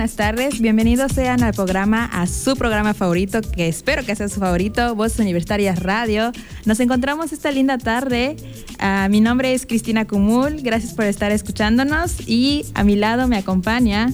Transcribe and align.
Buenas 0.00 0.16
tardes. 0.16 0.62
Bienvenidos 0.62 1.12
sean 1.12 1.42
al 1.42 1.52
programa, 1.52 2.06
a 2.06 2.26
su 2.26 2.56
programa 2.56 2.94
favorito, 2.94 3.42
que 3.42 3.68
espero 3.68 4.02
que 4.02 4.16
sea 4.16 4.30
su 4.30 4.40
favorito, 4.40 4.94
Voces 4.94 5.18
Universitarias 5.18 5.78
Radio. 5.78 6.32
Nos 6.64 6.80
encontramos 6.80 7.34
esta 7.34 7.50
linda 7.50 7.76
tarde. 7.76 8.34
Ah, 8.78 9.08
mi 9.10 9.20
nombre 9.20 9.52
es 9.52 9.66
Cristina 9.66 10.06
Cumul. 10.06 10.62
Gracias 10.62 10.94
por 10.94 11.04
estar 11.04 11.32
escuchándonos. 11.32 12.26
Y 12.26 12.64
a 12.72 12.82
mi 12.82 12.96
lado 12.96 13.28
me 13.28 13.36
acompaña 13.36 14.10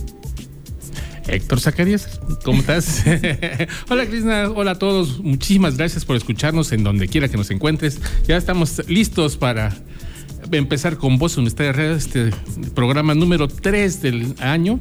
Héctor 1.29 1.61
Zacarías, 1.61 2.19
¿cómo 2.45 2.63
estás? 2.63 3.05
hola 3.89 4.07
Cristina, 4.07 4.51
hola 4.51 4.73
a 4.73 4.79
todos. 4.81 5.21
Muchísimas 5.21 5.77
gracias 5.77 6.05
por 6.05 6.17
escucharnos 6.17 6.73
en 6.73 6.83
donde 6.83 7.07
quiera 7.07 7.29
que 7.29 7.37
nos 7.37 7.53
encuentres. 7.53 8.01
Ya 8.27 8.37
estamos 8.37 8.83
listos 8.89 9.37
para 9.37 9.73
empezar 10.51 10.97
con 10.97 11.17
Voz 11.19 11.37
Universitaria 11.37 11.73
Radio, 11.75 11.95
este 11.95 12.33
programa 12.75 13.15
número 13.15 13.47
3 13.47 14.03
del 14.03 14.35
año 14.41 14.81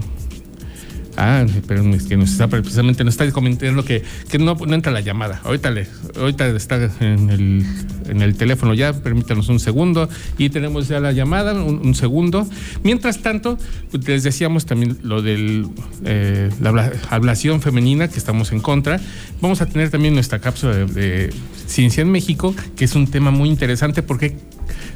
Ah, 1.17 1.45
pero 1.67 1.83
es 1.95 2.05
que 2.05 2.17
nos 2.17 2.33
está 2.33 2.49
precisamente 2.49 3.05
nos 3.05 3.15
está 3.15 3.31
comentando 3.33 3.84
que, 3.84 4.03
que 4.31 4.39
no, 4.39 4.55
no, 4.55 4.75
entra 4.75 4.91
la 4.93 5.00
llamada. 5.00 5.41
Ahorita 5.45 5.71
le, 5.71 5.87
ahorita 6.17 6.47
está 6.49 6.91
en 7.00 7.28
el, 7.28 7.67
en 8.09 8.23
el 8.23 8.34
teléfono 8.34 8.73
ya, 8.73 8.95
permítanos 8.95 9.49
un 9.49 9.61
segundo 9.61 10.09
y 10.39 10.49
tenemos 10.49 10.89
ya 10.89 11.00
la 11.00 11.12
llamada, 11.12 11.53
un, 11.53 11.87
un 11.87 11.95
segundo. 11.95 12.47
Mientras 12.83 13.21
tanto, 13.21 13.59
pues 13.91 14.09
les 14.09 14.23
decíamos 14.23 14.65
también 14.65 14.99
lo 15.03 15.21
de 15.21 15.67
eh, 16.05 16.50
la 16.61 16.93
ablación 17.11 17.61
femenina 17.61 18.09
que 18.09 18.19
estamos 18.19 18.53
en 18.53 18.61
contra. 18.61 18.99
Vamos 19.41 19.61
a 19.61 19.67
tener 19.67 19.91
también 19.91 20.15
nuestra 20.15 20.39
cápsula 20.39 20.75
de, 20.75 20.87
de 20.87 21.33
ciencia 21.67 22.00
en 22.00 22.11
México, 22.11 22.55
que 22.75 22.87
es 22.87 22.94
un 22.94 23.06
tema 23.06 23.31
muy 23.31 23.50
interesante 23.50 24.03
porque, 24.03 24.37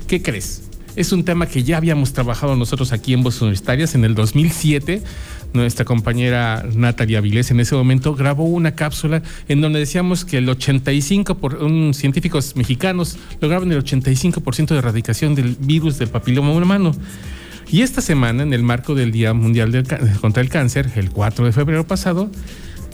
¿qué 0.06 0.22
crees? 0.22 0.62
Es 0.96 1.12
un 1.12 1.24
tema 1.24 1.46
que 1.46 1.62
ya 1.62 1.76
habíamos 1.76 2.14
trabajado 2.14 2.56
nosotros 2.56 2.92
aquí 2.92 3.12
en 3.12 3.22
Voces 3.22 3.42
Universitarias 3.42 3.94
en 3.94 4.04
el 4.06 4.14
2007 4.14 5.02
nuestra 5.56 5.84
compañera 5.84 6.64
Natalia 6.74 7.18
Avilés 7.18 7.50
en 7.50 7.60
ese 7.60 7.74
momento 7.74 8.14
grabó 8.14 8.44
una 8.44 8.74
cápsula 8.74 9.22
en 9.48 9.60
donde 9.60 9.78
decíamos 9.78 10.24
que 10.24 10.38
el 10.38 10.48
85 10.48 11.36
por 11.36 11.56
un, 11.56 11.94
científicos 11.94 12.54
mexicanos 12.56 13.18
lograban 13.40 13.72
el 13.72 13.82
85% 13.82 14.68
de 14.68 14.78
erradicación 14.78 15.34
del 15.34 15.56
virus 15.58 15.98
del 15.98 16.08
papiloma 16.08 16.52
humano. 16.52 16.92
Y 17.70 17.82
esta 17.82 18.00
semana, 18.00 18.44
en 18.44 18.52
el 18.52 18.62
marco 18.62 18.94
del 18.94 19.10
Día 19.10 19.34
Mundial 19.34 19.72
del, 19.72 19.86
contra 20.20 20.42
el 20.42 20.48
Cáncer, 20.48 20.90
el 20.94 21.10
4 21.10 21.46
de 21.46 21.52
febrero 21.52 21.86
pasado, 21.86 22.30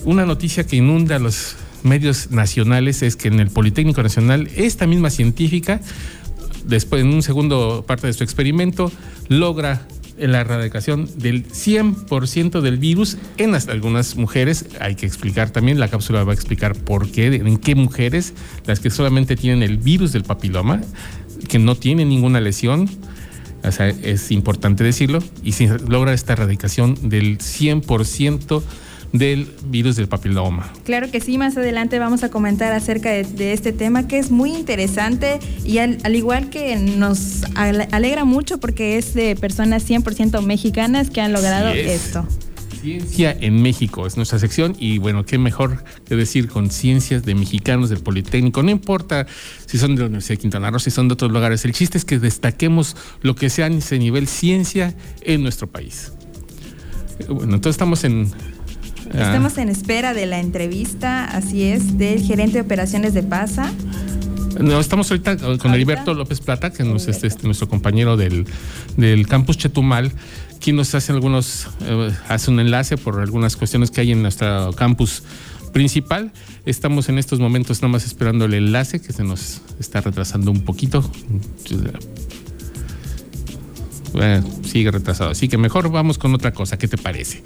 una 0.05 0.25
noticia 0.25 0.65
que 0.65 0.77
inunda 0.77 1.19
los 1.19 1.57
medios 1.83 2.31
nacionales 2.31 3.03
es 3.03 3.17
que 3.17 3.29
en 3.29 3.41
el 3.41 3.51
Politécnico 3.51 4.03
Nacional 4.03 4.49
esta 4.57 4.87
misma 4.87 5.11
científica, 5.11 5.81
después 6.65 7.03
en 7.03 7.09
un 7.09 7.23
segundo 7.23 7.85
parte 7.87 8.07
de 8.07 8.13
su 8.13 8.25
experimento, 8.25 8.91
logra 9.29 9.87
la 10.19 10.41
erradicación 10.41 11.09
del 11.17 11.47
100% 11.49 12.61
del 12.61 12.79
virus 12.79 13.19
en 13.39 13.55
hasta 13.55 13.73
algunas 13.73 14.17
mujeres. 14.17 14.67
Hay 14.81 14.95
que 14.95 15.07
explicar 15.07 15.51
también, 15.51 15.81
la 15.81 15.89
cápsula 15.89 16.25
va 16.25 16.33
a 16.33 16.35
explicar 16.35 16.75
por 16.77 17.11
qué, 17.11 17.27
en 17.27 17.59
qué 17.59 17.75
mujeres, 17.75 18.35
las 18.67 18.81
que 18.81 18.91
solamente 18.91 19.37
tienen 19.37 19.63
el 19.63 19.79
virus 19.79 20.13
del 20.13 20.25
papiloma, 20.25 20.81
que 21.49 21.59
no 21.59 21.75
tienen 21.77 22.09
ninguna 22.09 22.41
lesión. 22.41 22.89
Es 24.03 24.33
importante 24.33 24.83
decirlo, 24.83 25.21
y 25.45 25.53
se 25.53 25.69
logra 25.79 26.13
esta 26.13 26.33
erradicación 26.33 27.09
del 27.09 27.39
100% 27.39 28.63
del 29.13 29.49
virus 29.67 29.97
del 29.97 30.09
papiloma. 30.09 30.73
Claro 30.85 31.11
que 31.11 31.21
sí, 31.21 31.39
más 31.39 31.57
adelante 31.57 31.99
vamos 31.99 32.23
a 32.23 32.31
comentar 32.31 32.73
acerca 32.73 33.11
de, 33.11 33.25
de 33.25 33.53
este 33.53 33.73
tema 33.73 34.09
que 34.09 34.19
es 34.19 34.31
muy 34.31 34.55
interesante 34.55 35.39
y 35.65 35.79
al, 35.79 35.99
al, 36.03 36.17
igual 36.17 36.51
que 36.51 36.77
nos 36.77 37.43
alegra 37.55 38.25
mucho 38.25 38.59
porque 38.59 38.97
es 38.97 39.15
de 39.15 39.37
personas 39.37 39.89
100% 39.89 40.43
mexicanas 40.43 41.11
que 41.11 41.21
han 41.21 41.33
logrado 41.33 41.71
esto. 41.71 42.27
Ciencia 42.81 43.37
en 43.41 43.63
México 43.63 44.09
es 44.09 44.17
nuestra 44.17 44.41
sección 44.41 44.75
y 44.77 44.99
bueno, 44.99 45.25
qué 45.25 45.39
mejor 45.39 45.85
que 46.05 46.17
decir 46.17 46.49
con 46.49 46.69
ciencias 46.69 47.25
de 47.25 47.37
mexicanos 47.37 47.91
del 47.91 48.01
Politécnico. 48.01 48.61
No 48.65 48.73
importa 48.73 49.27
si 49.67 49.79
son 49.79 49.95
de 49.95 50.01
la 50.01 50.07
Universidad 50.07 50.37
de 50.37 50.41
Quintana 50.41 50.71
Roo, 50.71 50.81
si 50.81 50.91
son 50.91 51.07
de 51.07 51.15
otros 51.15 51.31
lugares. 51.31 51.65
El 51.65 51.75
chiste 51.75 51.97
es 51.97 52.05
que 52.05 52.19
destaquemos 52.19 52.97
lo 53.21 53.37
que 53.37 53.51
sea 53.51 53.67
en 53.67 53.75
ese 53.75 54.01
nivel 54.01 54.27
ciencia 54.27 54.97
en 55.21 55.45
nuestro 55.45 55.69
país. 55.69 56.13
Bueno, 57.29 57.55
entonces 57.55 57.75
estamos 57.75 58.03
en 58.03 58.33
Estamos 59.13 59.59
en 59.59 59.69
espera 59.69 60.15
de 60.15 60.27
la 60.27 60.41
entrevista, 60.41 61.25
así 61.25 61.65
es, 61.65 61.99
del 61.99 62.23
gerente 62.23 62.55
de 62.55 62.61
operaciones 62.63 63.15
de 63.15 63.23
PASA. 63.23 63.73
No, 64.61 64.79
estamos 64.81 65.11
ahorita 65.11 65.37
con 65.59 65.75
Heriberto 65.75 66.15
López 66.15 66.41
Plata, 66.41 66.73
que 66.73 66.85
nos, 66.85 67.09
este, 67.09 67.27
este, 67.27 67.47
nuestro 67.47 67.69
compañero 67.69 68.17
del, 68.17 68.47
del 68.97 69.27
campus 69.27 69.57
Chetumal, 69.59 70.13
quien 70.61 70.77
nos 70.77 70.95
hace 70.95 71.13
algunos, 71.13 71.69
eh, 71.83 72.11
hace 72.29 72.51
un 72.51 72.61
enlace 72.61 72.97
por 72.97 73.21
algunas 73.21 73.57
cuestiones 73.57 73.91
que 73.91 74.03
hay 74.03 74.13
en 74.13 74.23
nuestro 74.23 74.73
campus 74.75 75.23
principal. 75.73 76.33
Estamos 76.67 77.09
en 77.09 77.19
estos 77.19 77.41
momentos 77.41 77.83
nada 77.83 77.93
más 77.93 78.05
esperando 78.05 78.45
el 78.45 78.55
enlace 78.55 79.01
que 79.01 79.13
se 79.13 79.25
nos 79.25 79.63
está 79.81 80.01
retrasando 80.01 80.51
un 80.51 80.61
poquito. 80.61 81.11
eh, 84.15 84.43
sigue 84.65 84.91
retrasado. 84.91 85.31
Así 85.31 85.49
que 85.49 85.59
mejor 85.59 85.91
vamos 85.91 86.19
con 86.19 86.35
otra 86.35 86.53
cosa. 86.53 86.79
¿Qué 86.79 86.89
te 86.89 86.99
parece? 86.99 87.43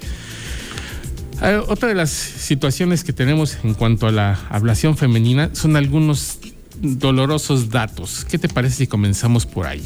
Ah, 1.41 1.61
otra 1.67 1.89
de 1.89 1.95
las 1.95 2.09
situaciones 2.09 3.03
que 3.03 3.13
tenemos 3.13 3.57
en 3.63 3.73
cuanto 3.73 4.07
a 4.07 4.11
la 4.11 4.39
ablación 4.49 4.97
femenina 4.97 5.51
son 5.53 5.75
algunos 5.75 6.39
dolorosos 6.81 7.69
datos. 7.69 8.25
¿Qué 8.25 8.37
te 8.37 8.49
parece 8.49 8.75
si 8.75 8.87
comenzamos 8.87 9.45
por 9.45 9.67
ahí? 9.67 9.83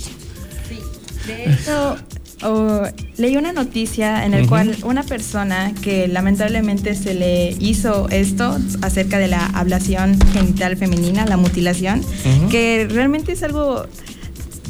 Sí, 0.68 0.80
de 1.28 1.54
hecho, 1.54 1.98
leí 3.18 3.38
una 3.38 3.54
noticia 3.54 4.26
en 4.26 4.32
la 4.32 4.48
cual 4.48 4.78
una 4.84 5.04
persona 5.04 5.74
que 5.82 6.08
lamentablemente 6.08 6.96
se 6.96 7.14
le 7.14 7.52
hizo 7.60 8.10
esto 8.10 8.58
acerca 8.82 9.20
de 9.20 9.28
la 9.28 9.46
ablación 9.48 10.18
genital 10.34 10.78
femenina, 10.78 11.26
la 11.26 11.38
mutilación, 11.38 12.02
que 12.50 12.88
realmente 12.90 13.34
es 13.34 13.44
algo 13.44 13.86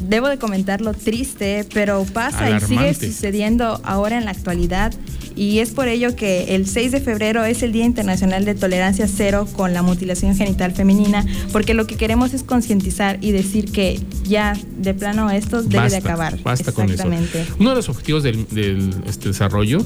debo 0.08 0.28
de 0.28 0.38
comentarlo 0.38 0.94
triste, 0.94 1.64
pero 1.72 2.04
pasa 2.04 2.50
y 2.50 2.60
sigue 2.60 2.92
sucediendo 2.94 3.80
ahora 3.84 4.18
en 4.18 4.24
la 4.24 4.32
actualidad 4.32 4.92
y 5.36 5.58
es 5.58 5.70
por 5.70 5.88
ello 5.88 6.14
que 6.16 6.54
el 6.54 6.66
6 6.66 6.92
de 6.92 7.00
febrero 7.00 7.44
es 7.44 7.62
el 7.62 7.72
Día 7.72 7.84
Internacional 7.84 8.44
de 8.44 8.54
Tolerancia 8.54 9.06
Cero 9.08 9.48
con 9.54 9.72
la 9.72 9.82
mutilación 9.82 10.36
genital 10.36 10.72
femenina, 10.72 11.24
porque 11.52 11.74
lo 11.74 11.86
que 11.86 11.96
queremos 11.96 12.34
es 12.34 12.42
concientizar 12.42 13.18
y 13.20 13.32
decir 13.32 13.70
que 13.72 14.00
ya 14.24 14.54
de 14.78 14.94
plano 14.94 15.30
esto 15.30 15.62
debe 15.62 15.88
de 15.90 15.96
acabar. 15.96 16.38
Basta 16.42 16.72
con 16.72 16.90
eso. 16.90 17.04
Uno 17.58 17.70
de 17.70 17.76
los 17.76 17.88
objetivos 17.88 18.22
del, 18.22 18.46
este 19.06 19.28
desarrollo 19.28 19.84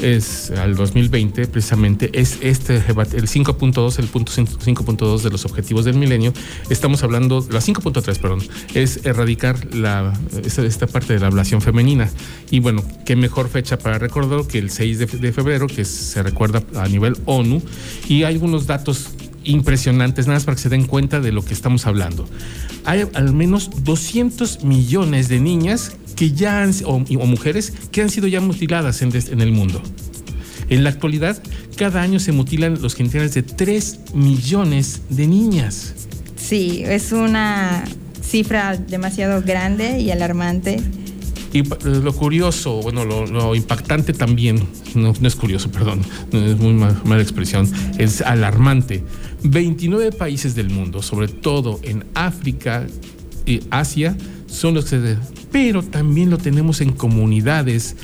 es 0.00 0.50
al 0.50 0.74
2020 0.74 1.46
precisamente 1.48 2.10
es 2.14 2.38
este 2.40 2.76
el 2.76 2.82
5.2 2.82 3.98
el 3.98 4.06
punto 4.06 4.32
5.2 4.32 5.20
de 5.20 5.30
los 5.30 5.44
objetivos 5.44 5.84
del 5.84 5.96
milenio 5.96 6.32
estamos 6.70 7.02
hablando 7.02 7.46
la 7.50 7.60
5.3 7.60 8.18
perdón 8.18 8.40
es 8.74 9.04
erradicar 9.04 9.74
la 9.74 10.12
esta, 10.44 10.62
esta, 10.64 10.86
parte 10.86 11.12
de 11.12 11.20
la 11.20 11.26
ablación 11.26 11.60
femenina 11.60 12.08
y 12.50 12.60
bueno 12.60 12.82
qué 13.04 13.16
mejor 13.16 13.48
fecha 13.48 13.78
para 13.78 13.98
recordarlo 13.98 14.48
que 14.48 14.58
el 14.58 14.70
6 14.70 14.81
de, 14.94 15.06
de 15.06 15.32
febrero 15.32 15.66
que 15.66 15.84
se 15.84 16.22
recuerda 16.22 16.62
a 16.76 16.88
nivel 16.88 17.16
ONU 17.26 17.62
y 18.08 18.24
hay 18.24 18.34
algunos 18.34 18.66
datos 18.66 19.10
impresionantes, 19.44 20.26
nada 20.26 20.36
más 20.36 20.44
para 20.44 20.56
que 20.56 20.62
se 20.62 20.68
den 20.68 20.86
cuenta 20.86 21.20
de 21.20 21.32
lo 21.32 21.44
que 21.44 21.54
estamos 21.54 21.86
hablando. 21.86 22.28
Hay 22.84 23.04
al 23.14 23.32
menos 23.32 23.70
200 23.84 24.64
millones 24.64 25.28
de 25.28 25.40
niñas 25.40 25.92
que 26.16 26.32
ya 26.32 26.62
han, 26.62 26.72
o, 26.84 26.98
mujeres 27.00 27.72
que 27.90 28.02
han 28.02 28.10
sido 28.10 28.28
ya 28.28 28.40
mutiladas 28.40 29.02
en, 29.02 29.10
en, 29.14 29.40
el 29.40 29.52
mundo. 29.52 29.82
En 30.68 30.84
la 30.84 30.90
actualidad, 30.90 31.42
cada 31.76 32.02
año 32.02 32.20
se 32.20 32.32
mutilan 32.32 32.80
los 32.80 32.94
genitales 32.94 33.34
de 33.34 33.42
3 33.42 34.14
millones 34.14 35.02
de 35.08 35.26
niñas. 35.26 35.94
Sí, 36.36 36.82
es 36.84 37.12
una 37.12 37.84
cifra 38.22 38.76
demasiado 38.76 39.42
grande 39.42 40.00
y 40.00 40.10
alarmante. 40.10 40.80
Y 41.52 41.60
eh, 41.60 41.64
lo 42.02 42.12
curioso, 42.14 42.80
bueno, 42.82 43.04
lo, 43.04 43.54
impactante 43.54 44.12
también, 44.12 44.66
no, 44.94 45.12
es 45.22 45.36
curioso, 45.36 45.70
perdón, 45.70 46.00
es 46.32 46.56
muy 46.56 46.72
mala 46.72 47.20
expresión, 47.20 47.70
es 47.98 48.22
alarmante. 48.22 49.04
29 49.44 50.12
países 50.12 50.54
del 50.54 50.70
mundo, 50.70 51.02
sobre 51.02 51.28
todo 51.28 51.80
en 51.82 52.04
África 52.14 52.86
y 53.44 53.60
Asia, 53.70 54.16
son 54.46 54.74
los 54.74 54.86
que. 54.86 55.18
Pero 55.50 55.82
también 55.82 56.30
lo 56.30 56.38
tenemos 56.38 56.80
en 56.80 56.92
comunidades 56.92 57.96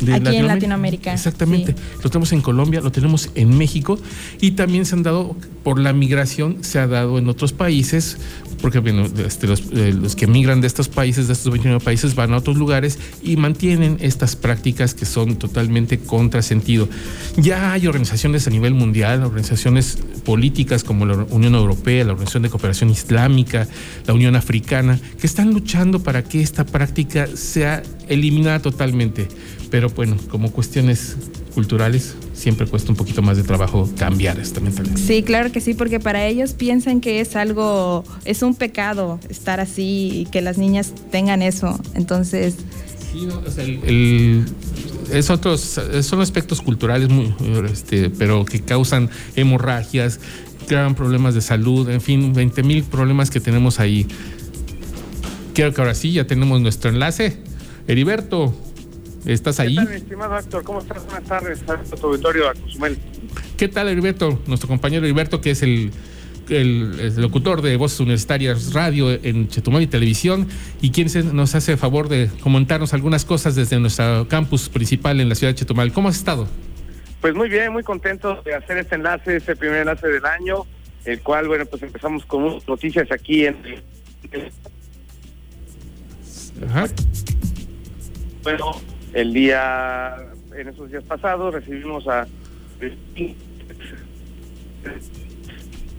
de 0.00 0.14
Aquí 0.14 0.36
en 0.36 0.46
Latinoamérica. 0.46 1.12
Exactamente. 1.12 1.74
Lo 2.02 2.10
tenemos 2.10 2.32
en 2.32 2.40
Colombia, 2.40 2.80
lo 2.80 2.92
tenemos 2.92 3.30
en 3.34 3.56
México 3.56 3.98
y 4.40 4.52
también 4.52 4.86
se 4.86 4.94
han 4.94 5.02
dado, 5.02 5.36
por 5.62 5.78
la 5.78 5.92
migración, 5.92 6.58
se 6.62 6.78
ha 6.78 6.86
dado 6.86 7.18
en 7.18 7.28
otros 7.28 7.52
países 7.52 8.18
porque 8.60 8.78
bueno, 8.80 9.06
este, 9.24 9.46
eh, 9.46 9.92
los, 9.92 10.16
que 10.16 10.26
migran 10.26 10.60
de 10.60 10.66
estos 10.66 10.88
países, 10.88 11.26
de 11.26 11.32
estos 11.32 11.52
29 11.52 11.84
países, 11.84 12.14
van 12.14 12.32
a 12.32 12.38
otros 12.38 12.56
lugares 12.56 12.98
y 13.22 13.36
mantienen 13.36 13.98
estas 14.00 14.36
prácticas 14.36 14.94
que 14.94 15.06
son 15.06 15.36
totalmente 15.36 15.98
contrasentido. 15.98 16.88
Ya 17.36 17.72
hay 17.72 17.86
organizaciones 17.86 18.46
a 18.46 18.50
nivel 18.50 18.74
mundial, 18.74 19.22
organizaciones 19.22 19.98
políticas 20.24 20.84
como 20.84 21.06
la 21.06 21.14
Unión 21.30 21.54
Europea, 21.54 22.04
la 22.04 22.12
Organización 22.12 22.42
de 22.42 22.50
Cooperación 22.50 22.90
Islámica, 22.90 23.68
la 24.06 24.14
Unión 24.14 24.36
Africana, 24.36 24.98
que 25.20 25.26
están 25.26 25.52
luchando 25.52 26.02
para 26.02 26.24
que 26.24 26.40
esta 26.40 26.66
práctica 26.66 27.28
sea 27.34 27.82
eliminada 28.08 28.60
totalmente. 28.60 29.28
Pero 29.70 29.90
bueno, 29.90 30.16
como 30.30 30.50
cuestiones 30.50 31.16
culturales, 31.54 32.14
siempre 32.32 32.66
cuesta 32.66 32.90
un 32.90 32.96
poquito 32.96 33.20
más 33.20 33.36
de 33.36 33.42
trabajo 33.42 33.88
cambiar 33.98 34.38
esta 34.38 34.60
mentalidad. 34.60 34.96
Sí, 34.96 35.22
claro 35.22 35.52
que 35.52 35.60
sí, 35.60 35.74
porque 35.74 36.00
para 36.00 36.26
ellos 36.26 36.52
piensan 36.52 37.00
que 37.00 37.20
es 37.20 37.36
algo, 37.36 38.04
es 38.24 38.42
un 38.42 38.54
pecado 38.54 39.18
estar 39.28 39.60
así 39.60 40.10
y 40.12 40.26
que 40.26 40.40
las 40.40 40.56
niñas 40.56 40.94
tengan 41.10 41.42
eso. 41.42 41.78
Entonces... 41.94 42.56
Sí, 43.12 43.26
no, 43.26 43.38
o 43.38 43.50
sea, 43.50 43.64
el, 43.64 44.44
es 45.12 45.30
otros, 45.30 45.80
son 46.02 46.20
aspectos 46.20 46.60
culturales, 46.60 47.08
muy, 47.08 47.34
este, 47.70 48.10
pero 48.10 48.44
que 48.44 48.60
causan 48.60 49.08
hemorragias, 49.34 50.20
crean 50.66 50.94
problemas 50.94 51.34
de 51.34 51.40
salud, 51.40 51.88
en 51.88 52.00
fin, 52.00 52.32
20 52.34 52.62
mil 52.62 52.84
problemas 52.84 53.30
que 53.30 53.40
tenemos 53.40 53.80
ahí. 53.80 54.06
Creo 55.54 55.72
que 55.74 55.80
ahora 55.80 55.94
sí 55.94 56.12
ya 56.12 56.26
tenemos 56.26 56.60
nuestro 56.60 56.90
enlace. 56.90 57.38
Heriberto, 57.88 58.54
¿Estás 59.26 59.60
ahí? 59.60 59.76
¿Qué 59.76 59.84
tal, 59.84 59.94
estimado 59.94 60.38
Héctor? 60.38 60.62
¿Cómo 60.62 60.78
estás? 60.78 61.04
Buenas 61.04 61.24
tardes 61.24 61.62
a 61.68 61.96
tu 61.96 62.06
auditorio, 62.06 62.48
a 62.48 62.54
Cozumel. 62.54 62.98
¿Qué 63.56 63.68
tal, 63.68 63.88
Heriberto? 63.88 64.40
Nuestro 64.46 64.68
compañero 64.68 65.04
Heriberto, 65.04 65.40
que 65.40 65.50
es 65.50 65.62
el, 65.62 65.90
el, 66.48 67.16
locutor 67.16 67.60
de 67.60 67.76
Voces 67.76 68.00
Universitarias 68.00 68.72
Radio 68.72 69.10
en 69.10 69.48
Chetumal 69.48 69.82
y 69.82 69.86
Televisión, 69.86 70.48
y 70.80 70.92
quien 70.92 71.08
nos 71.34 71.54
hace 71.54 71.76
favor 71.76 72.08
de 72.08 72.30
comentarnos 72.42 72.94
algunas 72.94 73.24
cosas 73.24 73.54
desde 73.54 73.78
nuestro 73.80 74.28
campus 74.28 74.68
principal 74.68 75.20
en 75.20 75.28
la 75.28 75.34
ciudad 75.34 75.52
de 75.52 75.58
Chetumal. 75.58 75.92
¿Cómo 75.92 76.08
has 76.08 76.16
estado? 76.16 76.46
Pues 77.20 77.34
muy 77.34 77.48
bien, 77.48 77.72
muy 77.72 77.82
contento 77.82 78.40
de 78.42 78.54
hacer 78.54 78.78
este 78.78 78.94
enlace, 78.94 79.36
este 79.36 79.56
primer 79.56 79.80
enlace 79.80 80.06
del 80.06 80.24
año, 80.24 80.64
el 81.04 81.20
cual, 81.20 81.48
bueno, 81.48 81.66
pues 81.66 81.82
empezamos 81.82 82.24
con 82.24 82.60
noticias 82.66 83.10
aquí 83.10 83.46
en... 83.46 83.56
Ajá. 86.68 86.86
Bueno, 88.42 88.72
el 89.12 89.32
día, 89.32 90.16
en 90.56 90.68
esos 90.68 90.90
días 90.90 91.04
pasados, 91.04 91.54
recibimos 91.54 92.06
a 92.08 92.26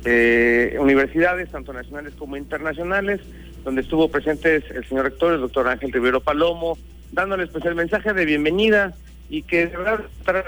eh, 0.06 0.78
universidades, 0.80 1.50
tanto 1.50 1.74
nacionales 1.74 2.14
como 2.16 2.38
internacionales, 2.38 3.22
donde 3.64 3.82
estuvo 3.82 4.10
presente 4.10 4.56
el 4.56 4.86
señor 4.88 5.06
rector, 5.06 5.34
el 5.34 5.42
doctor 5.42 5.68
Ángel 5.68 5.92
Rivero 5.92 6.22
Palomo, 6.22 6.78
dándoles 7.12 7.50
pues 7.50 7.66
el 7.66 7.76
mensaje 7.76 8.14
de 8.14 8.26
bienvenida 8.26 8.94
y 9.30 9.44
que 9.44 9.68
de 9.68 9.78
verdad 9.78 10.02
la 10.26 10.44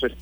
pues, 0.00 0.12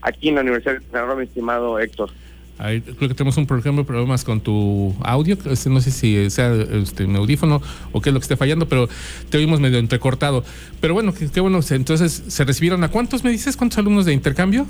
aquí 0.00 0.28
en 0.30 0.34
la 0.36 0.40
Universidad 0.40 0.78
de 0.78 0.90
San 0.90 1.16
mi 1.16 1.24
estimado 1.24 1.78
Héctor 1.78 2.10
creo 2.58 3.08
que 3.08 3.14
tenemos 3.14 3.36
un 3.36 3.46
problema, 3.46 3.84
problemas 3.84 4.24
con 4.24 4.40
tu 4.40 4.94
audio. 5.02 5.38
Este, 5.46 5.70
no 5.70 5.80
sé 5.80 5.90
si 5.90 6.28
sea 6.30 6.52
este, 6.54 7.04
un 7.04 7.16
audífono 7.16 7.62
o 7.92 8.00
qué 8.00 8.10
es 8.10 8.14
lo 8.14 8.20
que 8.20 8.24
esté 8.24 8.36
fallando, 8.36 8.68
pero 8.68 8.88
te 9.30 9.38
oímos 9.38 9.60
medio 9.60 9.78
entrecortado. 9.78 10.44
Pero 10.80 10.94
bueno, 10.94 11.14
qué, 11.14 11.40
bueno. 11.40 11.60
Entonces, 11.70 12.24
¿se 12.26 12.44
recibieron 12.44 12.82
a 12.82 12.88
cuántos, 12.88 13.22
me 13.22 13.30
dices? 13.30 13.56
¿Cuántos 13.56 13.78
alumnos 13.78 14.04
de 14.04 14.12
intercambio? 14.12 14.66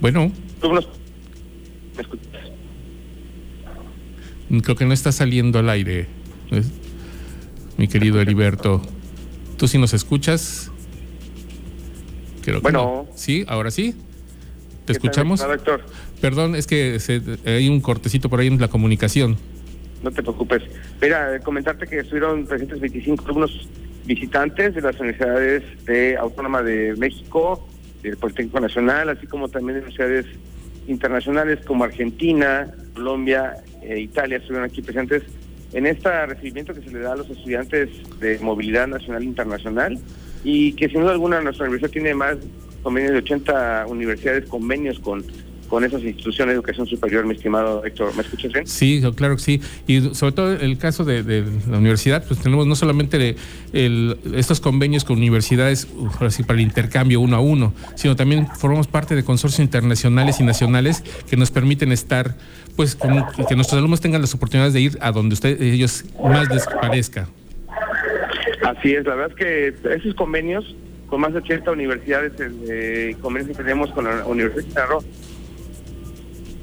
Bueno. 0.00 0.30
Creo 4.62 4.76
que 4.76 4.84
no 4.84 4.92
está 4.92 5.10
saliendo 5.10 5.58
al 5.58 5.68
aire, 5.68 6.06
mi 7.76 7.88
querido 7.88 8.20
Heriberto. 8.20 8.80
¿Tú 9.56 9.66
sí 9.66 9.76
nos 9.76 9.92
escuchas? 9.92 10.70
Creo 12.42 12.60
bueno. 12.60 13.06
Sí, 13.16 13.44
ahora 13.48 13.72
sí. 13.72 13.96
¿Te 14.86 14.92
escuchamos? 14.92 15.44
Perdón, 16.20 16.54
es 16.54 16.66
que 16.66 16.98
hay 17.44 17.68
un 17.68 17.80
cortecito 17.80 18.30
por 18.30 18.40
ahí 18.40 18.46
en 18.46 18.60
la 18.60 18.68
comunicación. 18.68 19.36
No 20.02 20.10
te 20.10 20.22
preocupes. 20.22 20.62
Mira, 21.02 21.40
comentarte 21.40 21.86
que 21.86 21.98
estuvieron 21.98 22.46
presentes 22.46 22.80
25 22.80 23.24
alumnos 23.24 23.68
visitantes 24.04 24.74
de 24.74 24.80
las 24.80 24.98
universidades 25.00 25.62
de 25.84 26.16
Autónoma 26.16 26.62
de 26.62 26.94
México, 26.96 27.66
del 28.02 28.16
Politécnico 28.16 28.60
Nacional, 28.60 29.08
así 29.08 29.26
como 29.26 29.48
también 29.48 29.80
de 29.80 29.84
universidades 29.84 30.26
internacionales 30.86 31.58
como 31.66 31.84
Argentina, 31.84 32.72
Colombia 32.94 33.54
e 33.82 33.98
Italia 33.98 34.36
estuvieron 34.36 34.68
aquí 34.68 34.80
presentes 34.82 35.24
en 35.72 35.86
este 35.86 36.26
recibimiento 36.26 36.72
que 36.72 36.82
se 36.82 36.90
le 36.90 37.00
da 37.00 37.12
a 37.12 37.16
los 37.16 37.28
estudiantes 37.28 37.90
de 38.20 38.38
movilidad 38.38 38.86
nacional 38.86 39.22
e 39.22 39.26
internacional 39.26 39.98
y 40.44 40.72
que 40.74 40.88
sin 40.88 41.00
duda 41.00 41.12
alguna 41.12 41.40
nuestra 41.40 41.64
universidad 41.64 41.90
tiene 41.90 42.14
más 42.14 42.36
convenios 42.86 43.14
de 43.14 43.18
80 43.18 43.86
universidades, 43.88 44.48
convenios 44.48 45.00
con 45.00 45.24
con 45.68 45.82
esas 45.82 46.00
instituciones 46.04 46.52
de 46.52 46.54
educación 46.54 46.86
superior, 46.86 47.26
mi 47.26 47.34
estimado 47.34 47.84
Héctor. 47.84 48.14
¿Me 48.14 48.22
escuchas 48.22 48.52
bien? 48.52 48.68
Sí, 48.68 49.02
claro 49.16 49.34
que 49.34 49.42
sí. 49.42 49.60
Y 49.88 50.14
sobre 50.14 50.30
todo 50.30 50.52
el 50.52 50.78
caso 50.78 51.04
de, 51.04 51.44
la 51.68 51.78
universidad, 51.78 52.24
pues 52.24 52.38
tenemos 52.38 52.68
no 52.68 52.76
solamente 52.76 53.34
estos 53.72 54.60
convenios 54.60 55.02
con 55.02 55.16
universidades 55.16 55.88
así, 56.20 56.44
para 56.44 56.60
el 56.60 56.64
intercambio 56.64 57.20
uno 57.20 57.34
a 57.34 57.40
uno, 57.40 57.74
sino 57.96 58.14
también 58.14 58.46
formamos 58.46 58.86
parte 58.86 59.16
de 59.16 59.24
consorcios 59.24 59.58
internacionales 59.58 60.38
y 60.38 60.44
nacionales 60.44 61.02
que 61.28 61.36
nos 61.36 61.50
permiten 61.50 61.90
estar, 61.90 62.36
pues, 62.76 62.94
que 62.94 63.56
nuestros 63.56 63.72
alumnos 63.72 64.00
tengan 64.00 64.20
las 64.20 64.34
oportunidades 64.34 64.72
de 64.72 64.82
ir 64.82 64.98
a 65.00 65.10
donde 65.10 65.34
usted, 65.34 65.60
ellos 65.60 66.04
más 66.22 66.48
les 66.48 66.64
parezca. 66.66 67.28
Así 68.62 68.94
es, 68.94 69.04
la 69.04 69.16
verdad 69.16 69.36
es 69.36 69.36
que 69.36 69.94
esos 69.96 70.14
convenios 70.14 70.76
con 71.08 71.20
más 71.20 71.32
de 71.32 71.38
80 71.38 71.70
universidades, 71.70 72.32
eh, 72.38 73.16
convenios 73.20 73.56
que 73.56 73.62
tenemos 73.62 73.90
con 73.92 74.04
la 74.04 74.26
Universidad 74.26 74.64
de 74.64 74.72
Cerro, 74.72 74.98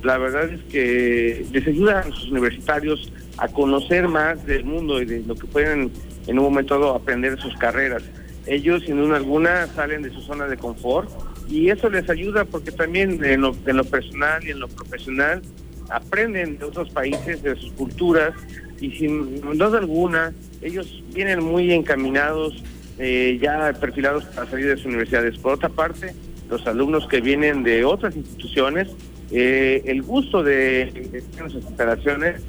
la 0.04 0.18
verdad 0.18 0.50
es 0.50 0.62
que 0.64 1.46
les 1.52 1.66
ayuda 1.66 2.02
a 2.02 2.08
los 2.08 2.30
universitarios 2.30 3.12
a 3.38 3.48
conocer 3.48 4.08
más 4.08 4.46
del 4.46 4.66
mundo 4.66 5.02
y 5.02 5.06
de 5.06 5.22
lo 5.22 5.36
que 5.36 5.48
pueden 5.48 5.92
en 6.28 6.40
un 6.40 6.46
momento 6.46 6.78
dado 6.78 6.96
aprender 6.96 7.36
de 7.36 7.42
sus 7.42 7.56
carreras. 7.56 8.04
Ellos, 8.46 8.84
sin 8.86 8.98
duda 8.98 9.16
alguna, 9.16 9.68
salen 9.68 10.02
de 10.02 10.12
su 10.12 10.22
zona 10.22 10.48
de 10.48 10.58
confort 10.58 11.10
y 11.50 11.70
eso 11.70 11.90
les 11.90 12.10
ayuda 12.10 12.46
porque 12.46 12.72
también 12.72 13.24
en 13.24 13.42
lo, 13.42 13.56
en 13.66 13.78
lo 13.78 13.86
personal 13.86 14.46
y 14.46 14.52
en 14.52 14.60
lo 14.60 14.68
profesional 14.68 15.42
aprenden 15.90 16.58
de 16.58 16.66
otros 16.66 16.90
países, 16.90 17.42
de 17.42 17.56
sus 17.56 17.72
culturas 17.74 18.34
y 18.80 18.92
sin 18.92 19.40
duda 19.42 19.78
alguna 19.78 20.34
ellos 20.62 21.04
vienen 21.14 21.44
muy 21.44 21.72
encaminados, 21.72 22.62
eh, 23.00 23.40
ya 23.42 23.74
perfilados 23.74 24.26
para 24.26 24.50
salir 24.50 24.68
de 24.68 24.78
sus 24.78 24.86
universidades. 24.86 25.38
Por 25.38 25.54
otra 25.54 25.70
parte, 25.70 26.14
los 26.50 26.66
alumnos 26.68 27.08
que 27.08 27.22
vienen 27.22 27.64
de 27.64 27.86
otras 27.86 28.16
instituciones 28.16 28.90
eh, 29.36 29.82
el 29.86 30.04
gusto 30.04 30.44
de, 30.44 31.10
nuestras 31.40 31.66
instalaciones, 31.66 32.44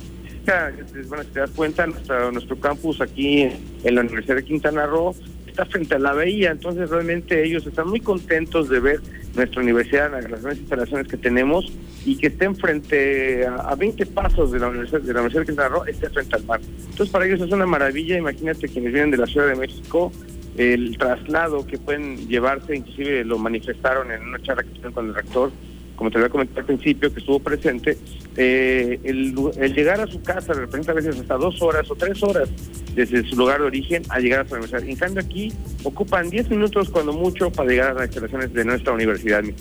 bueno, 1.09 1.23
si 1.23 1.31
te 1.31 1.41
das 1.41 1.51
cuenta, 1.51 1.87
nuestro, 1.87 2.31
nuestro 2.31 2.61
campus 2.61 3.01
aquí 3.01 3.49
en 3.85 3.95
la 3.95 4.03
Universidad 4.03 4.37
de 4.37 4.45
Quintana 4.45 4.85
Roo 4.85 5.15
está 5.47 5.65
frente 5.65 5.95
a 5.95 5.99
la 5.99 6.13
bahía, 6.13 6.51
entonces 6.51 6.91
realmente 6.91 7.43
ellos 7.43 7.67
están 7.67 7.89
muy 7.89 8.01
contentos 8.01 8.69
de 8.69 8.81
ver 8.81 9.01
nuestra 9.35 9.63
universidad, 9.63 10.13
las 10.13 10.43
grandes 10.43 10.59
instalaciones 10.59 11.09
que 11.09 11.17
tenemos 11.17 11.73
y 12.05 12.19
que 12.19 12.27
estén 12.27 12.55
frente 12.55 13.47
a, 13.47 13.75
20 13.75 14.05
pasos 14.07 14.53
de 14.53 14.59
la 14.59 14.69
Universidad 14.69 15.01
de 15.01 15.15
la 15.15 15.21
Universidad 15.21 15.41
de 15.41 15.47
Quintana 15.47 15.69
Roo, 15.71 15.85
esté 15.87 16.11
frente 16.11 16.37
al 16.37 16.45
mar. 16.45 16.61
Entonces 16.61 17.09
para 17.09 17.25
ellos 17.25 17.41
es 17.41 17.51
una 17.51 17.65
maravilla, 17.65 18.19
imagínate 18.19 18.69
quienes 18.69 18.93
vienen 18.93 19.11
de 19.11 19.17
la 19.17 19.27
Ciudad 19.27 19.47
de 19.49 19.55
México, 19.55 20.13
el 20.57 20.97
traslado 20.99 21.67
que 21.67 21.79
pueden 21.79 22.29
llevarse, 22.29 22.77
inclusive 22.77 23.25
lo 23.25 23.39
manifestaron 23.39 24.11
en 24.13 24.23
una 24.23 24.41
charla 24.43 24.63
que 24.63 24.71
tuvieron 24.71 24.93
con 24.93 25.09
el 25.09 25.15
rector, 25.15 25.51
como 25.97 26.11
te 26.11 26.19
había 26.19 26.29
comentado 26.29 26.61
al 26.61 26.67
principio, 26.67 27.13
que 27.13 27.21
estuvo 27.21 27.39
presente, 27.39 27.97
eh, 28.37 28.99
el, 29.05 29.35
llegar 29.75 30.01
a 30.01 30.07
su 30.07 30.21
casa 30.23 30.53
de 30.53 30.61
repente 30.61 30.91
a 30.91 30.95
veces 30.95 31.19
hasta 31.19 31.37
dos 31.37 31.61
horas 31.63 31.89
o 31.91 31.95
tres 31.95 32.21
horas 32.23 32.49
desde 32.95 33.25
su 33.29 33.37
lugar 33.37 33.61
de 33.61 33.67
origen 33.67 34.03
a 34.09 34.19
llegar 34.19 34.41
a 34.41 34.49
su 34.49 34.55
universidad. 34.55 34.83
En 34.83 34.97
cambio 34.97 35.23
aquí 35.23 35.53
ocupan 35.83 36.31
diez 36.31 36.49
minutos 36.51 36.89
cuando 36.91 37.13
mucho 37.13 37.51
para 37.51 37.71
llegar 37.71 37.91
a 37.91 37.95
las 37.95 38.07
instalaciones 38.07 38.53
de 38.53 38.65
nuestra 38.65 38.93
universidad, 38.93 39.43
mi. 39.43 39.55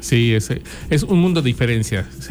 Sí, 0.00 0.34
es, 0.34 1.02
un 1.02 1.20
mundo 1.20 1.42
de 1.42 1.46
diferencia, 1.46 2.08
es, 2.18 2.30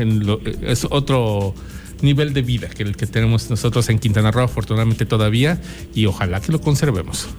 es 0.64 0.88
otro 0.90 1.54
nivel 2.02 2.34
de 2.34 2.42
vida 2.42 2.70
que 2.70 2.84
el 2.84 2.96
que 2.96 3.06
tenemos 3.06 3.50
nosotros 3.50 3.90
en 3.90 4.00
Quintana 4.00 4.32
Roo, 4.32 4.44
afortunadamente 4.44 5.06
todavía, 5.06 5.62
y 5.94 6.06
ojalá 6.06 6.42
que 6.42 6.52
lo 6.52 6.62
conservemos. 6.62 7.30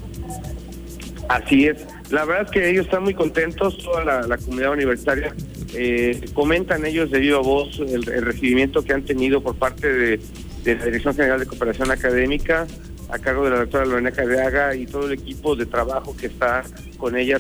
Así 1.31 1.67
es. 1.67 1.87
La 2.11 2.25
verdad 2.25 2.47
es 2.47 2.51
que 2.51 2.69
ellos 2.69 2.87
están 2.87 3.05
muy 3.05 3.15
contentos, 3.15 3.79
toda 3.79 4.27
la, 4.27 4.37
comunidad 4.37 4.73
universitaria. 4.73 5.33
Eh, 5.75 6.25
comentan 6.35 6.85
ellos 6.85 7.13
debido 7.13 7.39
a 7.39 7.43
vos 7.43 7.79
el, 7.79 8.03
recibimiento 8.03 8.83
que 8.83 8.95
han 8.95 9.05
tenido 9.05 9.41
por 9.41 9.55
parte 9.55 9.93
de, 9.93 10.21
la 10.65 10.85
Dirección 10.85 11.15
General 11.15 11.39
de 11.39 11.47
Cooperación 11.47 11.93
Académica 11.93 12.67
a 13.11 13.19
cargo 13.21 13.45
de 13.45 13.51
la 13.51 13.59
doctora 13.61 13.85
Lorena 13.85 14.11
Carreaga 14.11 14.75
y 14.75 14.87
todo 14.87 15.07
el 15.07 15.13
equipo 15.13 15.55
de 15.55 15.67
trabajo 15.67 16.17
que 16.17 16.27
está 16.27 16.65
con 16.99 17.17
ella 17.17 17.39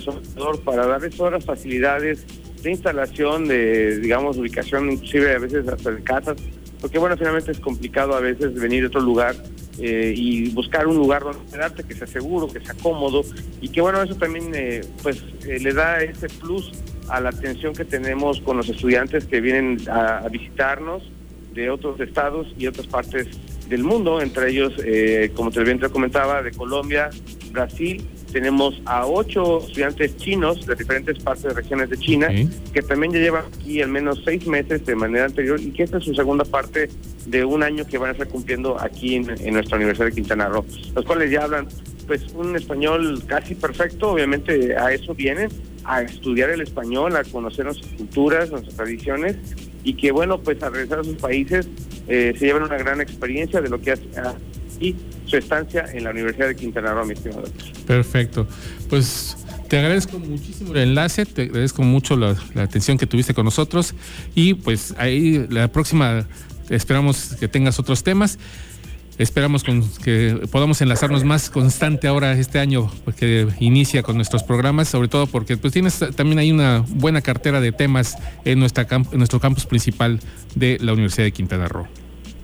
para 0.64 0.87
darles 0.87 1.16
todas 1.16 1.32
las 1.32 1.44
facilidades 1.44 2.25
de 2.62 2.70
instalación, 2.70 3.49
de, 3.49 3.99
digamos, 3.99 4.37
ubicación, 4.37 4.92
inclusive 4.92 5.35
a 5.35 5.38
veces 5.40 5.66
hasta 5.66 5.90
de 5.90 6.02
casas, 6.04 6.37
porque 6.80 6.99
bueno, 6.99 7.16
finalmente 7.16 7.52
es 7.52 7.60
complicado 7.60 8.14
a 8.14 8.20
veces 8.20 8.54
venir 8.54 8.82
de 8.82 8.87
otro 8.88 9.00
lugar 9.00 9.34
eh, 9.78 10.12
y 10.16 10.50
buscar 10.50 10.87
un 10.87 10.96
lugar 10.96 11.22
donde 11.22 11.50
quedarte 11.50 11.84
que 11.84 11.94
sea 11.94 12.06
seguro, 12.06 12.49
que 12.49 12.60
sea 12.60 12.75
cómodo 12.75 13.22
y 13.60 13.68
que 13.68 13.80
bueno, 13.80 14.02
eso 14.02 14.14
también 14.16 14.52
eh, 14.54 14.82
pues 15.02 15.22
eh, 15.46 15.58
le 15.60 15.72
da 15.72 16.02
ese 16.02 16.28
plus 16.28 16.72
a 17.08 17.20
la 17.20 17.30
atención 17.30 17.75
que 17.75 17.84
tenemos 17.84 18.40
con 18.40 18.56
los 18.56 18.68
estudiantes 18.68 19.26
que 19.26 19.40
vienen 19.40 19.78
a, 19.90 20.26
visitarnos 20.28 21.02
de 21.54 21.70
otros 21.70 21.99
estados 22.00 22.46
y 22.56 22.66
otras 22.66 22.87
partes 22.87 23.26
del 23.68 23.82
mundo, 23.84 24.20
entre 24.20 24.50
ellos, 24.50 24.72
como 25.34 25.50
te 25.50 25.62
bien 25.62 25.78
te 25.78 25.88
comentaba, 25.88 26.42
de 26.42 26.52
Colombia, 26.52 27.10
Brasil 27.52 28.04
tenemos 28.32 28.80
a 28.87 29.06
ocho 29.06 29.58
estudiantes 29.58 30.16
chinos 30.16 30.66
de 30.66 30.75
diferentes 30.75 31.18
partes 31.22 31.44
de 31.44 31.50
regiones 31.50 31.90
de 31.90 31.99
China 31.99 32.28
que 32.72 32.82
también 32.82 33.12
ya 33.12 33.18
llevan 33.18 33.44
aquí 33.46 33.82
al 33.82 33.90
menos 33.90 34.22
seis 34.25 34.46
meses 34.46 34.84
de 34.87 34.94
manera 34.94 35.26
anterior 35.26 35.60
y 35.60 35.70
que 35.70 35.82
esta 35.82 35.99
es 35.99 36.04
su 36.04 36.14
segunda 36.14 36.44
parte 36.44 36.88
de 37.26 37.44
un 37.44 37.62
año 37.62 37.87
que 37.87 37.99
van 37.99 38.10
a 38.10 38.12
estar 38.12 38.28
cumpliendo 38.28 38.80
aquí 38.80 39.16
en, 39.16 39.52
nuestra 39.52 39.76
Universidad 39.76 40.06
de 40.06 40.12
Quintana 40.12 40.49
Roo, 40.49 40.64
los 40.94 41.04
cuales 41.04 41.30
ya 41.30 41.44
hablan 41.44 41.68
pues 42.06 42.26
un 42.34 42.56
español 42.56 43.22
casi 43.26 43.54
perfecto, 43.54 44.10
obviamente 44.10 44.76
a 44.76 44.92
eso 44.92 45.14
vienen, 45.14 45.49
a 45.84 46.02
estudiar 46.02 46.50
el 46.50 46.60
español, 46.60 47.16
a 47.16 47.25
conocer 47.25 47.64
nuestras 47.64 47.92
culturas, 47.92 48.50
nuestras 48.50 48.75
tradiciones 48.75 49.37
y 49.84 49.94
que 49.94 50.10
bueno, 50.10 50.40
pues 50.40 50.62
a 50.62 50.70
regresar 50.70 51.00
a 51.00 51.04
sus 51.04 51.16
países 51.16 51.68
eh, 52.08 52.34
se 52.37 52.46
llevan 52.46 52.64
una 52.64 52.76
gran 52.76 53.00
experiencia 53.00 53.60
de 53.60 53.68
lo 53.68 53.80
que 53.80 53.92
hace 53.92 54.08
y 54.80 54.96
su 55.26 55.37
estancia 55.37 55.84
en 55.92 56.04
la 56.04 56.10
Universidad 56.10 56.49
de 56.49 56.56
Quintana 56.56 56.92
Roo, 56.94 57.04
mi 57.04 57.12
estimado. 57.12 57.44
Perfecto. 57.87 58.46
Pues 58.88 59.37
te 59.68 59.78
agradezco 59.78 60.18
muchísimo 60.18 60.72
el 60.72 60.78
enlace, 60.78 61.26
te 61.26 61.42
agradezco 61.42 61.82
mucho 61.82 62.16
la, 62.16 62.37
atención 62.56 62.99
que 62.99 63.06
tuviste 63.06 63.34
con 63.34 63.44
nosotros 63.44 63.94
y 64.34 64.54
pues 64.54 64.94
ahí 64.99 65.46
la 65.49 65.68
próxima 65.68 66.26
esperamos 66.70 67.37
que 67.38 67.46
tengas 67.46 67.78
otros 67.78 68.02
temas. 68.02 68.38
Esperamos 69.18 69.62
que 70.02 70.49
podamos 70.50 70.80
enlazarnos 70.80 71.25
más 71.25 71.50
constante 71.50 72.08
ahora 72.08 72.32
este 72.32 72.58
año 72.58 72.90
que 73.18 73.46
inicia 73.60 74.02
con 74.02 74.16
nuestros 74.16 74.42
programas, 74.42 74.88
sobre 74.88 75.08
todo 75.08 75.26
porque 75.26 75.58
pues 75.58 75.75
tienes 75.75 76.02
también 76.16 76.38
hay 76.38 76.50
una 76.50 76.82
buena 76.88 77.20
cartera 77.20 77.60
de 77.60 77.70
temas 77.70 78.16
en, 78.46 78.58
nuestra 78.58 78.87
en 78.90 79.18
nuestro 79.18 79.38
campus 79.38 79.66
principal 79.66 80.20
de 80.54 80.78
la 80.80 80.94
Universidad 80.94 81.25
de 81.25 81.32
Quintana 81.32 81.68
Roo. 81.68 81.87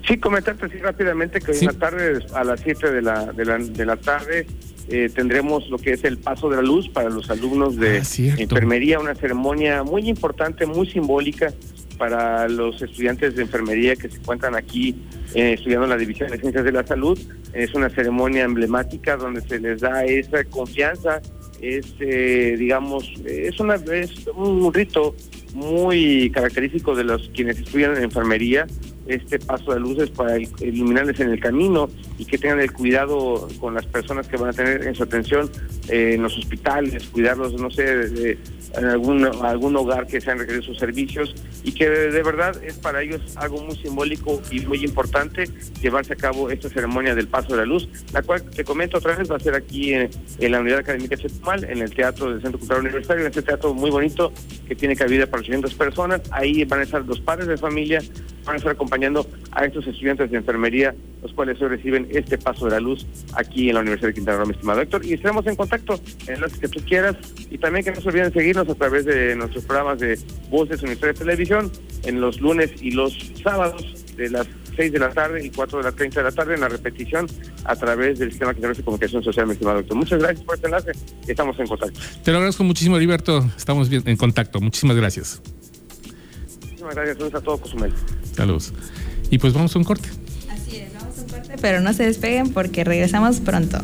Sí, 0.06 0.18
comentarte 0.18 0.66
así 0.66 0.78
rápidamente 0.78 1.40
que 1.40 1.50
hoy 1.50 1.58
en 1.58 1.66
la 1.66 1.72
tarde, 1.72 2.24
a 2.32 2.44
las 2.44 2.60
7 2.60 2.92
de 2.92 3.02
la, 3.02 3.32
de 3.32 3.44
la, 3.44 3.58
de 3.58 3.86
la 3.86 3.96
tarde, 3.96 4.46
eh, 4.88 5.10
tendremos 5.12 5.68
lo 5.68 5.78
que 5.78 5.92
es 5.92 6.04
el 6.04 6.18
paso 6.18 6.48
de 6.48 6.56
la 6.56 6.62
luz 6.62 6.88
para 6.88 7.10
los 7.10 7.28
alumnos 7.28 7.76
de 7.76 7.98
ah, 7.98 8.34
enfermería, 8.38 9.00
una 9.00 9.16
ceremonia 9.16 9.82
muy 9.82 10.08
importante, 10.08 10.64
muy 10.64 10.86
simbólica 10.86 11.52
para 11.98 12.48
los 12.48 12.80
estudiantes 12.80 13.34
de 13.34 13.42
enfermería 13.42 13.96
que 13.96 14.08
se 14.08 14.18
encuentran 14.18 14.54
aquí 14.54 14.94
eh, 15.34 15.54
estudiando 15.54 15.88
la 15.88 15.96
División 15.96 16.30
de 16.30 16.38
Ciencias 16.38 16.64
de 16.64 16.70
la 16.70 16.86
Salud. 16.86 17.18
Es 17.52 17.74
una 17.74 17.90
ceremonia 17.90 18.44
emblemática 18.44 19.16
donde 19.16 19.40
se 19.40 19.58
les 19.58 19.80
da 19.80 20.04
esa 20.04 20.44
confianza, 20.44 21.20
es, 21.60 21.94
eh, 21.98 22.54
digamos, 22.58 23.10
es, 23.24 23.58
una, 23.58 23.74
es 23.74 24.26
un 24.28 24.72
rito 24.72 25.16
muy 25.54 26.30
característico 26.30 26.94
de 26.94 27.04
los 27.04 27.30
quienes 27.30 27.58
estudian 27.58 27.96
en 27.96 28.04
enfermería, 28.04 28.66
este 29.06 29.38
paso 29.38 29.72
de 29.72 29.80
luces 29.80 30.10
para 30.10 30.38
iluminarles 30.38 31.20
en 31.20 31.30
el 31.30 31.40
camino 31.40 31.88
y 32.18 32.24
que 32.24 32.38
tengan 32.38 32.60
el 32.60 32.72
cuidado 32.72 33.48
con 33.60 33.74
las 33.74 33.86
personas 33.86 34.26
que 34.28 34.36
van 34.36 34.50
a 34.50 34.52
tener 34.52 34.86
en 34.86 34.94
su 34.94 35.02
atención 35.02 35.50
eh, 35.88 36.14
en 36.14 36.22
los 36.22 36.36
hospitales, 36.36 37.04
cuidarlos, 37.08 37.54
no 37.60 37.70
sé, 37.70 37.84
de, 37.84 38.38
en 38.76 38.84
algún, 38.84 39.24
algún 39.24 39.76
hogar 39.76 40.06
que 40.06 40.20
sean 40.20 40.38
requeridos 40.38 40.66
sus 40.66 40.78
servicios 40.78 41.34
y 41.62 41.72
que 41.72 41.88
de, 41.88 42.22
verdad 42.22 42.62
es 42.62 42.74
para 42.74 43.02
ellos 43.02 43.20
algo 43.36 43.62
muy 43.62 43.76
simbólico 43.76 44.40
y 44.50 44.60
muy 44.60 44.84
importante 44.84 45.44
llevarse 45.80 46.12
a 46.12 46.16
cabo 46.16 46.50
esta 46.50 46.68
ceremonia 46.68 47.14
del 47.14 47.28
paso 47.28 47.52
de 47.52 47.58
la 47.58 47.66
luz, 47.66 47.88
la 48.12 48.22
cual 48.22 48.42
te 48.42 48.64
comento 48.64 48.98
otra 48.98 49.16
vez 49.16 49.30
va 49.30 49.36
a 49.36 49.40
ser 49.40 49.54
aquí 49.54 49.94
en, 49.94 50.10
la 50.40 50.60
Unidad 50.60 50.80
Académica 50.80 51.16
Chetumal, 51.16 51.64
en 51.64 51.78
el 51.78 51.94
Teatro 51.94 52.30
del 52.30 52.42
Centro 52.42 52.58
Cultural 52.58 52.82
Universitario, 52.82 53.22
en 53.22 53.28
este 53.28 53.42
teatro 53.42 53.74
muy 53.74 53.90
bonito 53.90 54.32
que 54.68 54.74
tiene 54.74 54.96
cabida 54.96 55.26
para 55.26 55.40
800 55.40 55.74
personas, 55.74 56.22
ahí 56.30 56.64
van 56.64 56.80
a 56.80 56.82
estar 56.82 57.04
los 57.04 57.20
padres 57.20 57.48
de 57.48 57.56
familia, 57.56 58.02
van 58.44 58.54
a 58.54 58.58
estar 58.58 58.76
acompañando 58.96 59.26
a 59.52 59.64
estos 59.64 59.86
estudiantes 59.86 60.30
de 60.30 60.38
enfermería, 60.38 60.94
los 61.22 61.32
cuales 61.32 61.60
hoy 61.60 61.68
reciben 61.68 62.08
este 62.10 62.38
paso 62.38 62.66
de 62.66 62.72
la 62.72 62.80
luz 62.80 63.06
aquí 63.34 63.68
en 63.68 63.74
la 63.74 63.80
Universidad 63.80 64.08
de 64.08 64.14
Quintana 64.14 64.38
Roo, 64.38 64.46
mi 64.46 64.52
estimado 64.52 64.80
Héctor. 64.80 65.04
Y 65.04 65.14
estaremos 65.14 65.46
en 65.46 65.56
contacto 65.56 66.00
en 66.26 66.40
los 66.40 66.52
que 66.54 66.68
tú 66.68 66.80
quieras 66.84 67.16
y 67.50 67.58
también 67.58 67.84
que 67.84 67.92
no 67.92 68.00
se 68.00 68.08
olviden 68.08 68.32
seguirnos 68.32 68.68
a 68.68 68.74
través 68.74 69.04
de 69.04 69.36
nuestros 69.36 69.64
programas 69.64 69.98
de 69.98 70.18
Voces 70.50 70.82
Universidad 70.82 71.08
de 71.08 71.18
Televisión 71.18 71.72
en 72.04 72.20
los 72.20 72.40
lunes 72.40 72.70
y 72.80 72.92
los 72.92 73.16
sábados 73.42 74.06
de 74.16 74.30
las 74.30 74.46
6 74.76 74.92
de 74.92 74.98
la 74.98 75.10
tarde 75.10 75.44
y 75.44 75.50
4 75.50 75.78
de 75.78 75.84
la 75.84 75.92
30 75.92 76.20
de 76.20 76.24
la 76.24 76.32
tarde 76.32 76.54
en 76.54 76.60
la 76.60 76.68
repetición 76.68 77.26
a 77.64 77.76
través 77.76 78.18
del 78.18 78.30
sistema 78.30 78.52
de 78.52 78.82
comunicación 78.82 79.22
social, 79.22 79.46
mi 79.46 79.52
estimado 79.52 79.78
doctor. 79.78 79.96
Muchas 79.96 80.18
gracias 80.18 80.44
por 80.44 80.54
este 80.54 80.66
enlace 80.66 80.92
estamos 81.26 81.58
en 81.58 81.66
contacto. 81.66 82.00
Te 82.22 82.30
lo 82.30 82.38
agradezco 82.38 82.64
muchísimo, 82.64 82.96
Heriberto. 82.96 83.44
Estamos 83.56 83.88
bien 83.88 84.02
en 84.06 84.16
contacto. 84.16 84.60
Muchísimas 84.60 84.96
gracias. 84.96 85.42
Muchísimas 86.86 86.94
gracias. 86.94 87.16
Saludos 87.16 87.34
a 87.34 87.44
todos, 87.44 87.60
Cozumel. 87.60 87.92
Saludos. 88.32 88.72
Y 89.30 89.38
pues 89.38 89.52
vamos 89.52 89.74
a 89.74 89.78
un 89.78 89.84
corte. 89.84 90.08
Así 90.50 90.76
es, 90.76 90.94
vamos 90.94 91.18
a 91.18 91.22
un 91.22 91.28
corte, 91.28 91.54
pero 91.60 91.80
no 91.80 91.92
se 91.92 92.04
despeguen 92.04 92.52
porque 92.52 92.84
regresamos 92.84 93.40
pronto. 93.40 93.78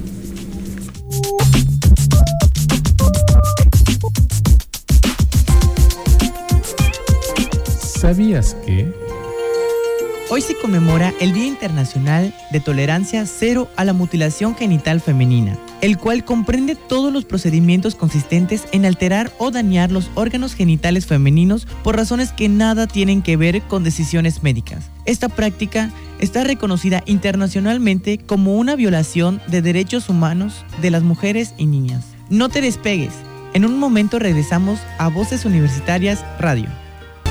¿Sabías 8.01 8.55
que? 8.67 8.93
Hoy 10.31 10.41
se 10.41 10.57
conmemora 10.57 11.13
el 11.21 11.33
Día 11.33 11.47
Internacional 11.47 12.35
de 12.51 12.61
Tolerancia 12.61 13.27
Cero 13.27 13.69
a 13.77 13.85
la 13.85 13.93
Mutilación 13.93 14.57
Genital 14.57 15.01
Femenina, 15.01 15.59
el 15.83 15.99
cual 15.99 16.25
comprende 16.25 16.77
todos 16.77 17.13
los 17.13 17.27
procedimientos 17.27 17.97
consistentes 17.97 18.65
en 18.73 18.87
alterar 18.87 19.33
o 19.39 19.51
dañar 19.51 19.93
los 19.93 20.11
órganos 20.15 20.55
genitales 20.55 21.07
femeninos 21.07 21.67
por 21.83 21.97
razones 21.97 22.33
que 22.33 22.49
nada 22.49 22.87
tienen 22.87 23.21
que 23.21 23.37
ver 23.37 23.61
con 23.63 23.85
decisiones 23.85 24.43
médicas. 24.43 24.91
Esta 25.05 25.29
práctica 25.29 25.91
está 26.21 26.45
reconocida 26.45 27.03
internacionalmente 27.05 28.19
como 28.19 28.57
una 28.57 28.77
violación 28.77 29.43
de 29.49 29.61
derechos 29.61 30.09
humanos 30.09 30.65
de 30.81 30.91
las 30.93 31.03
mujeres 31.03 31.53
y 31.59 31.67
niñas. 31.67 32.05
No 32.31 32.49
te 32.49 32.61
despegues. 32.61 33.13
En 33.53 33.65
un 33.65 33.79
momento 33.79 34.19
regresamos 34.19 34.79
a 34.99 35.09
Voces 35.09 35.45
Universitarias 35.45 36.25
Radio. 36.39 36.82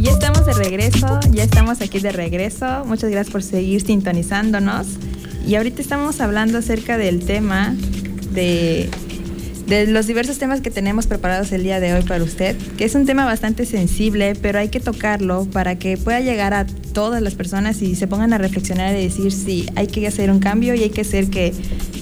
Ya 0.00 0.12
estamos 0.12 0.46
de 0.46 0.52
regreso, 0.52 1.18
ya 1.32 1.42
estamos 1.42 1.80
aquí 1.80 1.98
de 1.98 2.12
regreso. 2.12 2.84
Muchas 2.84 3.10
gracias 3.10 3.32
por 3.32 3.42
seguir 3.42 3.80
sintonizándonos. 3.80 4.86
Y 5.46 5.56
ahorita 5.56 5.82
estamos 5.82 6.20
hablando 6.20 6.58
acerca 6.58 6.98
del 6.98 7.24
tema 7.24 7.74
de, 8.32 8.88
los 9.88 10.06
diversos 10.06 10.38
temas 10.38 10.60
que 10.60 10.70
tenemos 10.70 11.06
preparados 11.06 11.50
el 11.52 11.64
día 11.64 11.80
de 11.80 11.94
hoy 11.94 12.02
para 12.02 12.22
usted, 12.22 12.56
que 12.76 12.84
es 12.84 12.94
un 12.94 13.06
tema 13.06 13.24
bastante 13.24 13.66
sensible, 13.66 14.34
pero 14.40 14.60
hay 14.60 14.68
que 14.68 14.80
tocarlo 14.80 15.46
para 15.46 15.78
que 15.78 15.96
pueda 15.96 16.20
llegar 16.20 16.54
a 16.54 16.64
todas 16.92 17.20
las 17.20 17.34
personas 17.34 17.82
y 17.82 17.96
se 17.96 18.06
pongan 18.06 18.32
a 18.32 18.38
reflexionar 18.38 18.94
y 18.96 19.02
decir 19.02 19.32
si 19.32 19.66
hay 19.74 19.88
que 19.88 20.06
hacer 20.06 20.30
un 20.30 20.38
cambio 20.38 20.74
y 20.74 20.84
hay 20.84 20.90
que 20.90 21.00
hacer 21.00 21.28
que 21.28 21.52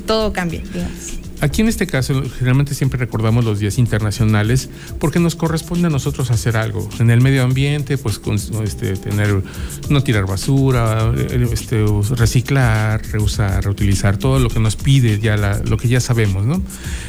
todo 0.06 0.32
cambie, 0.32 0.62
digamos. 0.72 1.25
Aquí 1.40 1.60
en 1.60 1.68
este 1.68 1.86
caso, 1.86 2.22
generalmente 2.38 2.74
siempre 2.74 2.98
recordamos 2.98 3.44
los 3.44 3.58
días 3.58 3.78
internacionales 3.78 4.70
porque 4.98 5.20
nos 5.20 5.36
corresponde 5.36 5.88
a 5.88 5.90
nosotros 5.90 6.30
hacer 6.30 6.56
algo. 6.56 6.88
En 6.98 7.10
el 7.10 7.20
medio 7.20 7.42
ambiente, 7.42 7.98
pues 7.98 8.20
este, 8.64 8.96
tener, 8.96 9.42
no 9.90 10.02
tirar 10.02 10.26
basura, 10.26 11.12
eh, 11.16 11.48
este, 11.52 11.84
reciclar, 12.16 13.02
reusar, 13.12 13.64
reutilizar, 13.64 14.16
todo 14.16 14.38
lo 14.38 14.48
que 14.48 14.60
nos 14.60 14.76
pide 14.76 15.18
ya 15.20 15.36
lo 15.36 15.76
que 15.76 15.88
ya 15.88 16.00
sabemos, 16.00 16.46
¿no? 16.46 16.62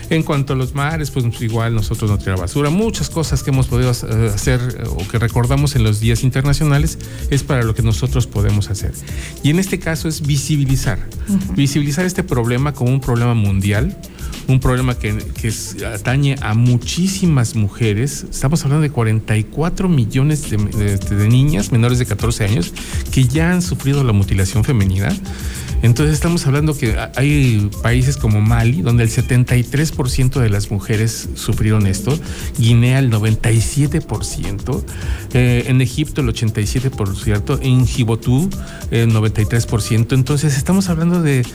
En 0.09 0.23
cuanto 0.23 0.53
a 0.53 0.55
los 0.55 0.75
mares, 0.75 1.11
pues 1.11 1.25
igual 1.41 1.73
nosotros 1.73 2.11
no 2.11 2.17
tirar 2.17 2.37
basura, 2.37 2.69
muchas 2.69 3.09
cosas 3.09 3.43
que 3.43 3.51
hemos 3.51 3.67
podido 3.67 3.91
eh, 3.91 4.31
hacer 4.33 4.59
o 4.89 5.07
que 5.07 5.19
recordamos 5.19 5.75
en 5.75 5.83
los 5.83 5.99
días 5.99 6.23
internacionales 6.23 6.99
es 7.29 7.43
para 7.43 7.63
lo 7.63 7.73
que 7.75 7.81
nosotros 7.81 8.27
podemos 8.27 8.69
hacer. 8.69 8.91
Y 9.43 9.51
en 9.51 9.59
este 9.59 9.79
caso 9.79 10.07
es 10.07 10.21
visibilizar, 10.21 10.99
visibilizar 11.55 12.05
este 12.05 12.23
problema 12.23 12.73
como 12.73 12.91
un 12.91 12.99
problema 12.99 13.33
mundial 13.33 13.97
un 14.47 14.59
problema 14.59 14.95
que, 14.97 15.13
atañe 15.93 16.35
a 16.41 16.53
muchísimas 16.53 17.55
mujeres. 17.55 18.25
Estamos 18.29 18.63
hablando 18.63 18.81
de 18.81 18.89
44 18.89 19.89
millones 19.89 20.49
de, 20.49 21.27
niñas 21.27 21.71
menores 21.71 21.99
de 21.99 22.05
14 22.05 22.45
años 22.45 22.73
que 23.11 23.25
ya 23.25 23.51
han 23.51 23.61
sufrido 23.61 24.03
la 24.03 24.13
mutilación 24.13 24.63
femenina. 24.63 25.09
Entonces 25.81 26.15
estamos 26.15 26.45
hablando 26.47 26.77
que 26.77 26.97
hay 27.15 27.69
países 27.81 28.17
como 28.17 28.41
Mali, 28.41 28.81
donde 28.81 29.03
el 29.03 29.09
73% 29.09 30.39
de 30.39 30.49
las 30.49 30.71
mujeres 30.71 31.29
sufrieron 31.35 31.87
esto, 31.87 32.17
Guinea 32.57 32.99
el 32.99 33.11
97%, 33.11 34.83
eh, 35.33 35.65
en 35.67 35.81
Egipto 35.81 36.21
el 36.21 36.27
87%, 36.27 37.59
en 37.61 37.85
Djibouti 37.85 38.49
el 38.91 39.13
93%. 39.13 40.13
Entonces 40.13 40.57
estamos 40.57 40.89
hablando 40.89 41.21
de 41.21 41.45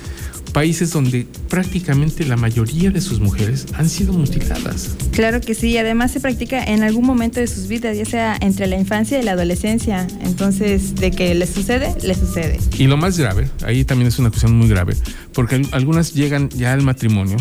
países 0.53 0.93
donde 0.93 1.27
prácticamente 1.49 2.25
la 2.25 2.37
mayoría 2.37 2.91
de 2.91 3.01
sus 3.01 3.21
mujeres 3.21 3.67
han 3.75 3.89
sido 3.89 4.13
mutiladas. 4.13 4.97
Claro 5.13 5.41
que 5.41 5.55
sí, 5.55 5.77
además 5.79 6.13
se 6.13 6.21
practica 6.21 6.63
en 6.63 6.83
algún 6.83 7.07
momento 7.07 7.41
de 7.41 7.47
sus 7.47 7.69
vidas, 7.69 7.97
ya 7.97 8.05
sea 8.05 8.37
entre 8.41 8.67
la 8.67 8.77
infancia 8.77 9.19
y 9.19 9.23
la 9.23 9.33
adolescencia. 9.33 10.07
Entonces, 10.23 10.95
de 10.95 11.11
que 11.11 11.35
les 11.35 11.51
sucede, 11.51 11.95
les 12.03 12.19
sucede. 12.19 12.59
Y 12.79 12.87
lo 12.87 12.97
más 12.97 13.19
grave, 13.19 13.49
ahí 13.65 13.85
también 13.85 14.09
es 14.09 14.19
una 14.19 14.31
cuestión 14.31 14.57
muy 14.57 14.69
grave, 14.69 14.95
porque 15.33 15.63
algunas 15.73 16.15
llegan 16.15 16.49
ya 16.51 16.73
al 16.73 16.83
matrimonio, 16.83 17.37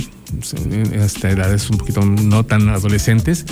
hasta 1.02 1.30
edades 1.30 1.70
un 1.70 1.78
poquito 1.78 2.04
no 2.06 2.46
tan 2.46 2.70
adolescentes, 2.70 3.46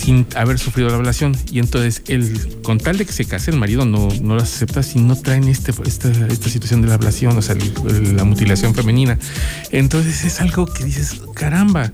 sin 0.00 0.26
haber 0.34 0.58
sufrido 0.58 0.88
la 0.88 0.96
ablación. 0.96 1.36
Y 1.50 1.58
entonces, 1.58 2.02
el, 2.08 2.60
con 2.62 2.78
tal 2.78 2.98
de 2.98 3.06
que 3.06 3.12
se 3.12 3.24
case, 3.24 3.50
el 3.50 3.58
marido 3.58 3.84
no, 3.84 4.08
no 4.22 4.34
las 4.34 4.54
acepta 4.54 4.82
si 4.82 4.98
no 4.98 5.16
traen 5.16 5.44
este, 5.44 5.72
esta, 5.84 6.10
esta 6.10 6.48
situación 6.48 6.82
de 6.82 6.88
la 6.88 6.94
ablación, 6.94 7.36
o 7.36 7.42
sea, 7.42 7.54
la 7.54 8.24
mutilación 8.24 8.74
femenina. 8.74 9.18
Entonces 9.70 10.24
es 10.24 10.40
algo 10.40 10.66
que 10.66 10.84
dices, 10.84 11.20
caramba, 11.34 11.92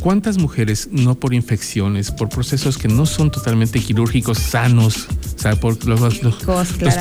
¿cuántas 0.00 0.38
mujeres 0.38 0.88
no 0.90 1.14
por 1.14 1.34
infecciones, 1.34 2.10
por 2.10 2.28
procesos 2.28 2.78
que 2.78 2.88
no 2.88 3.06
son 3.06 3.30
totalmente 3.30 3.80
quirúrgicos, 3.80 4.38
sanos, 4.38 5.08
o 5.36 5.38
sea, 5.38 5.56
por 5.56 5.84
los, 5.86 6.22
los, 6.22 6.36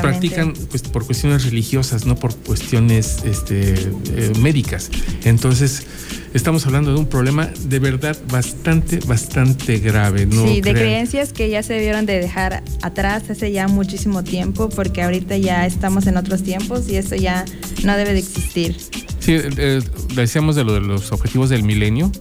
practican 0.02 0.54
pues, 0.70 0.84
por 0.84 1.06
cuestiones 1.06 1.46
religiosas, 1.46 2.06
no 2.06 2.16
por 2.16 2.36
cuestiones 2.36 3.18
este, 3.26 3.74
eh, 3.74 4.34
médicas? 4.40 4.90
Entonces, 5.24 5.86
estamos 6.34 6.66
hablando 6.66 6.94
de 6.94 7.00
un 7.00 7.06
problema 7.06 7.50
de 7.68 7.80
verdad 7.80 8.18
bastante, 8.30 9.00
bastante 9.06 9.78
grave. 9.80 10.26
¿no? 10.26 10.48
Sí, 10.48 10.62
de 10.62 10.74
creencias 10.74 11.34
que 11.34 11.50
ya 11.50 11.64
se 11.64 11.74
debieron 11.74 12.06
de 12.06 12.20
dejar 12.20 12.64
atrás 12.82 13.30
hace 13.30 13.52
ya 13.52 13.68
muchísimo 13.68 14.24
tiempo, 14.24 14.70
porque 14.70 15.04
ahorita 15.04 15.38
ya 15.38 15.66
estamos 15.66 16.08
en 16.08 16.18
otros 16.18 16.44
tiempos 16.44 16.90
y 16.90 16.98
eso 16.98 17.16
ya 17.16 17.46
no 17.84 17.96
debe 17.98 18.14
de 18.14 18.20
existir. 18.20 18.76
Sí, 19.20 19.38
eh, 19.38 19.82
decíamos 20.16 20.56
de, 20.56 20.66
lo 20.66 20.74
de 20.74 20.82
los 20.82 21.12
objetivos 21.12 21.50
del 21.50 21.64
milenio, 21.64 22.12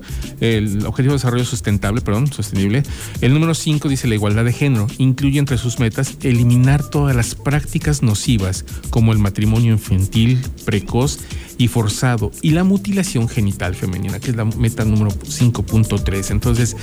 el 0.43 0.85
objetivo 0.87 1.13
de 1.13 1.19
desarrollo 1.19 1.45
sustentable, 1.45 2.01
perdón, 2.01 2.33
sostenible. 2.33 2.83
El 3.21 3.33
número 3.33 3.55
5 3.55 3.89
dice 3.89 4.09
la 4.09 4.17
igualdad 4.17 4.45
de 4.45 4.53
género. 4.53 4.89
Incluye 4.99 5.39
entre 5.39 5.57
sus 5.57 5.79
metas 5.79 6.17
eliminar 6.23 6.83
todas 6.83 7.15
las 7.15 7.37
prácticas 7.37 8.03
nocivas 8.03 8.65
como 8.91 9.13
el 9.13 9.19
matrimonio 9.19 9.73
infantil, 9.73 10.41
precoz 10.65 11.21
y 11.59 11.69
forzado 11.69 12.33
y 12.43 12.51
la 12.51 12.65
mutilación 12.65 13.29
genital 13.29 13.77
femenina, 13.77 14.19
que 14.19 14.31
es 14.31 14.37
la 14.37 14.45
meta 14.45 14.85
número 14.85 15.13
5.3. 15.13 16.33
Entonces, 16.33 16.77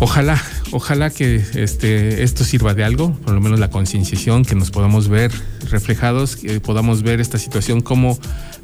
ojalá, 0.00 0.42
ojalá 0.72 1.10
que 1.10 1.36
este, 1.54 2.24
esto 2.24 2.42
sirva 2.42 2.74
de 2.74 2.82
algo, 2.82 3.14
por 3.14 3.32
lo 3.32 3.40
menos 3.40 3.60
la 3.60 3.70
concienciación, 3.70 4.44
que 4.44 4.56
nos 4.56 4.72
podamos 4.72 5.08
ver 5.08 5.30
reflejados, 5.70 6.36
que 6.36 6.60
podamos 6.60 7.02
ver 7.02 7.20
esta 7.20 7.38
situación 7.38 7.80
como 7.80 8.18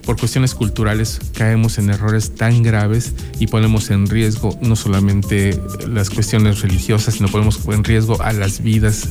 por 0.05 0.19
cuestiones 0.19 0.55
culturales 0.55 1.19
caemos 1.33 1.79
en 1.79 1.91
errores 1.91 2.35
tan 2.35 2.63
graves 2.63 3.13
y 3.39 3.47
ponemos 3.47 3.91
en 3.91 4.07
riesgo 4.07 4.59
no 4.61 4.77
solamente 4.77 5.59
las 5.89 6.11
cuestiones 6.11 6.61
religiosas, 6.61 7.15
sino 7.15 7.29
ponemos 7.29 7.61
en 7.69 7.85
riesgo 7.85 8.21
a 8.23 8.33
las 8.33 8.63
vidas, 8.63 9.09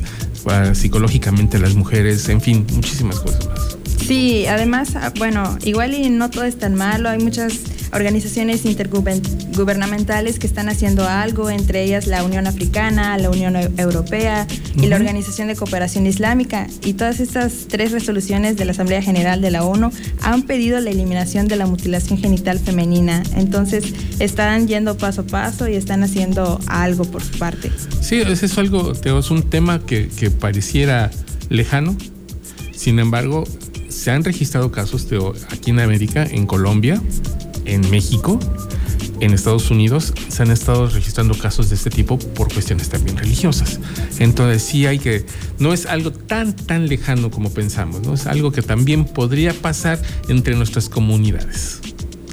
psicológicamente 0.73 1.57
a 1.57 1.59
las 1.59 1.75
mujeres, 1.75 2.29
en 2.29 2.41
fin, 2.41 2.65
muchísimas 2.73 3.19
cosas 3.19 3.47
más. 3.47 3.77
Sí, 4.05 4.45
además, 4.47 4.95
ah, 4.95 5.13
bueno, 5.17 5.57
igual 5.63 5.93
y 5.93 6.09
no 6.09 6.29
todo 6.29 6.43
es 6.43 6.59
tan 6.59 6.75
malo, 6.75 7.09
hay 7.09 7.19
muchas 7.19 7.61
organizaciones 7.93 8.65
intergubernamentales 8.65 10.39
que 10.39 10.47
están 10.47 10.69
haciendo 10.69 11.07
algo, 11.07 11.49
entre 11.49 11.83
ellas 11.83 12.07
la 12.07 12.23
Unión 12.23 12.47
Africana, 12.47 13.17
la 13.17 13.29
Unión 13.29 13.55
Europea 13.55 14.47
y 14.75 14.87
la 14.87 14.95
Organización 14.95 15.47
de 15.47 15.55
Cooperación 15.55 16.05
Islámica. 16.05 16.67
Y 16.83 16.93
todas 16.93 17.19
estas 17.19 17.67
tres 17.67 17.91
resoluciones 17.91 18.57
de 18.57 18.65
la 18.65 18.71
Asamblea 18.71 19.01
General 19.01 19.41
de 19.41 19.51
la 19.51 19.63
ONU 19.63 19.91
han 20.21 20.43
pedido 20.43 20.79
la 20.79 20.89
eliminación 20.89 21.47
de 21.47 21.55
la 21.55 21.65
mutilación 21.65 22.19
genital 22.19 22.59
femenina. 22.59 23.23
Entonces, 23.35 23.93
están 24.19 24.67
yendo 24.67 24.97
paso 24.97 25.21
a 25.21 25.25
paso 25.25 25.67
y 25.67 25.75
están 25.75 26.03
haciendo 26.03 26.59
algo 26.67 27.05
por 27.05 27.23
su 27.23 27.37
parte. 27.37 27.71
Sí, 28.01 28.17
es 28.17 28.57
algo, 28.57 28.91
es 28.91 29.31
un 29.31 29.49
tema 29.49 29.85
que, 29.85 30.07
que 30.07 30.31
pareciera 30.31 31.11
lejano. 31.49 31.95
Sin 32.75 32.99
embargo, 32.99 33.45
se 33.89 34.11
han 34.11 34.23
registrado 34.23 34.71
casos 34.71 35.09
de, 35.09 35.19
aquí 35.49 35.71
en 35.71 35.79
América, 35.79 36.25
en 36.29 36.45
Colombia, 36.45 37.01
en 37.65 37.89
México, 37.89 38.39
en 39.19 39.33
Estados 39.33 39.71
Unidos 39.71 40.13
se 40.27 40.43
han 40.43 40.51
estado 40.51 40.87
registrando 40.87 41.37
casos 41.37 41.69
de 41.69 41.75
este 41.75 41.89
tipo 41.89 42.17
por 42.19 42.51
cuestiones 42.51 42.89
también 42.89 43.17
religiosas. 43.17 43.79
Entonces 44.19 44.63
sí 44.63 44.85
hay 44.85 44.99
que, 44.99 45.25
no 45.59 45.73
es 45.73 45.85
algo 45.85 46.11
tan, 46.11 46.55
tan 46.55 46.87
lejano 46.87 47.31
como 47.31 47.51
pensamos, 47.51 48.01
¿no? 48.05 48.13
Es 48.13 48.27
algo 48.27 48.51
que 48.51 48.61
también 48.61 49.05
podría 49.05 49.53
pasar 49.53 50.01
entre 50.27 50.55
nuestras 50.55 50.89
comunidades. 50.89 51.79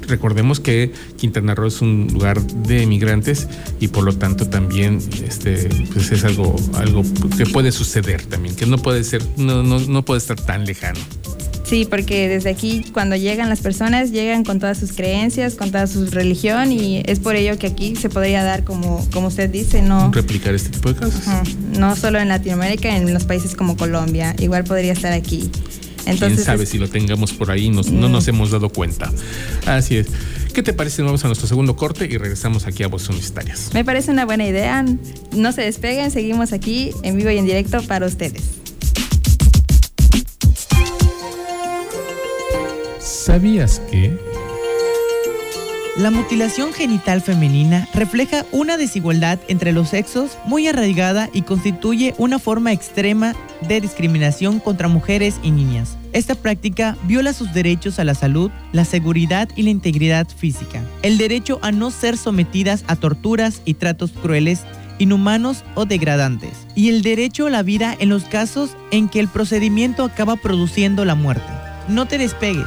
Recordemos 0.08 0.58
que 0.58 0.92
Quintana 1.16 1.54
Roo 1.54 1.68
es 1.68 1.80
un 1.80 2.08
lugar 2.12 2.44
de 2.44 2.82
emigrantes 2.82 3.46
y 3.78 3.88
por 3.88 4.02
lo 4.02 4.12
tanto 4.12 4.48
también 4.48 4.98
este, 5.24 5.68
pues 5.92 6.10
es 6.10 6.24
algo, 6.24 6.56
algo 6.74 7.04
que 7.36 7.46
puede 7.46 7.70
suceder 7.70 8.26
también, 8.26 8.56
que 8.56 8.66
no 8.66 8.78
puede 8.78 9.04
ser, 9.04 9.22
no, 9.36 9.62
no, 9.62 9.78
no 9.78 10.04
puede 10.04 10.18
estar 10.18 10.40
tan 10.40 10.64
lejano. 10.64 10.98
Sí, 11.70 11.86
porque 11.88 12.28
desde 12.28 12.50
aquí 12.50 12.84
cuando 12.92 13.14
llegan 13.14 13.48
las 13.48 13.60
personas 13.60 14.10
llegan 14.10 14.42
con 14.42 14.58
todas 14.58 14.76
sus 14.76 14.90
creencias, 14.90 15.54
con 15.54 15.70
toda 15.70 15.86
su 15.86 16.04
religión 16.06 16.72
y 16.72 17.00
es 17.06 17.20
por 17.20 17.36
ello 17.36 17.56
que 17.60 17.68
aquí 17.68 17.94
se 17.94 18.08
podría 18.08 18.42
dar 18.42 18.64
como, 18.64 19.08
como 19.12 19.28
usted 19.28 19.48
dice, 19.48 19.80
no 19.80 20.10
replicar 20.10 20.52
este 20.52 20.70
tipo 20.70 20.92
de 20.92 20.98
casos. 20.98 21.22
no 21.78 21.94
solo 21.94 22.18
en 22.18 22.26
Latinoamérica, 22.26 22.96
en 22.96 23.14
los 23.14 23.22
países 23.22 23.54
como 23.54 23.76
Colombia, 23.76 24.34
igual 24.40 24.64
podría 24.64 24.92
estar 24.92 25.12
aquí. 25.12 25.48
Entonces, 26.06 26.38
¿Quién 26.38 26.44
sabe 26.44 26.66
si 26.66 26.76
lo 26.78 26.88
tengamos 26.88 27.32
por 27.32 27.52
ahí? 27.52 27.70
no 27.70 28.08
nos 28.08 28.26
mm. 28.26 28.30
hemos 28.30 28.50
dado 28.50 28.70
cuenta. 28.70 29.12
Así 29.64 29.98
es. 29.98 30.08
¿Qué 30.52 30.64
te 30.64 30.72
parece? 30.72 31.02
Vamos 31.02 31.24
a 31.24 31.28
nuestro 31.28 31.46
segundo 31.46 31.76
corte 31.76 32.08
y 32.10 32.18
regresamos 32.18 32.66
aquí 32.66 32.82
a 32.82 32.88
Voz 32.88 33.08
Universitarias. 33.08 33.70
Me 33.74 33.84
parece 33.84 34.10
una 34.10 34.24
buena 34.24 34.44
idea. 34.44 34.84
No 35.36 35.52
se 35.52 35.62
despeguen, 35.62 36.10
seguimos 36.10 36.52
aquí 36.52 36.90
en 37.04 37.16
vivo 37.16 37.30
y 37.30 37.38
en 37.38 37.46
directo 37.46 37.80
para 37.82 38.06
ustedes. 38.06 38.59
¿Sabías 43.30 43.78
que? 43.88 44.18
La 45.96 46.10
mutilación 46.10 46.72
genital 46.72 47.20
femenina 47.20 47.88
refleja 47.94 48.44
una 48.50 48.76
desigualdad 48.76 49.38
entre 49.46 49.70
los 49.70 49.90
sexos 49.90 50.36
muy 50.46 50.66
arraigada 50.66 51.30
y 51.32 51.42
constituye 51.42 52.12
una 52.18 52.40
forma 52.40 52.72
extrema 52.72 53.36
de 53.68 53.80
discriminación 53.80 54.58
contra 54.58 54.88
mujeres 54.88 55.36
y 55.44 55.52
niñas. 55.52 55.96
Esta 56.12 56.34
práctica 56.34 56.96
viola 57.04 57.32
sus 57.32 57.54
derechos 57.54 58.00
a 58.00 58.04
la 58.04 58.16
salud, 58.16 58.50
la 58.72 58.84
seguridad 58.84 59.48
y 59.54 59.62
la 59.62 59.70
integridad 59.70 60.26
física, 60.26 60.82
el 61.02 61.16
derecho 61.16 61.60
a 61.62 61.70
no 61.70 61.92
ser 61.92 62.16
sometidas 62.16 62.82
a 62.88 62.96
torturas 62.96 63.62
y 63.64 63.74
tratos 63.74 64.10
crueles, 64.10 64.62
inhumanos 64.98 65.62
o 65.76 65.84
degradantes, 65.84 66.66
y 66.74 66.88
el 66.88 67.02
derecho 67.02 67.46
a 67.46 67.50
la 67.50 67.62
vida 67.62 67.94
en 67.96 68.08
los 68.08 68.24
casos 68.24 68.76
en 68.90 69.08
que 69.08 69.20
el 69.20 69.28
procedimiento 69.28 70.02
acaba 70.02 70.34
produciendo 70.34 71.04
la 71.04 71.14
muerte. 71.14 71.46
No 71.86 72.06
te 72.06 72.18
despegues. 72.18 72.66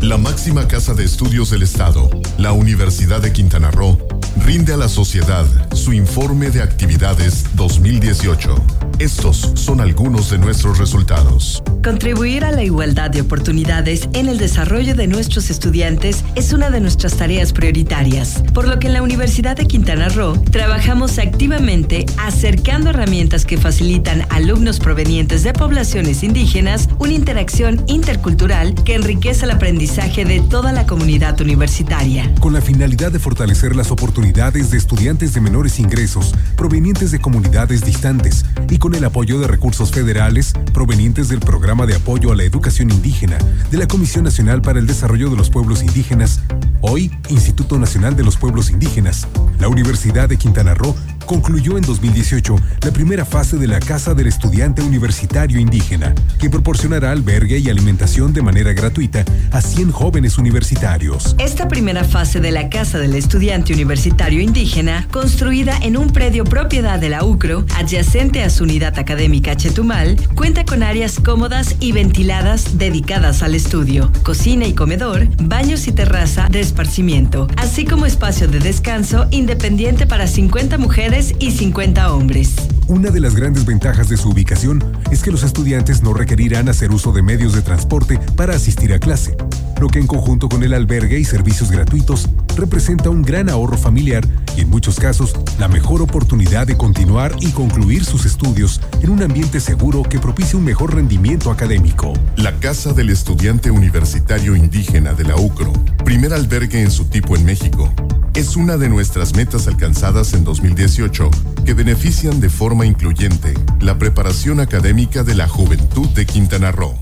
La 0.00 0.16
máxima 0.16 0.66
casa 0.66 0.94
de 0.94 1.04
estudios 1.04 1.50
del 1.50 1.62
Estado, 1.62 2.08
la 2.38 2.52
Universidad 2.52 3.20
de 3.20 3.34
Quintana 3.34 3.70
Roo, 3.70 3.98
rinde 4.36 4.72
a 4.72 4.76
la 4.76 4.88
sociedad 4.88 5.46
su 5.74 5.92
informe 5.92 6.50
de 6.50 6.62
actividades 6.62 7.44
2018. 7.54 8.54
Estos 8.98 9.52
son 9.54 9.80
algunos 9.80 10.30
de 10.30 10.38
nuestros 10.38 10.78
resultados. 10.78 11.62
Contribuir 11.82 12.44
a 12.44 12.52
la 12.52 12.62
igualdad 12.62 13.10
de 13.10 13.22
oportunidades 13.22 14.08
en 14.12 14.28
el 14.28 14.36
desarrollo 14.36 14.94
de 14.94 15.06
nuestros 15.06 15.48
estudiantes 15.48 16.22
es 16.34 16.52
una 16.52 16.70
de 16.70 16.80
nuestras 16.80 17.16
tareas 17.16 17.54
prioritarias, 17.54 18.42
por 18.52 18.68
lo 18.68 18.78
que 18.78 18.88
en 18.88 18.92
la 18.92 19.02
Universidad 19.02 19.56
de 19.56 19.66
Quintana 19.66 20.10
Roo 20.10 20.34
trabajamos 20.50 21.18
activamente 21.18 22.04
acercando 22.18 22.90
herramientas 22.90 23.46
que 23.46 23.56
facilitan 23.56 24.22
a 24.22 24.36
alumnos 24.36 24.78
provenientes 24.80 25.42
de 25.42 25.54
poblaciones 25.54 26.22
indígenas 26.22 26.88
una 26.98 27.14
interacción 27.14 27.82
intercultural 27.86 28.74
que 28.74 28.96
enriquece 28.96 29.46
el 29.46 29.52
aprendizaje 29.52 30.26
de 30.26 30.40
toda 30.40 30.72
la 30.72 30.86
comunidad 30.86 31.40
universitaria. 31.40 32.30
Con 32.40 32.52
la 32.52 32.60
finalidad 32.60 33.10
de 33.10 33.18
fortalecer 33.18 33.74
las 33.74 33.90
oportunidades 33.90 34.19
de 34.20 34.76
estudiantes 34.76 35.32
de 35.32 35.40
menores 35.40 35.78
ingresos 35.78 36.34
provenientes 36.54 37.10
de 37.10 37.20
comunidades 37.20 37.84
distantes 37.84 38.44
y 38.68 38.78
con 38.78 38.94
el 38.94 39.04
apoyo 39.04 39.40
de 39.40 39.48
recursos 39.48 39.90
federales 39.90 40.52
provenientes 40.74 41.28
del 41.28 41.40
Programa 41.40 41.86
de 41.86 41.96
Apoyo 41.96 42.30
a 42.30 42.36
la 42.36 42.44
Educación 42.44 42.90
Indígena 42.90 43.38
de 43.70 43.78
la 43.78 43.88
Comisión 43.88 44.24
Nacional 44.24 44.60
para 44.60 44.78
el 44.78 44.86
Desarrollo 44.86 45.30
de 45.30 45.36
los 45.36 45.48
Pueblos 45.48 45.82
Indígenas, 45.82 46.40
hoy 46.82 47.10
Instituto 47.30 47.78
Nacional 47.78 48.14
de 48.14 48.22
los 48.22 48.36
Pueblos 48.36 48.70
Indígenas, 48.70 49.26
la 49.58 49.68
Universidad 49.68 50.28
de 50.28 50.36
Quintana 50.36 50.74
Roo 50.74 50.94
concluyó 51.30 51.78
en 51.78 51.84
2018 51.84 52.56
la 52.82 52.90
primera 52.90 53.24
fase 53.24 53.56
de 53.56 53.68
la 53.68 53.78
Casa 53.78 54.14
del 54.14 54.26
Estudiante 54.26 54.82
Universitario 54.82 55.60
Indígena, 55.60 56.12
que 56.40 56.50
proporcionará 56.50 57.12
albergue 57.12 57.58
y 57.58 57.70
alimentación 57.70 58.32
de 58.32 58.42
manera 58.42 58.72
gratuita 58.72 59.24
a 59.52 59.60
100 59.60 59.92
jóvenes 59.92 60.38
universitarios. 60.38 61.36
Esta 61.38 61.68
primera 61.68 62.02
fase 62.02 62.40
de 62.40 62.50
la 62.50 62.68
Casa 62.68 62.98
del 62.98 63.14
Estudiante 63.14 63.72
Universitario 63.72 64.40
Indígena, 64.40 65.06
construida 65.12 65.78
en 65.80 65.96
un 65.96 66.10
predio 66.10 66.42
propiedad 66.42 66.98
de 66.98 67.10
la 67.10 67.22
UCRO, 67.22 67.64
adyacente 67.76 68.42
a 68.42 68.50
su 68.50 68.64
unidad 68.64 68.98
académica 68.98 69.54
Chetumal, 69.54 70.16
cuenta 70.34 70.64
con 70.64 70.82
áreas 70.82 71.20
cómodas 71.20 71.76
y 71.78 71.92
ventiladas 71.92 72.76
dedicadas 72.76 73.44
al 73.44 73.54
estudio, 73.54 74.10
cocina 74.24 74.66
y 74.66 74.72
comedor, 74.72 75.28
baños 75.40 75.86
y 75.86 75.92
terraza 75.92 76.48
de 76.50 76.58
esparcimiento, 76.58 77.46
así 77.56 77.84
como 77.84 78.04
espacio 78.04 78.48
de 78.48 78.58
descanso 78.58 79.28
independiente 79.30 80.08
para 80.08 80.26
50 80.26 80.76
mujeres 80.76 81.19
y 81.38 81.50
50 81.50 82.14
hombres. 82.14 82.54
Una 82.88 83.10
de 83.10 83.20
las 83.20 83.36
grandes 83.36 83.66
ventajas 83.66 84.08
de 84.08 84.16
su 84.16 84.30
ubicación 84.30 84.82
es 85.10 85.22
que 85.22 85.30
los 85.30 85.42
estudiantes 85.42 86.02
no 86.02 86.14
requerirán 86.14 86.68
hacer 86.68 86.90
uso 86.90 87.12
de 87.12 87.22
medios 87.22 87.54
de 87.54 87.62
transporte 87.62 88.18
para 88.36 88.56
asistir 88.56 88.92
a 88.94 88.98
clase, 88.98 89.36
lo 89.80 89.88
que 89.88 89.98
en 89.98 90.06
conjunto 90.06 90.48
con 90.48 90.62
el 90.62 90.72
albergue 90.72 91.18
y 91.18 91.24
servicios 91.24 91.70
gratuitos 91.70 92.28
representa 92.56 93.10
un 93.10 93.22
gran 93.22 93.48
ahorro 93.48 93.76
familiar 93.76 94.26
y 94.56 94.62
en 94.62 94.70
muchos 94.70 94.98
casos 94.98 95.34
la 95.58 95.68
mejor 95.68 96.02
oportunidad 96.02 96.66
de 96.66 96.76
continuar 96.76 97.34
y 97.40 97.50
concluir 97.52 98.04
sus 98.04 98.24
estudios 98.24 98.80
en 99.02 99.10
un 99.10 99.22
ambiente 99.22 99.60
seguro 99.60 100.02
que 100.02 100.18
propicie 100.18 100.58
un 100.58 100.64
mejor 100.64 100.94
rendimiento 100.94 101.50
académico. 101.50 102.12
La 102.36 102.58
Casa 102.58 102.92
del 102.92 103.10
Estudiante 103.10 103.70
Universitario 103.70 104.56
Indígena 104.56 105.14
de 105.14 105.24
la 105.24 105.36
UCRO, 105.36 105.72
primer 106.04 106.32
albergue 106.32 106.82
en 106.82 106.90
su 106.90 107.06
tipo 107.06 107.36
en 107.36 107.44
México, 107.44 107.92
es 108.34 108.56
una 108.56 108.76
de 108.76 108.88
nuestras 108.88 109.34
metas 109.34 109.66
alcanzadas 109.66 110.34
en 110.34 110.44
2018 110.44 111.30
que 111.64 111.74
benefician 111.74 112.40
de 112.40 112.48
forma 112.48 112.86
incluyente 112.86 113.54
la 113.80 113.98
preparación 113.98 114.60
académica 114.60 115.24
de 115.24 115.34
la 115.34 115.48
juventud 115.48 116.08
de 116.10 116.26
Quintana 116.26 116.70
Roo. 116.70 116.94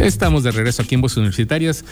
Estamos 0.00 0.42
de 0.44 0.50
regreso 0.50 0.80
aquí 0.80 0.94
en 0.94 1.02
Voces 1.02 1.18
Universitarias. 1.18 1.84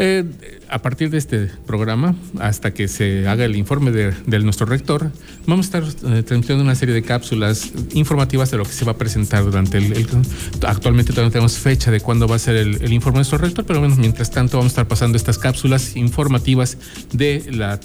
Eh, 0.00 0.24
a 0.68 0.80
partir 0.80 1.10
de 1.10 1.18
este 1.18 1.50
programa, 1.66 2.14
hasta 2.38 2.72
que 2.72 2.86
se 2.88 3.26
haga 3.26 3.46
el 3.46 3.56
informe 3.56 3.90
de, 3.90 4.38
nuestro 4.40 4.66
rector, 4.66 5.10
vamos 5.46 5.66
a 5.74 5.78
estar 5.78 6.12
eh, 6.12 6.22
transmitiendo 6.22 6.62
una 6.62 6.74
serie 6.74 6.94
de 6.94 7.02
cápsulas 7.02 7.72
informativas 7.94 8.50
de 8.50 8.58
lo 8.58 8.64
que 8.64 8.72
se 8.72 8.84
va 8.84 8.92
a 8.92 8.96
presentar 8.96 9.44
durante 9.44 9.78
el... 9.78 10.06
actualmente 10.66 11.12
todavía 11.12 11.30
no 11.30 11.32
tenemos 11.32 11.58
fecha 11.58 11.90
de 11.90 12.00
cuándo 12.00 12.28
va 12.28 12.36
a 12.36 12.38
ser 12.38 12.54
el, 12.54 12.92
informe 12.92 13.16
de 13.16 13.20
nuestro 13.20 13.38
rector, 13.38 13.64
pero 13.64 13.80
bueno, 13.80 13.96
mientras 13.96 14.30
tanto 14.30 14.58
vamos 14.58 14.70
a 14.70 14.74
estar 14.74 14.86
pasando 14.86 15.16
estas 15.16 15.38
cápsulas 15.38 15.96
informativas 15.96 16.76
de, 17.12 17.44
la, 17.50 17.80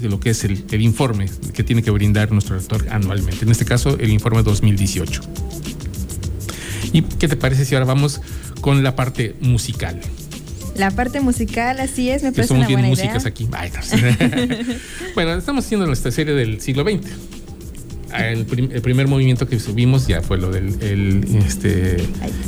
de 0.00 0.08
lo 0.08 0.20
que 0.20 0.30
es 0.30 0.44
el 0.44 0.80
informe 0.80 1.28
que 1.52 1.64
tiene 1.64 1.82
que 1.82 1.90
brindar 1.90 2.30
nuestro 2.30 2.56
rector 2.56 2.86
anualmente. 2.88 3.44
En 3.44 3.50
este 3.50 3.66
caso, 3.66 3.98
el 3.98 4.10
informe 4.10 4.42
2018. 4.42 5.20
¿Y 6.92 7.02
qué 7.02 7.28
te 7.28 7.36
parece 7.36 7.64
si 7.64 7.74
ahora 7.74 7.86
vamos 7.86 8.20
con 8.60 8.82
la 8.82 8.96
parte 8.96 9.34
musical? 9.40 10.00
La 10.76 10.90
parte 10.92 11.20
musical, 11.20 11.80
así 11.80 12.08
es, 12.10 12.22
me 12.22 12.32
parece 12.32 12.54
una 12.54 12.68
buena 12.68 12.88
músicas 12.88 13.26
aquí. 13.26 13.48
bueno, 15.14 15.34
estamos 15.34 15.64
haciendo 15.64 15.86
nuestra 15.86 16.12
serie 16.12 16.34
del 16.34 16.60
siglo 16.60 16.84
XX. 16.84 17.08
Ah, 18.12 18.28
el, 18.28 18.46
primer 18.46 19.06
movimiento 19.06 19.46
que 19.46 19.58
subimos 19.60 20.06
ya 20.06 20.22
fue 20.22 20.38
lo 20.38 20.50
del 20.50 20.82
el, 20.82 21.24
este, 21.46 21.96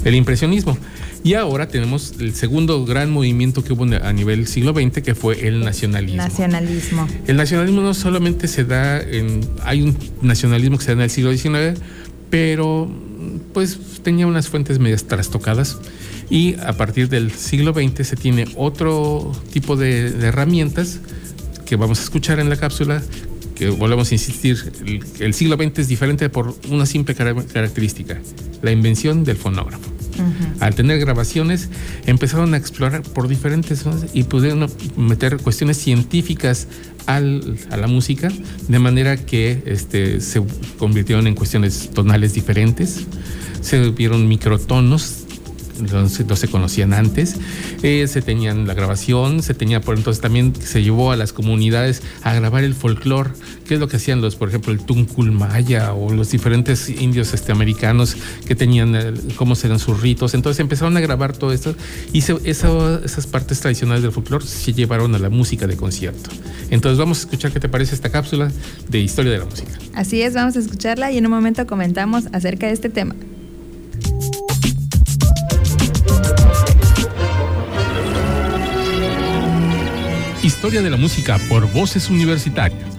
el 0.05 0.15
impresionismo. 0.15 0.79
Y 1.23 1.35
ahora 1.35 1.69
tenemos 1.69 2.15
el 2.19 2.35
segundo 2.35 2.87
gran 2.87 3.11
movimiento 3.11 3.63
que 3.63 3.75
hubo 3.75 3.85
a 3.85 4.13
nivel 4.13 4.47
siglo 4.47 4.73
XX, 4.73 5.03
que 5.03 5.15
fue 5.15 5.47
el 5.47 5.61
nacionalismo. 5.61 6.23
Nacionalismo. 6.23 7.07
El 7.27 7.37
nacionalismo 7.37 7.83
no 7.83 7.93
solamente 7.93 8.49
se 8.49 8.65
da 8.65 9.01
en. 9.03 9.41
Hay 9.65 9.83
un 9.83 9.97
nacionalismo 10.23 10.79
que 10.79 10.85
se 10.85 10.91
da 10.93 10.95
en 10.95 11.01
el 11.03 11.11
siglo 11.11 11.37
XIX, 11.37 11.79
pero 12.31 12.89
pues 13.53 13.79
tenía 14.03 14.27
unas 14.27 14.49
fuentes 14.49 14.79
medias 14.79 15.05
trastocadas 15.05 15.79
y 16.29 16.55
a 16.61 16.75
partir 16.75 17.09
del 17.09 17.33
siglo 17.33 17.73
XX 17.73 18.07
se 18.07 18.17
tiene 18.17 18.47
otro 18.57 19.33
tipo 19.53 19.77
de, 19.77 20.09
herramientas 20.27 21.01
que 21.67 21.77
vamos 21.77 22.01
a 22.01 22.03
escuchar 22.03 22.41
en 22.41 22.49
la 22.49 22.57
cápsula 22.57 23.03
que 23.55 23.69
volvemos 23.69 24.11
a 24.11 24.15
insistir, 24.15 24.73
el, 25.19 25.35
siglo 25.35 25.57
XX 25.57 25.81
es 25.81 25.89
diferente 25.89 26.31
por 26.31 26.57
una 26.71 26.87
simple 26.87 27.15
característica, 27.15 28.19
la 28.63 28.71
invención 28.71 29.23
del 29.23 29.37
fonógrafo. 29.37 30.00
Al 30.61 30.75
tener 30.75 30.99
grabaciones, 30.99 31.69
empezaron 32.07 32.55
a 32.55 32.57
explorar 32.57 33.03
por 33.03 33.29
diferentes 33.29 33.81
zonas 33.81 34.07
y 34.13 34.25
pudieron 34.25 34.71
meter 34.97 35.39
cuestiones 35.39 35.77
científicas 35.77 36.69
a 37.07 37.21
la 37.21 37.87
música, 37.87 38.29
de 38.69 38.79
manera 38.79 39.17
que 39.17 39.63
este, 39.67 40.21
se 40.21 40.43
convirtieron 40.79 41.27
en 41.27 41.35
cuestiones 41.35 41.91
tonales 41.91 42.35
diferentes, 42.35 43.07
se 43.61 43.91
vieron 43.91 44.29
microtonos 44.29 45.20
no 45.81 46.09
se, 46.09 46.49
conocían 46.49 46.93
antes, 46.93 47.37
eh, 47.83 48.07
se 48.07 48.23
tenían 48.23 48.67
la 48.67 48.75
grabación, 48.75 49.43
se 49.43 49.55
tenía 49.55 49.81
por 49.81 49.97
entonces 49.97 50.21
también 50.21 50.55
se 50.55 50.83
llevó 50.83 51.13
a 51.13 51.17
las 51.17 51.33
comunidades 51.33 52.03
a 52.23 52.35
grabar 52.35 52.65
el 52.65 52.75
folclore, 52.75 53.31
que 53.67 53.75
es 53.75 53.81
lo 53.81 53.89
que 53.89 53.97
hacían 53.97 54.21
los, 54.21 54.37
por 54.37 54.49
ejemplo, 54.49 54.73
el 54.73 54.81
Tuncul 54.81 55.31
Maya 55.33 55.93
o 55.93 56.13
los 56.13 56.31
diferentes 56.31 56.89
indios 56.89 57.33
este, 57.35 57.53
americanos 57.53 58.17
que 58.47 58.55
tenían 58.55 58.95
eh, 58.95 59.15
cómo 59.37 59.55
serán 59.55 59.79
sus 59.79 60.01
ritos. 60.01 60.35
Entonces 60.35 60.61
empezaron 60.61 60.97
a 60.97 61.01
grabar 61.01 61.37
todo 61.37 61.53
esto 61.53 61.75
y 62.13 62.19
esas 62.45 63.27
partes 63.27 63.61
tradicionales 63.61 64.03
del 64.03 64.13
folclore 64.13 64.47
se 64.47 64.73
llevaron 64.73 65.15
a 65.15 65.19
la 65.19 65.31
música 65.31 65.67
de 65.67 65.77
concierto. 65.77 66.31
Entonces 66.71 66.99
vamos 66.99 67.19
a 67.19 67.21
escuchar 67.23 67.53
qué 67.53 67.61
te 67.61 67.69
parece 67.69 67.95
esta 67.95 68.11
cápsula 68.11 68.51
de 68.89 68.99
historia 69.01 69.33
de 69.33 69.39
la 69.39 69.45
música. 69.45 69.73
Así 69.95 70.23
es, 70.23 70.35
vamos 70.35 70.57
a 70.57 70.61
escucharla 70.61 71.11
y 71.11 71.19
en 71.19 71.27
un 71.27 71.33
momento 71.33 71.67
comentamos 71.67 72.25
acerca 72.33 72.67
de 72.67 72.73
este 72.73 72.89
tema. 72.89 73.15
Historia 80.51 80.83
de 80.83 80.91
la 80.91 80.97
música 80.97 81.39
por 81.49 81.73
Voces 81.73 82.11
Universitarias. 82.11 82.99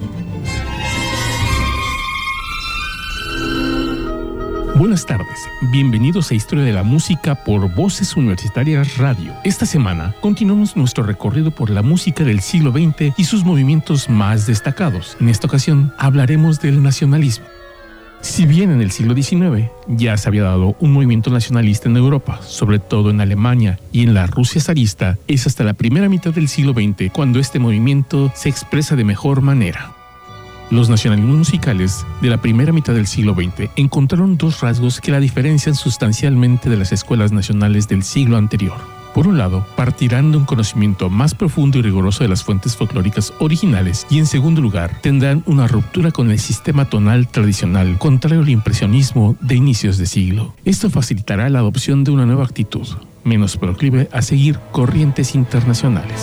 Buenas 4.75 5.05
tardes, 5.05 5.37
bienvenidos 5.69 6.31
a 6.31 6.33
Historia 6.33 6.63
de 6.63 6.71
la 6.71 6.83
Música 6.83 7.35
por 7.35 7.69
Voces 7.75 8.15
Universitarias 8.15 8.97
Radio. 8.97 9.33
Esta 9.43 9.65
semana 9.65 10.15
continuamos 10.21 10.77
nuestro 10.77 11.03
recorrido 11.03 11.51
por 11.51 11.69
la 11.69 11.81
música 11.81 12.23
del 12.23 12.39
siglo 12.39 12.71
XX 12.71 13.13
y 13.17 13.25
sus 13.25 13.43
movimientos 13.43 14.09
más 14.09 14.47
destacados. 14.47 15.17
En 15.19 15.27
esta 15.27 15.47
ocasión 15.47 15.93
hablaremos 15.97 16.61
del 16.61 16.81
nacionalismo. 16.81 17.45
Si 18.21 18.45
bien 18.45 18.69
en 18.69 18.81
el 18.81 18.91
siglo 18.91 19.15
XIX 19.15 19.69
ya 19.88 20.15
se 20.15 20.29
había 20.29 20.43
dado 20.43 20.75
un 20.79 20.93
movimiento 20.93 21.31
nacionalista 21.31 21.89
en 21.89 21.97
Europa, 21.97 22.39
sobre 22.43 22.77
todo 22.77 23.10
en 23.10 23.19
Alemania 23.19 23.79
y 23.91 24.03
en 24.03 24.13
la 24.13 24.27
Rusia 24.27 24.62
zarista, 24.62 25.17
es 25.27 25.47
hasta 25.47 25.63
la 25.63 25.73
primera 25.73 26.07
mitad 26.07 26.31
del 26.31 26.47
siglo 26.47 26.73
XX 26.73 27.12
cuando 27.12 27.39
este 27.39 27.57
movimiento 27.57 28.31
se 28.36 28.49
expresa 28.49 28.95
de 28.95 29.03
mejor 29.03 29.41
manera. 29.41 29.93
Los 30.69 30.88
nacionalismos 30.88 31.36
musicales 31.36 32.05
de 32.21 32.29
la 32.29 32.39
primera 32.39 32.71
mitad 32.71 32.93
del 32.93 33.07
siglo 33.07 33.34
XX 33.34 33.69
encontraron 33.75 34.38
dos 34.38 34.62
rasgos 34.62 35.01
que 35.01 35.12
la 35.12 35.19
diferencian 35.19 35.75
sustancialmente 35.75 36.69
de 36.69 36.77
las 36.77 36.91
escuelas 36.91 37.31
nacionales 37.31 37.88
del 37.88 38.03
siglo 38.03 38.38
anterior. 38.38 39.00
Por 39.13 39.28
un 39.28 39.38
lado, 39.38 39.65
partirán 39.76 40.32
de 40.32 40.38
un 40.38 40.45
conocimiento 40.45 41.10
más 41.10 41.36
profundo 41.36 41.78
y 41.78 41.82
riguroso 41.82 42.24
de 42.24 42.30
las 42.30 42.43
fuentes 42.43 42.78
folclóricas 42.78 43.34
originales 43.39 44.08
y 44.10 44.19
en 44.19 44.26
segundo 44.26 44.62
lugar, 44.62 45.02
tendrán 45.02 45.43
una 45.45 45.67
ruptura 45.67 46.12
con 46.12 46.32
el 46.32 46.39
sistema 46.39 46.86
tonal 46.86 47.28
tradicional, 47.28 47.97
contrario 47.97 48.41
al 48.41 48.50
impresionismo 48.50 49.36
de 49.41 49.56
inicios 49.56 49.97
de 49.97 50.06
siglo. 50.06 50.54
Esto 50.63 50.89
facilitará 50.89 51.50
la 51.50 51.60
adopción 51.60 52.04
de 52.04 52.12
una 52.12 52.26
nueva 52.26 52.45
actitud, 52.45 52.88
menos 53.24 53.58
proclive 53.58 54.08
a 54.13 54.21
seguir 54.21 54.60
corrientes 54.71 55.36
internacionales. 55.36 56.21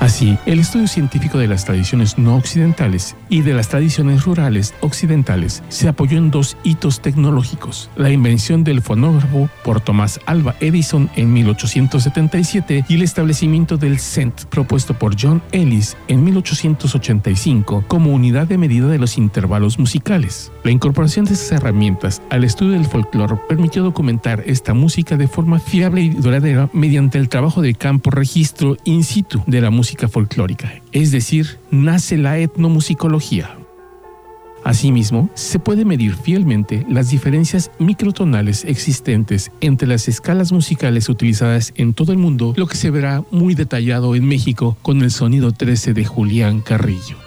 Así, 0.00 0.36
el 0.44 0.60
estudio 0.60 0.86
científico 0.86 1.38
de 1.38 1.48
las 1.48 1.64
tradiciones 1.64 2.18
no 2.18 2.36
occidentales 2.36 3.16
y 3.28 3.40
de 3.40 3.54
las 3.54 3.68
tradiciones 3.68 4.24
rurales 4.24 4.74
occidentales 4.80 5.62
se 5.68 5.88
apoyó 5.88 6.18
en 6.18 6.30
dos 6.30 6.56
hitos 6.62 7.00
tecnológicos, 7.00 7.90
la 7.96 8.10
invención 8.10 8.64
del 8.64 8.82
fonógrafo 8.82 9.48
por 9.64 9.80
Thomas 9.80 10.20
Alva 10.26 10.56
Edison 10.60 11.08
en 11.16 11.32
1877 11.32 12.84
y 12.88 12.94
el 12.94 13.02
establecimiento 13.02 13.76
del 13.76 13.98
cent 13.98 14.44
propuesto 14.44 14.94
por 14.98 15.16
John 15.18 15.42
Ellis 15.52 15.96
en 16.08 16.24
1885 16.24 17.84
como 17.88 18.12
unidad 18.12 18.46
de 18.46 18.58
medida 18.58 18.88
de 18.88 18.98
los 18.98 19.16
intervalos 19.16 19.78
musicales. 19.78 20.52
La 20.64 20.70
incorporación 20.70 21.24
de 21.24 21.34
esas 21.34 21.52
herramientas 21.52 22.20
al 22.30 22.44
estudio 22.44 22.72
del 22.72 22.86
folclore 22.86 23.36
permitió 23.48 23.82
documentar 23.82 24.42
esta 24.46 24.74
música 24.74 25.16
de 25.16 25.28
forma 25.28 25.60
fiable 25.60 26.02
y 26.02 26.10
duradera 26.10 26.68
mediante 26.72 27.18
el 27.18 27.28
trabajo 27.28 27.62
de 27.62 27.74
campo 27.74 28.10
registro 28.10 28.76
in 28.84 29.04
situ 29.04 29.42
de 29.46 29.60
la 29.60 29.70
música 29.70 29.83
folclórica, 30.08 30.82
es 30.92 31.10
decir, 31.10 31.58
nace 31.70 32.16
la 32.16 32.38
etnomusicología. 32.38 33.56
Asimismo, 34.64 35.28
se 35.34 35.58
puede 35.58 35.84
medir 35.84 36.16
fielmente 36.16 36.86
las 36.88 37.10
diferencias 37.10 37.70
microtonales 37.78 38.64
existentes 38.64 39.50
entre 39.60 39.86
las 39.86 40.08
escalas 40.08 40.52
musicales 40.52 41.10
utilizadas 41.10 41.74
en 41.76 41.92
todo 41.92 42.12
el 42.12 42.18
mundo, 42.18 42.54
lo 42.56 42.66
que 42.66 42.76
se 42.76 42.90
verá 42.90 43.22
muy 43.30 43.54
detallado 43.54 44.14
en 44.14 44.26
México 44.26 44.78
con 44.80 45.02
el 45.02 45.10
sonido 45.10 45.52
13 45.52 45.92
de 45.92 46.06
Julián 46.06 46.62
Carrillo. 46.62 47.23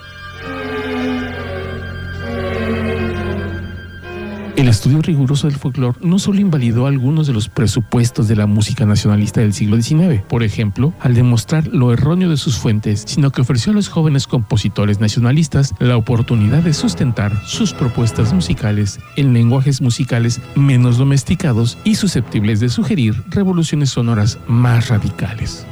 El 4.58 4.66
estudio 4.66 5.00
riguroso 5.00 5.46
del 5.46 5.56
folclore 5.56 6.00
no 6.02 6.18
solo 6.18 6.40
invalidó 6.40 6.86
algunos 6.86 7.28
de 7.28 7.32
los 7.32 7.48
presupuestos 7.48 8.26
de 8.26 8.34
la 8.34 8.46
música 8.48 8.84
nacionalista 8.86 9.40
del 9.40 9.54
siglo 9.54 9.80
XIX, 9.80 10.20
por 10.28 10.42
ejemplo, 10.42 10.92
al 10.98 11.14
demostrar 11.14 11.68
lo 11.68 11.92
erróneo 11.92 12.28
de 12.28 12.36
sus 12.36 12.58
fuentes, 12.58 13.04
sino 13.06 13.30
que 13.30 13.42
ofreció 13.42 13.70
a 13.70 13.76
los 13.76 13.88
jóvenes 13.88 14.26
compositores 14.26 14.98
nacionalistas 14.98 15.76
la 15.78 15.96
oportunidad 15.96 16.64
de 16.64 16.74
sustentar 16.74 17.40
sus 17.46 17.72
propuestas 17.72 18.32
musicales 18.32 18.98
en 19.14 19.32
lenguajes 19.32 19.80
musicales 19.80 20.40
menos 20.56 20.98
domesticados 20.98 21.78
y 21.84 21.94
susceptibles 21.94 22.58
de 22.58 22.68
sugerir 22.68 23.14
revoluciones 23.28 23.90
sonoras 23.90 24.40
más 24.48 24.88
radicales. 24.88 25.68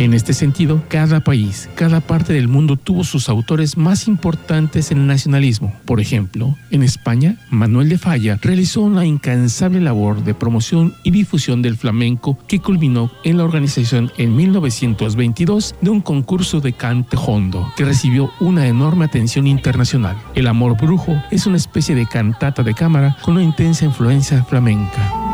En 0.00 0.14
este 0.14 0.32
sentido, 0.32 0.82
cada 0.88 1.20
país, 1.20 1.68
cada 1.74 2.00
parte 2.00 2.32
del 2.32 2.48
mundo 2.48 2.78
tuvo 2.78 3.04
sus 3.04 3.28
autores 3.28 3.76
más 3.76 4.08
importantes 4.08 4.90
en 4.90 4.96
el 4.96 5.06
nacionalismo. 5.06 5.74
Por 5.84 6.00
ejemplo, 6.00 6.56
en 6.70 6.82
España, 6.82 7.36
Manuel 7.50 7.90
de 7.90 7.98
Falla 7.98 8.38
realizó 8.40 8.80
una 8.80 9.04
incansable 9.04 9.78
labor 9.78 10.24
de 10.24 10.32
promoción 10.32 10.94
y 11.02 11.10
difusión 11.10 11.60
del 11.60 11.76
flamenco 11.76 12.38
que 12.48 12.60
culminó 12.60 13.12
en 13.24 13.36
la 13.36 13.44
organización 13.44 14.10
en 14.16 14.34
1922 14.34 15.74
de 15.82 15.90
un 15.90 16.00
concurso 16.00 16.62
de 16.62 16.72
cante 16.72 17.18
hondo 17.18 17.70
que 17.76 17.84
recibió 17.84 18.30
una 18.40 18.66
enorme 18.68 19.04
atención 19.04 19.46
internacional. 19.46 20.16
El 20.34 20.46
Amor 20.46 20.78
Brujo 20.78 21.22
es 21.30 21.44
una 21.46 21.58
especie 21.58 21.94
de 21.94 22.06
cantata 22.06 22.62
de 22.62 22.72
cámara 22.72 23.18
con 23.20 23.34
una 23.34 23.44
intensa 23.44 23.84
influencia 23.84 24.42
flamenca. 24.44 25.29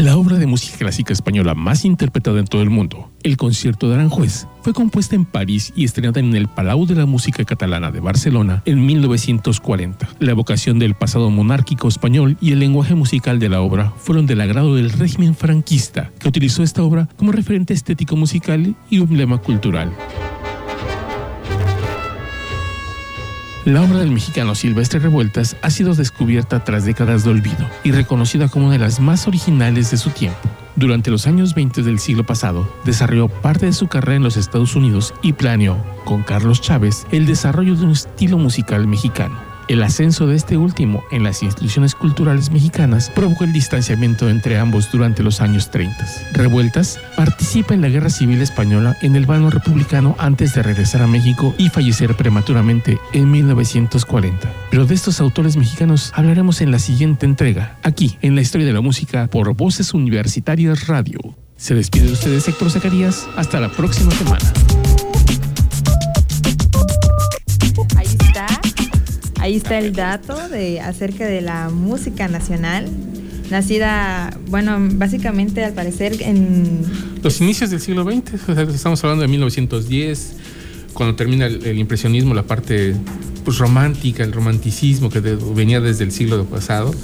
La 0.00 0.16
obra 0.16 0.38
de 0.38 0.46
música 0.46 0.78
clásica 0.78 1.12
española 1.12 1.54
más 1.54 1.84
interpretada 1.84 2.40
en 2.40 2.46
todo 2.46 2.62
el 2.62 2.70
mundo, 2.70 3.12
El 3.22 3.36
concierto 3.36 3.86
de 3.86 3.96
Aranjuez, 3.96 4.46
fue 4.62 4.72
compuesta 4.72 5.14
en 5.14 5.26
París 5.26 5.74
y 5.76 5.84
estrenada 5.84 6.20
en 6.20 6.34
el 6.34 6.48
Palau 6.48 6.86
de 6.86 6.94
la 6.94 7.04
Música 7.04 7.44
Catalana 7.44 7.90
de 7.90 8.00
Barcelona 8.00 8.62
en 8.64 8.86
1940. 8.86 10.08
La 10.18 10.30
evocación 10.30 10.78
del 10.78 10.94
pasado 10.94 11.28
monárquico 11.28 11.86
español 11.86 12.38
y 12.40 12.52
el 12.52 12.60
lenguaje 12.60 12.94
musical 12.94 13.38
de 13.38 13.50
la 13.50 13.60
obra 13.60 13.92
fueron 13.98 14.24
del 14.24 14.40
agrado 14.40 14.74
del 14.74 14.88
régimen 14.88 15.34
franquista, 15.34 16.10
que 16.18 16.28
utilizó 16.28 16.62
esta 16.62 16.82
obra 16.82 17.06
como 17.18 17.32
referente 17.32 17.74
estético 17.74 18.16
musical 18.16 18.74
y 18.88 19.02
emblema 19.02 19.36
cultural. 19.36 19.92
La 23.66 23.82
obra 23.82 23.98
del 23.98 24.10
mexicano 24.10 24.54
Silvestre 24.54 25.00
Revueltas 25.00 25.54
ha 25.60 25.68
sido 25.68 25.94
descubierta 25.94 26.64
tras 26.64 26.86
décadas 26.86 27.24
de 27.24 27.30
olvido 27.30 27.68
y 27.84 27.92
reconocida 27.92 28.48
como 28.48 28.66
una 28.66 28.74
de 28.74 28.78
las 28.78 29.00
más 29.00 29.28
originales 29.28 29.90
de 29.90 29.98
su 29.98 30.08
tiempo. 30.08 30.38
Durante 30.76 31.10
los 31.10 31.26
años 31.26 31.54
20 31.54 31.82
del 31.82 31.98
siglo 31.98 32.24
pasado, 32.24 32.66
desarrolló 32.86 33.28
parte 33.28 33.66
de 33.66 33.74
su 33.74 33.86
carrera 33.86 34.16
en 34.16 34.22
los 34.22 34.38
Estados 34.38 34.76
Unidos 34.76 35.12
y 35.20 35.34
planeó, 35.34 35.76
con 36.06 36.22
Carlos 36.22 36.62
Chávez, 36.62 37.06
el 37.10 37.26
desarrollo 37.26 37.74
de 37.76 37.84
un 37.84 37.90
estilo 37.90 38.38
musical 38.38 38.86
mexicano. 38.86 39.49
El 39.70 39.84
ascenso 39.84 40.26
de 40.26 40.34
este 40.34 40.56
último 40.56 41.04
en 41.12 41.22
las 41.22 41.44
instituciones 41.44 41.94
culturales 41.94 42.50
mexicanas 42.50 43.08
provocó 43.08 43.44
el 43.44 43.52
distanciamiento 43.52 44.28
entre 44.28 44.58
ambos 44.58 44.90
durante 44.90 45.22
los 45.22 45.40
años 45.40 45.70
30. 45.70 45.96
Revueltas 46.32 46.98
participa 47.16 47.72
en 47.72 47.80
la 47.80 47.88
Guerra 47.88 48.10
Civil 48.10 48.42
Española 48.42 48.96
en 49.00 49.14
el 49.14 49.26
bando 49.26 49.48
republicano 49.48 50.16
antes 50.18 50.54
de 50.54 50.64
regresar 50.64 51.02
a 51.02 51.06
México 51.06 51.54
y 51.56 51.68
fallecer 51.68 52.16
prematuramente 52.16 52.98
en 53.12 53.30
1940. 53.30 54.52
Pero 54.72 54.86
de 54.86 54.94
estos 54.96 55.20
autores 55.20 55.56
mexicanos 55.56 56.10
hablaremos 56.16 56.62
en 56.62 56.72
la 56.72 56.80
siguiente 56.80 57.24
entrega, 57.24 57.78
aquí 57.84 58.18
en 58.22 58.34
la 58.34 58.40
historia 58.40 58.66
de 58.66 58.72
la 58.72 58.80
música 58.80 59.28
por 59.28 59.54
Voces 59.54 59.94
Universitarias 59.94 60.88
Radio. 60.88 61.20
Se 61.54 61.76
despide 61.76 62.06
de 62.06 62.14
ustedes 62.14 62.48
Héctor 62.48 62.72
Zacarías. 62.72 63.28
Hasta 63.36 63.60
la 63.60 63.68
próxima 63.68 64.10
semana. 64.10 64.52
Ahí 69.40 69.56
está 69.56 69.78
el 69.78 69.92
dato 69.92 70.48
de 70.48 70.80
acerca 70.80 71.26
de 71.26 71.40
la 71.40 71.70
música 71.70 72.28
nacional 72.28 72.88
nacida, 73.50 74.38
bueno, 74.48 74.78
básicamente 74.92 75.64
al 75.64 75.72
parecer 75.72 76.22
en... 76.22 76.82
Los 77.22 77.40
inicios 77.40 77.70
del 77.70 77.80
siglo 77.80 78.04
XX, 78.04 78.48
estamos 78.74 79.02
hablando 79.02 79.22
de 79.22 79.28
1910, 79.28 80.36
cuando 80.92 81.16
termina 81.16 81.46
el, 81.46 81.78
impresionismo, 81.78 82.32
la 82.32 82.44
parte 82.44 82.94
pues, 83.44 83.58
romántica, 83.58 84.22
el 84.22 84.32
romanticismo 84.32 85.10
que 85.10 85.20
venía 85.20 85.80
desde 85.80 86.04
el 86.04 86.12
siglo 86.12 86.44
pasado, 86.44 86.94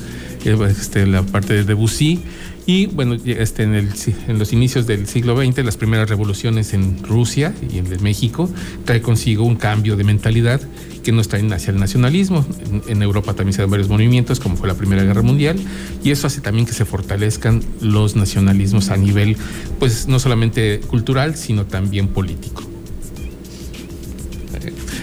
eh, 0.44 0.56
este, 0.70 1.06
la 1.06 1.22
parte 1.22 1.54
de 1.54 1.64
Debussy, 1.64 2.20
y 2.66 2.86
bueno, 2.86 3.16
este, 3.24 3.62
en, 3.62 3.74
el, 3.74 3.90
en, 4.26 4.38
los 4.40 4.52
inicios 4.52 4.88
del 4.88 5.06
siglo 5.06 5.36
XX, 5.36 5.64
las 5.64 5.76
primeras 5.76 6.08
revoluciones 6.08 6.74
en 6.74 7.00
Rusia 7.04 7.54
y 7.72 7.78
en 7.78 8.02
México 8.02 8.50
trae 8.84 9.00
consigo 9.00 9.44
un 9.44 9.54
cambio 9.54 9.96
de 9.96 10.02
mentalidad 10.02 10.60
que 11.04 11.12
nos 11.12 11.28
traen 11.28 11.52
hacia 11.52 11.70
el 11.70 11.78
nacionalismo. 11.78 12.44
En, 12.88 13.02
Europa 13.02 13.34
también 13.34 13.52
se 13.52 13.62
dan 13.62 13.70
varios 13.70 13.88
movimientos, 13.88 14.40
como 14.40 14.56
fue 14.56 14.66
la 14.66 14.74
Primera 14.74 15.04
Guerra 15.04 15.22
Mundial, 15.22 15.56
y 16.02 16.10
eso 16.10 16.26
hace 16.26 16.40
también 16.40 16.66
que 16.66 16.72
se 16.72 16.84
fortalezcan 16.84 17.62
los 17.80 18.16
nacionalismos 18.16 18.90
a 18.90 18.96
nivel, 18.96 19.36
pues 19.78 20.08
no 20.08 20.18
solamente 20.18 20.80
cultural, 20.80 21.36
sino 21.36 21.66
también 21.66 22.08
político. 22.08 22.64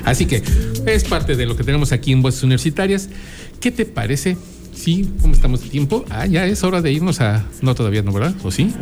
Así 0.04 0.26
que 0.26 0.44
es 0.86 1.06
parte 1.06 1.38
de 1.38 1.46
lo 1.46 1.56
que 1.56 1.64
tenemos 1.64 1.94
aquí 1.94 2.12
en 2.12 2.22
Voces 2.22 2.44
Universitarias. 2.44 3.08
¿Qué 3.62 3.72
te 3.72 3.86
parece 3.86 4.36
Sí, 4.84 5.10
¿cómo 5.22 5.34
estamos 5.34 5.64
de 5.64 5.70
tiempo? 5.70 6.04
Ah, 6.10 6.26
ya 6.26 6.46
es 6.46 6.62
hora 6.62 6.82
de 6.82 6.92
irnos 6.92 7.22
a. 7.22 7.46
No, 7.62 7.74
todavía 7.74 8.02
no, 8.02 8.12
¿verdad? 8.12 8.36
¿O 8.44 8.52
sí? 8.52 8.74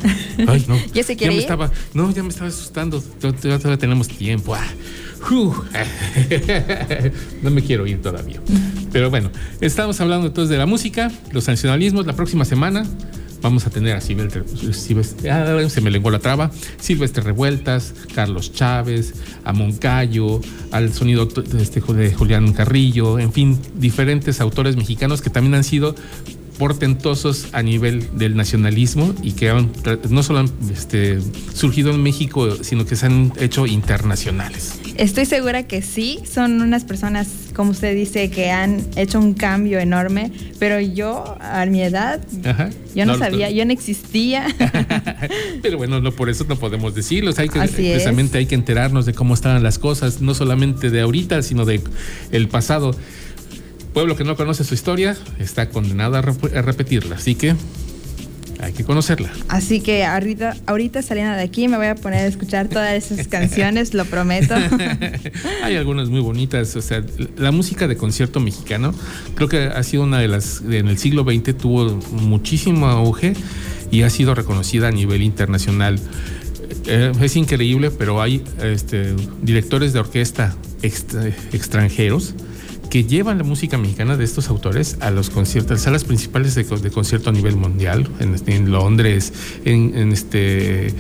Ay, 0.47 0.65
no. 0.67 0.75
¿Ya 0.95 1.03
se 1.03 1.15
quiere 1.15 1.31
ya 1.31 1.37
me 1.37 1.43
Estaba... 1.43 1.71
No, 1.93 2.11
ya 2.11 2.23
me 2.23 2.29
estaba 2.29 2.47
asustando. 2.47 3.03
Todavía 3.19 3.77
tenemos 3.77 4.07
tiempo. 4.07 4.55
Ah. 4.55 4.65
no 7.43 7.51
me 7.51 7.61
quiero 7.61 7.85
ir 7.85 8.01
todavía. 8.01 8.41
Pero 8.91 9.11
bueno, 9.11 9.29
estamos 9.59 10.01
hablando 10.01 10.25
entonces 10.25 10.49
de 10.49 10.57
la 10.57 10.65
música, 10.65 11.11
los 11.33 11.47
nacionalismos. 11.47 12.07
La 12.07 12.13
próxima 12.13 12.45
semana 12.45 12.83
Vamos 13.41 13.65
a 13.65 13.69
tener 13.69 13.95
a 13.95 14.01
Silvestre, 14.01 14.43
ah, 15.32 15.58
se 15.67 15.82
me 15.82 15.89
la 15.89 16.19
traba, 16.19 16.51
Silvestre 16.80 17.23
Revueltas, 17.23 17.93
Carlos 18.13 18.54
Chávez, 18.54 19.13
a 19.43 19.54
Moncayo, 19.54 20.41
al 20.71 20.93
sonido 20.93 21.27
este, 21.58 21.82
de 21.82 22.13
Julián 22.13 22.54
Carrillo, 22.54 23.19
en 23.19 23.32
fin, 23.34 23.60
diferentes 23.75 24.41
autores 24.41 24.75
mexicanos 24.75 25.21
que 25.21 25.30
también 25.30 25.56
han 25.56 25.63
sido 25.63 25.95
portentosos 26.58 27.47
a 27.54 27.63
nivel 27.63 28.17
del 28.17 28.36
nacionalismo 28.36 29.15
y 29.23 29.32
que 29.32 29.51
no 30.10 30.21
solo 30.21 30.39
han 30.39 30.51
este, 30.71 31.19
surgido 31.56 31.89
en 31.91 32.04
México, 32.04 32.63
sino 32.63 32.86
que 32.86 32.95
se 32.95 33.08
han 33.08 33.34
hecho 33.39 33.65
internacionales. 33.65 34.80
Estoy 35.01 35.25
segura 35.25 35.63
que 35.63 35.81
sí, 35.81 36.19
son 36.31 36.61
unas 36.61 36.83
personas, 36.85 37.27
como 37.55 37.71
usted 37.71 37.95
dice, 37.95 38.29
que 38.29 38.51
han 38.51 38.85
hecho 38.95 39.17
un 39.17 39.33
cambio 39.33 39.79
enorme, 39.79 40.31
pero 40.59 40.79
yo, 40.79 41.37
a 41.41 41.65
mi 41.65 41.81
edad, 41.81 42.21
yo 42.93 43.07
no, 43.07 43.17
sabía, 43.17 43.49
yo 43.49 43.65
no 43.65 43.73
existía. 43.73 44.45
pero 45.63 45.77
bueno, 45.79 46.01
no 46.01 46.11
por 46.11 46.29
eso 46.29 46.45
no 46.47 46.55
podemos 46.55 46.93
decirlo, 46.93 47.33
hay 47.35 47.49
que, 47.49 47.59
precisamente 47.59 48.37
hay 48.37 48.45
que 48.45 48.53
enterarnos 48.53 49.07
de 49.07 49.15
cómo 49.15 49.33
estaban 49.33 49.63
las 49.63 49.79
cosas, 49.79 50.21
no 50.21 50.35
solamente 50.35 50.91
de 50.91 51.01
ahorita, 51.01 51.41
sino 51.41 51.65
de 51.65 51.81
el 52.31 52.47
pasado. 52.47 52.95
Pueblo 53.95 54.15
que 54.15 54.23
no 54.23 54.35
conoce 54.35 54.63
su 54.63 54.75
historia 54.75 55.17
está 55.39 55.69
condenado 55.69 56.15
a, 56.15 56.21
repetirla, 56.21 57.15
así 57.15 57.33
que 57.33 57.55
hay 58.62 58.74
que 58.74 58.84
conocerla. 58.84 59.32
Así 59.47 59.82
que 59.82 60.06
ahorita, 60.06 60.56
ahorita 60.65 61.02
saliendo 61.02 61.34
de 61.34 61.41
aquí 61.41 61.67
me 61.67 61.78
voy 61.78 61.88
a 61.88 61.95
poner 61.95 62.19
a 62.19 62.28
escuchar 62.28 62.67
todas 62.67 62.93
esas 62.93 63.28
canciones, 63.30 63.93
lo 63.93 64.06
prometo. 64.06 64.56
Hay 65.63 65.76
algunas 65.76 66.10
muy 66.10 66.21
bonitas, 66.21 66.76
o 66.76 66.82
sea, 66.82 67.04
la 67.38 67.52
música 67.52 67.88
de 67.88 67.97
concierto 67.97 68.39
mexicano 68.39 68.93
creo 69.36 69.50
que 69.50 69.60
ha 69.63 69.84
sido 69.84 70.04
una 70.04 70.19
de 70.19 70.28
las, 70.28 70.62
en 70.62 70.88
el 70.88 70.97
siglo 70.97 71.24
XX 71.24 71.58
tuvo 71.58 72.00
muchísimo 72.12 72.88
auge 72.88 73.34
y 73.91 74.04
ha 74.04 74.10
sido 74.10 74.36
reconocida 74.36 74.88
a 74.88 74.91
nivel 74.91 75.21
internacional. 75.21 76.00
Eh, 76.86 77.12
es 77.21 77.36
increíble, 77.36 77.91
pero 77.91 78.21
hay 78.21 78.43
este, 78.63 79.13
directores 79.41 79.93
de 79.93 80.00
orquesta 80.00 80.56
extranjeros 80.82 82.34
que 82.91 83.06
llevan 83.06 83.38
la 83.38 83.45
música 83.45 83.77
mexicana 83.77 84.17
de 84.17 84.25
estos 84.25 84.49
autores 84.49 84.97
a 84.99 85.12
los 85.12 85.30
conciertos, 85.30 85.80
a 85.80 85.84
salas 85.84 86.04
principales 86.04 86.56
de, 86.56 86.65
concierto 86.65 87.30
a 87.30 87.34
nivel 87.34 87.56
mundial, 87.56 88.06
en, 88.19 88.69
Londres, 88.69 89.32
en, 89.63 90.12
este, 90.12 90.93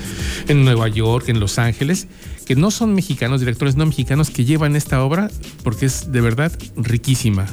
en 0.47 0.63
Nueva 0.63 0.87
York, 0.87 1.27
en 1.27 1.41
Los 1.41 1.59
Ángeles, 1.59 2.07
que 2.45 2.55
no 2.55 2.71
son 2.71 2.95
mexicanos, 2.95 3.41
directores 3.41 3.75
no 3.75 3.85
mexicanos, 3.85 4.29
que 4.29 4.45
llevan 4.45 4.77
esta 4.77 5.03
obra 5.03 5.29
porque 5.63 5.85
es 5.85 6.13
de 6.13 6.21
verdad 6.21 6.57
riquísima, 6.77 7.45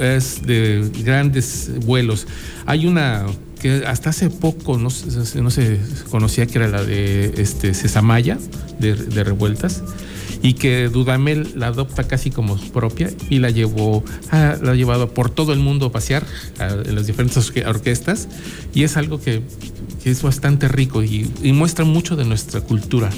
es 0.00 0.40
de 0.40 0.90
grandes 1.04 1.70
vuelos. 1.84 2.26
Hay 2.64 2.86
una 2.86 3.26
que 3.60 3.84
hasta 3.86 4.08
hace 4.08 4.30
poco 4.30 4.78
no, 4.78 4.88
no 4.88 5.50
se 5.50 5.80
conocía 6.10 6.46
que 6.46 6.58
era 6.58 6.68
la 6.68 6.82
de 6.82 7.34
este, 7.36 7.74
Cesamaya, 7.74 8.38
de, 8.78 8.94
de 8.94 9.22
Revueltas 9.22 9.82
y 10.42 10.54
que 10.54 10.88
Dudamel 10.88 11.52
la 11.54 11.68
adopta 11.68 12.04
casi 12.04 12.30
como 12.30 12.56
propia 12.56 13.10
y 13.30 13.38
la 13.38 13.50
llevó, 13.50 14.04
la 14.30 14.72
ha 14.72 14.74
llevado 14.74 15.08
por 15.14 15.30
todo 15.30 15.52
el 15.52 15.60
mundo 15.60 15.86
a 15.86 15.92
pasear 15.92 16.24
en 16.58 16.94
las 16.94 17.06
diferentes 17.06 17.52
orquestas 17.66 18.28
y 18.74 18.82
es 18.82 18.96
algo 18.96 19.20
que, 19.20 19.42
es 20.04 20.22
bastante 20.22 20.66
rico 20.66 21.02
y 21.04 21.52
muestra 21.52 21.84
mucho 21.84 22.16
de 22.16 22.24
nuestra 22.24 22.60
cultura 22.60 23.10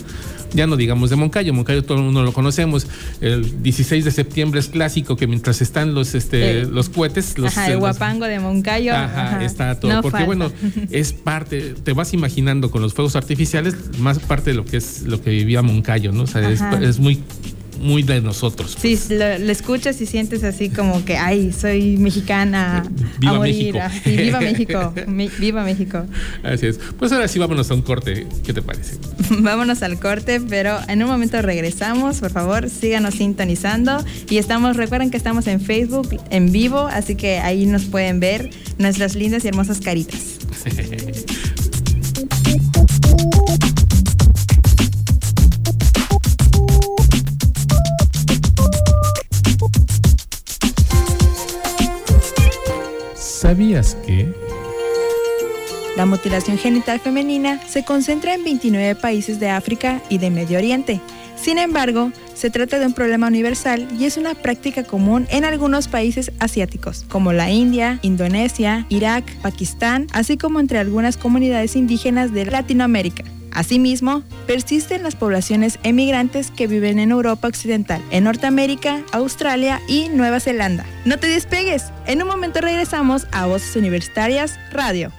ya 0.55 0.67
no 0.67 0.77
digamos 0.77 1.11
de 1.11 1.17
Moncayo, 1.17 1.53
Moncayo 1.53 1.85
todo 1.85 1.99
el 1.99 2.05
mundo 2.05 2.23
lo 2.23 2.33
conocemos, 2.33 2.87
el 3.21 3.63
16 3.63 4.05
de 4.05 4.11
septiembre 4.11 4.61
es 4.61 4.69
clásico 4.69 5.17
que 5.17 5.27
mientras 5.27 5.61
están 5.61 5.95
los 5.95 6.15
este 6.15 6.61
eh, 6.61 6.67
los 6.67 6.89
cohetes, 6.89 7.39
los 7.39 7.57
ajá, 7.57 7.71
el 7.71 7.79
guapango 7.79 8.27
de 8.27 8.41
Moncayo, 8.41 8.95
ajá, 8.95 9.45
está 9.45 9.79
todo, 9.79 10.01
porque 10.03 10.25
bueno, 10.25 10.51
es 10.91 11.13
parte, 11.13 11.75
te 11.83 11.93
vas 11.93 12.15
imaginando 12.15 12.71
con 12.71 12.83
los 12.83 12.95
fuegos 12.95 13.17
artificiales 13.17 13.99
más 13.99 14.19
parte 14.19 14.51
de 14.51 14.57
lo 14.57 14.65
que 14.65 14.79
es 14.79 15.03
lo 15.03 15.21
que 15.21 15.31
vivía 15.31 15.63
Moncayo, 15.63 16.13
¿no? 16.13 16.23
O 16.23 16.27
sea, 16.27 16.49
es, 16.49 16.61
es 16.83 16.99
muy 16.99 17.23
muy 17.85 18.03
de 18.03 18.21
nosotros. 18.21 18.77
Sí, 18.81 18.97
pues. 18.97 19.11
lo, 19.11 19.53
escuchas 19.53 20.01
y 20.01 20.07
sientes 20.07 20.43
así 20.43 20.71
como 20.71 21.05
que, 21.05 21.17
ay, 21.17 21.53
soy 21.53 21.97
mexicana. 21.99 22.85
Viva 23.19 23.39
México. 23.39 23.79
viva 24.07 24.41
México. 24.41 24.95
viva 25.39 25.65
México. 25.65 26.07
Así 26.43 26.67
es. 26.67 26.81
Pues 26.99 27.13
ahora 27.13 27.29
sí, 27.29 27.39
vámonos 27.39 27.71
a 27.71 27.75
un 27.75 27.83
corte. 27.83 28.27
¿Qué 28.43 28.53
te 28.53 28.63
parece? 28.63 28.97
vámonos 29.31 29.83
al 29.83 30.01
corte, 30.01 30.41
pero 30.41 30.79
en 30.89 31.03
un 31.03 31.11
momento 31.11 31.41
regresamos. 31.43 32.21
Por 32.21 32.31
favor, 32.31 32.71
síganos 32.71 33.15
sintonizando. 33.15 34.03
Y 34.31 34.39
estamos, 34.39 34.77
recuerden 34.77 35.11
que 35.11 35.19
estamos 35.19 35.47
en 35.47 35.61
Facebook 35.61 36.09
en 36.31 36.53
vivo, 36.53 36.89
así 36.91 37.15
que 37.15 37.39
ahí 37.39 37.67
nos 37.67 37.85
pueden 37.85 38.19
ver 38.19 38.51
nuestras 38.79 39.15
lindas 39.15 39.45
y 39.45 39.49
hermosas 39.49 39.81
caritas. 39.81 40.39
¿Sabías 53.45 53.95
que? 54.07 54.33
La 55.99 56.07
mutilación 56.07 56.57
genital 56.57 56.99
femenina 56.99 57.61
se 57.69 57.85
concentra 57.85 58.33
en 58.33 58.43
29 58.43 58.95
países 58.95 59.39
de 59.39 59.51
África 59.51 60.01
y 60.09 60.17
de 60.17 60.31
Medio 60.31 60.57
Oriente. 60.57 61.03
Sin 61.37 61.59
embargo, 61.59 62.11
se 62.33 62.49
trata 62.49 62.79
de 62.79 62.87
un 62.87 62.95
problema 62.95 63.27
universal 63.27 63.87
y 64.01 64.07
es 64.07 64.17
una 64.17 64.35
práctica 64.35 64.83
común 64.85 65.27
en 65.29 65.45
algunos 65.45 65.89
países 65.89 66.33
asiáticos, 66.39 67.05
como 67.11 67.35
la 67.35 67.51
India, 67.51 67.99
Indonesia, 68.01 68.87
Irak, 68.89 69.31
Pakistán, 69.43 70.07
así 70.15 70.39
como 70.39 70.59
entre 70.59 70.79
algunas 70.79 71.19
comunidades 71.19 71.77
indígenas 71.77 72.33
de 72.33 72.47
Latinoamérica. 72.47 73.25
Asimismo, 73.55 74.23
persisten 74.47 75.03
las 75.03 75.17
poblaciones 75.17 75.79
emigrantes 75.83 76.51
que 76.51 76.67
viven 76.67 76.99
en 76.99 77.13
Europa 77.13 77.49
Occidental, 77.49 78.03
en 78.11 78.25
Norteamérica, 78.25 79.03
Australia 79.13 79.81
y 79.89 80.09
Nueva 80.09 80.41
Zelanda. 80.41 80.85
No 81.05 81.19
te 81.19 81.29
despegues, 81.29 81.85
en 82.07 82.23
un 82.23 82.29
momento 82.29 82.61
regresamos 82.61 83.27
a 83.33 83.47
Voces 83.47 83.77
Universitarias 83.77 84.59
Radio. 84.73 85.13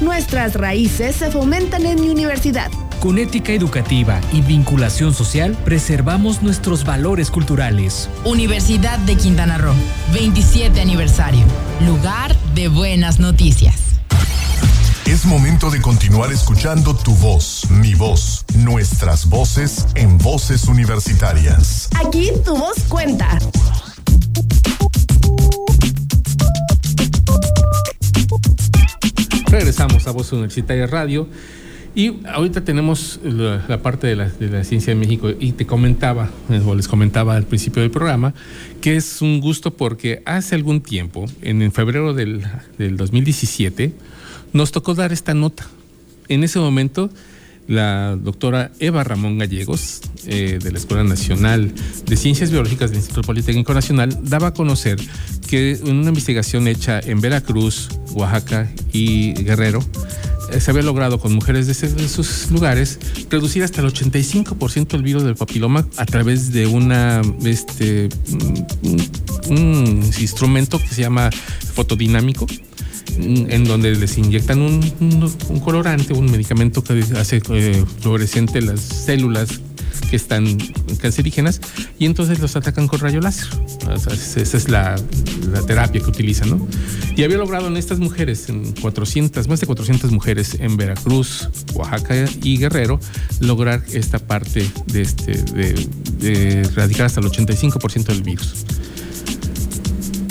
Nuestras 0.00 0.54
raíces 0.54 1.14
se 1.16 1.30
fomentan 1.30 1.86
en 1.86 2.00
mi 2.00 2.08
universidad. 2.08 2.70
Con 2.98 3.18
ética 3.18 3.52
educativa 3.52 4.20
y 4.32 4.40
vinculación 4.40 5.12
social, 5.12 5.56
preservamos 5.64 6.42
nuestros 6.42 6.84
valores 6.84 7.30
culturales. 7.30 8.08
Universidad 8.24 8.98
de 9.00 9.16
Quintana 9.16 9.58
Roo, 9.58 9.74
27 10.12 10.80
aniversario. 10.80 11.44
Lugar 11.86 12.34
de 12.54 12.68
buenas 12.68 13.18
noticias. 13.18 13.91
Es 15.12 15.26
momento 15.26 15.68
de 15.68 15.78
continuar 15.82 16.32
escuchando 16.32 16.96
tu 16.96 17.14
voz, 17.16 17.70
mi 17.70 17.94
voz, 17.94 18.46
nuestras 18.56 19.28
voces 19.28 19.86
en 19.94 20.16
voces 20.16 20.64
universitarias. 20.68 21.90
Aquí 22.02 22.30
tu 22.42 22.56
voz 22.56 22.82
cuenta. 22.88 23.38
Regresamos 29.50 30.06
a 30.06 30.12
Voz 30.12 30.32
Universitaria 30.32 30.86
Radio 30.86 31.28
Y 31.94 32.26
ahorita 32.26 32.64
tenemos 32.64 33.20
la, 33.22 33.82
parte 33.82 34.06
de 34.06 34.16
la, 34.16 34.64
ciencia 34.64 34.94
de 34.94 34.98
México 34.98 35.28
y 35.38 35.52
te 35.52 35.66
comentaba, 35.66 36.30
o 36.66 36.74
les 36.74 36.88
comentaba 36.88 37.36
al 37.36 37.44
principio 37.44 37.82
del 37.82 37.90
programa, 37.90 38.32
que 38.80 38.96
es 38.96 39.20
un 39.20 39.42
gusto 39.42 39.76
porque 39.76 40.22
hace 40.24 40.54
algún 40.54 40.80
tiempo, 40.80 41.26
en, 41.42 41.70
febrero 41.70 42.14
del, 42.14 42.46
del 42.78 42.96
2017, 42.96 43.92
nos 44.52 44.72
tocó 44.72 44.94
dar 44.94 45.12
esta 45.12 45.34
nota. 45.34 45.66
En 46.28 46.44
ese 46.44 46.58
momento 46.58 47.10
la 47.68 48.16
doctora 48.16 48.72
Eva 48.80 49.04
Ramón 49.04 49.38
Gallegos, 49.38 50.00
eh, 50.26 50.58
de 50.62 50.72
la 50.72 50.78
Escuela 50.78 51.04
Nacional 51.04 51.72
de 52.06 52.16
Ciencias 52.16 52.50
Biológicas 52.50 52.90
del 52.90 52.98
Instituto 52.98 53.26
Politécnico 53.26 53.72
Nacional, 53.72 54.18
daba 54.22 54.48
a 54.48 54.54
conocer 54.54 54.98
que 55.48 55.72
en 55.72 55.96
una 55.96 56.08
investigación 56.08 56.66
hecha 56.66 57.00
en 57.00 57.20
Veracruz, 57.20 57.88
Oaxaca 58.12 58.70
y 58.92 59.32
Guerrero, 59.34 59.80
eh, 60.52 60.60
se 60.60 60.70
había 60.70 60.82
logrado 60.82 61.18
con 61.18 61.32
mujeres 61.32 61.66
de, 61.66 62.04
esos 62.04 62.50
lugares 62.50 62.98
reducir 63.30 63.62
hasta 63.62 63.80
el 63.80 63.88
85% 63.88 64.94
el 64.94 65.02
virus 65.02 65.22
del 65.22 65.36
papiloma 65.36 65.86
a 65.96 66.04
través 66.04 66.52
de 66.52 66.64
este, 67.44 68.08
un 69.48 70.10
instrumento 70.20 70.78
que 70.78 70.88
se 70.88 71.02
llama 71.02 71.30
fotodinámico 71.74 72.46
en 73.18 73.64
donde 73.64 73.94
les 73.94 74.18
inyectan 74.18 74.60
un, 74.60 75.60
colorante, 75.60 76.12
un 76.12 76.30
medicamento 76.30 76.82
que 76.82 77.04
hace 77.16 77.42
eh, 77.50 77.84
fluorescente 78.00 78.60
las 78.60 78.80
células 78.80 79.60
que 80.10 80.16
están 80.16 80.58
cancerígenas 81.00 81.60
y 81.98 82.06
entonces 82.06 82.38
los 82.40 82.56
atacan 82.56 82.86
con 82.86 83.00
rayo 83.00 83.20
láser. 83.20 83.48
esa 83.96 84.56
es 84.56 84.68
la, 84.68 84.96
terapia 85.66 86.00
que 86.00 86.10
utilizan, 86.10 86.50
¿no? 86.50 86.68
Y 87.16 87.24
había 87.24 87.38
logrado 87.38 87.68
en 87.68 87.76
estas 87.76 87.98
mujeres, 87.98 88.48
en 88.48 88.72
400, 88.72 89.48
más 89.48 89.60
de 89.60 89.66
400 89.66 90.10
mujeres 90.10 90.56
en 90.60 90.76
Veracruz, 90.76 91.48
Oaxaca 91.74 92.26
y 92.42 92.58
Guerrero, 92.58 93.00
lograr 93.40 93.82
esta 93.92 94.18
parte 94.18 94.68
de, 94.86 95.02
este, 95.02 95.32
de 95.34 96.60
erradicar 96.60 97.06
hasta 97.06 97.20
el 97.20 97.26
85% 97.26 98.04
del 98.04 98.22
virus. 98.22 98.64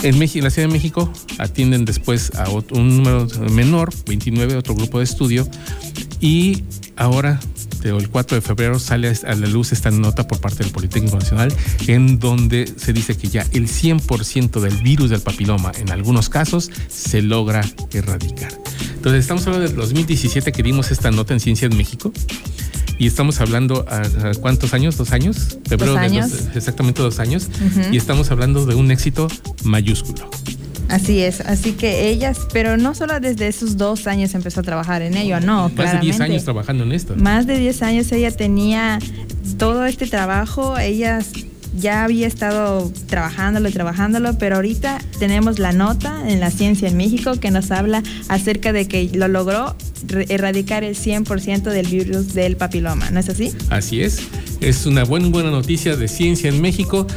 En, 0.04 0.18
México, 0.18 0.40
en 0.40 0.44
la 0.46 0.50
Ciudad 0.50 0.68
de 0.68 0.74
México 0.74 1.12
atienden 1.38 1.86
después 1.86 2.32
a 2.36 2.50
un 2.50 2.98
número 2.98 3.28
menor, 3.52 3.94
29, 4.08 4.56
otro 4.56 4.76
grupo 4.76 4.98
de 5.00 5.04
estudio, 5.04 5.48
y 6.20 6.64
ahora 6.96 7.40
el 7.84 8.10
4 8.10 8.36
de 8.36 8.42
febrero 8.42 8.80
sale 8.80 9.12
a 9.26 9.34
la 9.34 9.48
luz 9.48 9.72
esta 9.72 9.90
nota 9.92 10.28
por 10.28 10.40
parte 10.40 10.64
del 10.64 10.72
Politécnico 10.72 11.18
Nacional 11.18 11.52
en 11.88 12.20
donde 12.20 12.72
se 12.78 12.94
dice 12.94 13.18
que 13.18 13.28
ya 13.28 13.46
el 13.54 13.68
100% 13.68 14.60
del 14.60 14.78
virus 14.78 15.10
del 15.10 15.22
papiloma 15.22 15.72
en 15.80 15.90
algunos 15.90 16.30
casos 16.30 16.70
se 16.90 17.22
logra 17.22 17.62
erradicar. 17.92 18.52
Entonces 18.94 19.22
estamos 19.22 19.46
hablando 19.48 19.68
del 19.68 19.76
2017 19.76 20.52
que 20.52 20.64
dimos 20.64 20.92
esta 20.92 21.10
nota 21.10 21.34
en 21.34 21.40
Ciencia 21.40 21.66
en 21.66 21.76
México 21.76 22.14
y 23.02 23.08
estamos 23.08 23.42
hablando 23.42 23.84
a, 23.90 24.04
cuántos 24.40 24.76
años, 24.76 24.96
dos 24.96 25.12
años, 25.12 25.58
febrero 25.68 25.94
dos 25.94 26.02
años. 26.02 26.32
exactamente 26.54 27.02
dos 27.02 27.18
años, 27.18 27.50
y 27.92 27.98
estamos 27.98 28.30
hablando 28.30 28.68
de 28.68 28.76
un 28.76 28.92
éxito 28.92 29.28
mayúsculo. 29.64 30.30
Así 30.88 31.20
es, 31.22 31.42
así 31.42 31.72
que 31.72 32.10
ellas, 32.10 32.38
pero 32.54 32.78
no 32.78 32.94
solo 32.94 33.20
desde 33.20 33.48
esos 33.48 33.76
dos 33.76 34.06
años 34.06 34.36
empezó 34.36 34.60
a 34.60 34.64
trabajar 34.64 35.02
en 35.02 35.18
ello, 35.18 35.40
no, 35.40 35.72
Más 35.76 35.94
de 35.94 36.00
10 36.00 36.20
años 36.20 36.44
trabajando 36.44 36.84
en 36.84 36.92
esto. 36.92 37.16
Más 37.16 37.48
de 37.48 37.58
10 37.58 37.82
años 37.82 38.12
ella 38.12 38.30
tenía 38.30 39.00
todo 39.58 39.88
este 39.88 40.06
trabajo, 40.06 40.78
ellas 40.78 41.32
ya 41.78 42.04
había 42.04 42.28
estado 42.28 42.92
trabajándolo 43.08 43.70
y 43.70 43.72
trabajándolo, 43.72 44.38
pero 44.38 44.58
ahorita 44.58 45.00
tenemos 45.20 45.60
la 45.60 45.72
nota 45.72 46.30
en 46.30 46.40
la 46.40 46.52
ciencia 46.52 46.88
en 46.88 46.98
México 46.98 47.40
que 47.40 47.52
nos 47.52 47.72
habla 47.72 48.04
acerca 48.28 48.74
de 48.74 48.88
que 48.88 49.10
lo 49.14 49.28
logró 49.28 49.76
erradicar 50.30 50.84
el 50.84 50.96
100% 50.96 51.64
del 51.64 51.88
virus 51.88 52.34
del 52.34 52.58
papiloma, 52.58 53.10
¿no 53.12 53.20
es 53.20 53.30
así? 53.30 53.54
Así 53.70 54.02
es, 54.02 54.20
es 54.60 54.86
una 54.86 55.04
buena, 55.04 55.30
buena 55.30 55.52
noticia 55.52 55.96
de 55.96 56.08
ciencia 56.08 56.50
en 56.50 56.62
México, 56.62 57.08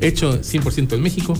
hecho 0.00 0.40
100% 0.40 0.94
en 0.94 1.02
México. 1.02 1.34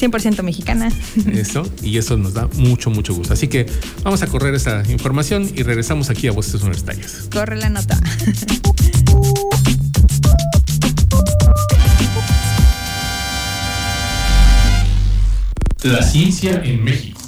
100% 0.00 0.42
mexicana. 0.42 0.90
Eso, 1.32 1.70
y 1.80 1.98
eso 1.98 2.16
nos 2.16 2.34
da 2.34 2.48
mucho, 2.56 2.90
mucho 2.90 3.14
gusto. 3.14 3.34
Así 3.34 3.46
que 3.46 3.66
vamos 4.02 4.22
a 4.22 4.26
correr 4.26 4.52
esa 4.54 4.82
información 4.90 5.48
y 5.54 5.62
regresamos 5.62 6.10
aquí 6.10 6.26
a 6.26 6.32
Voces 6.32 6.60
Universitarias. 6.62 7.28
Corre 7.30 7.56
la 7.56 7.68
nota. 7.68 8.00
La 15.84 16.00
ciencia 16.00 16.62
en 16.64 16.84
México. 16.84 17.21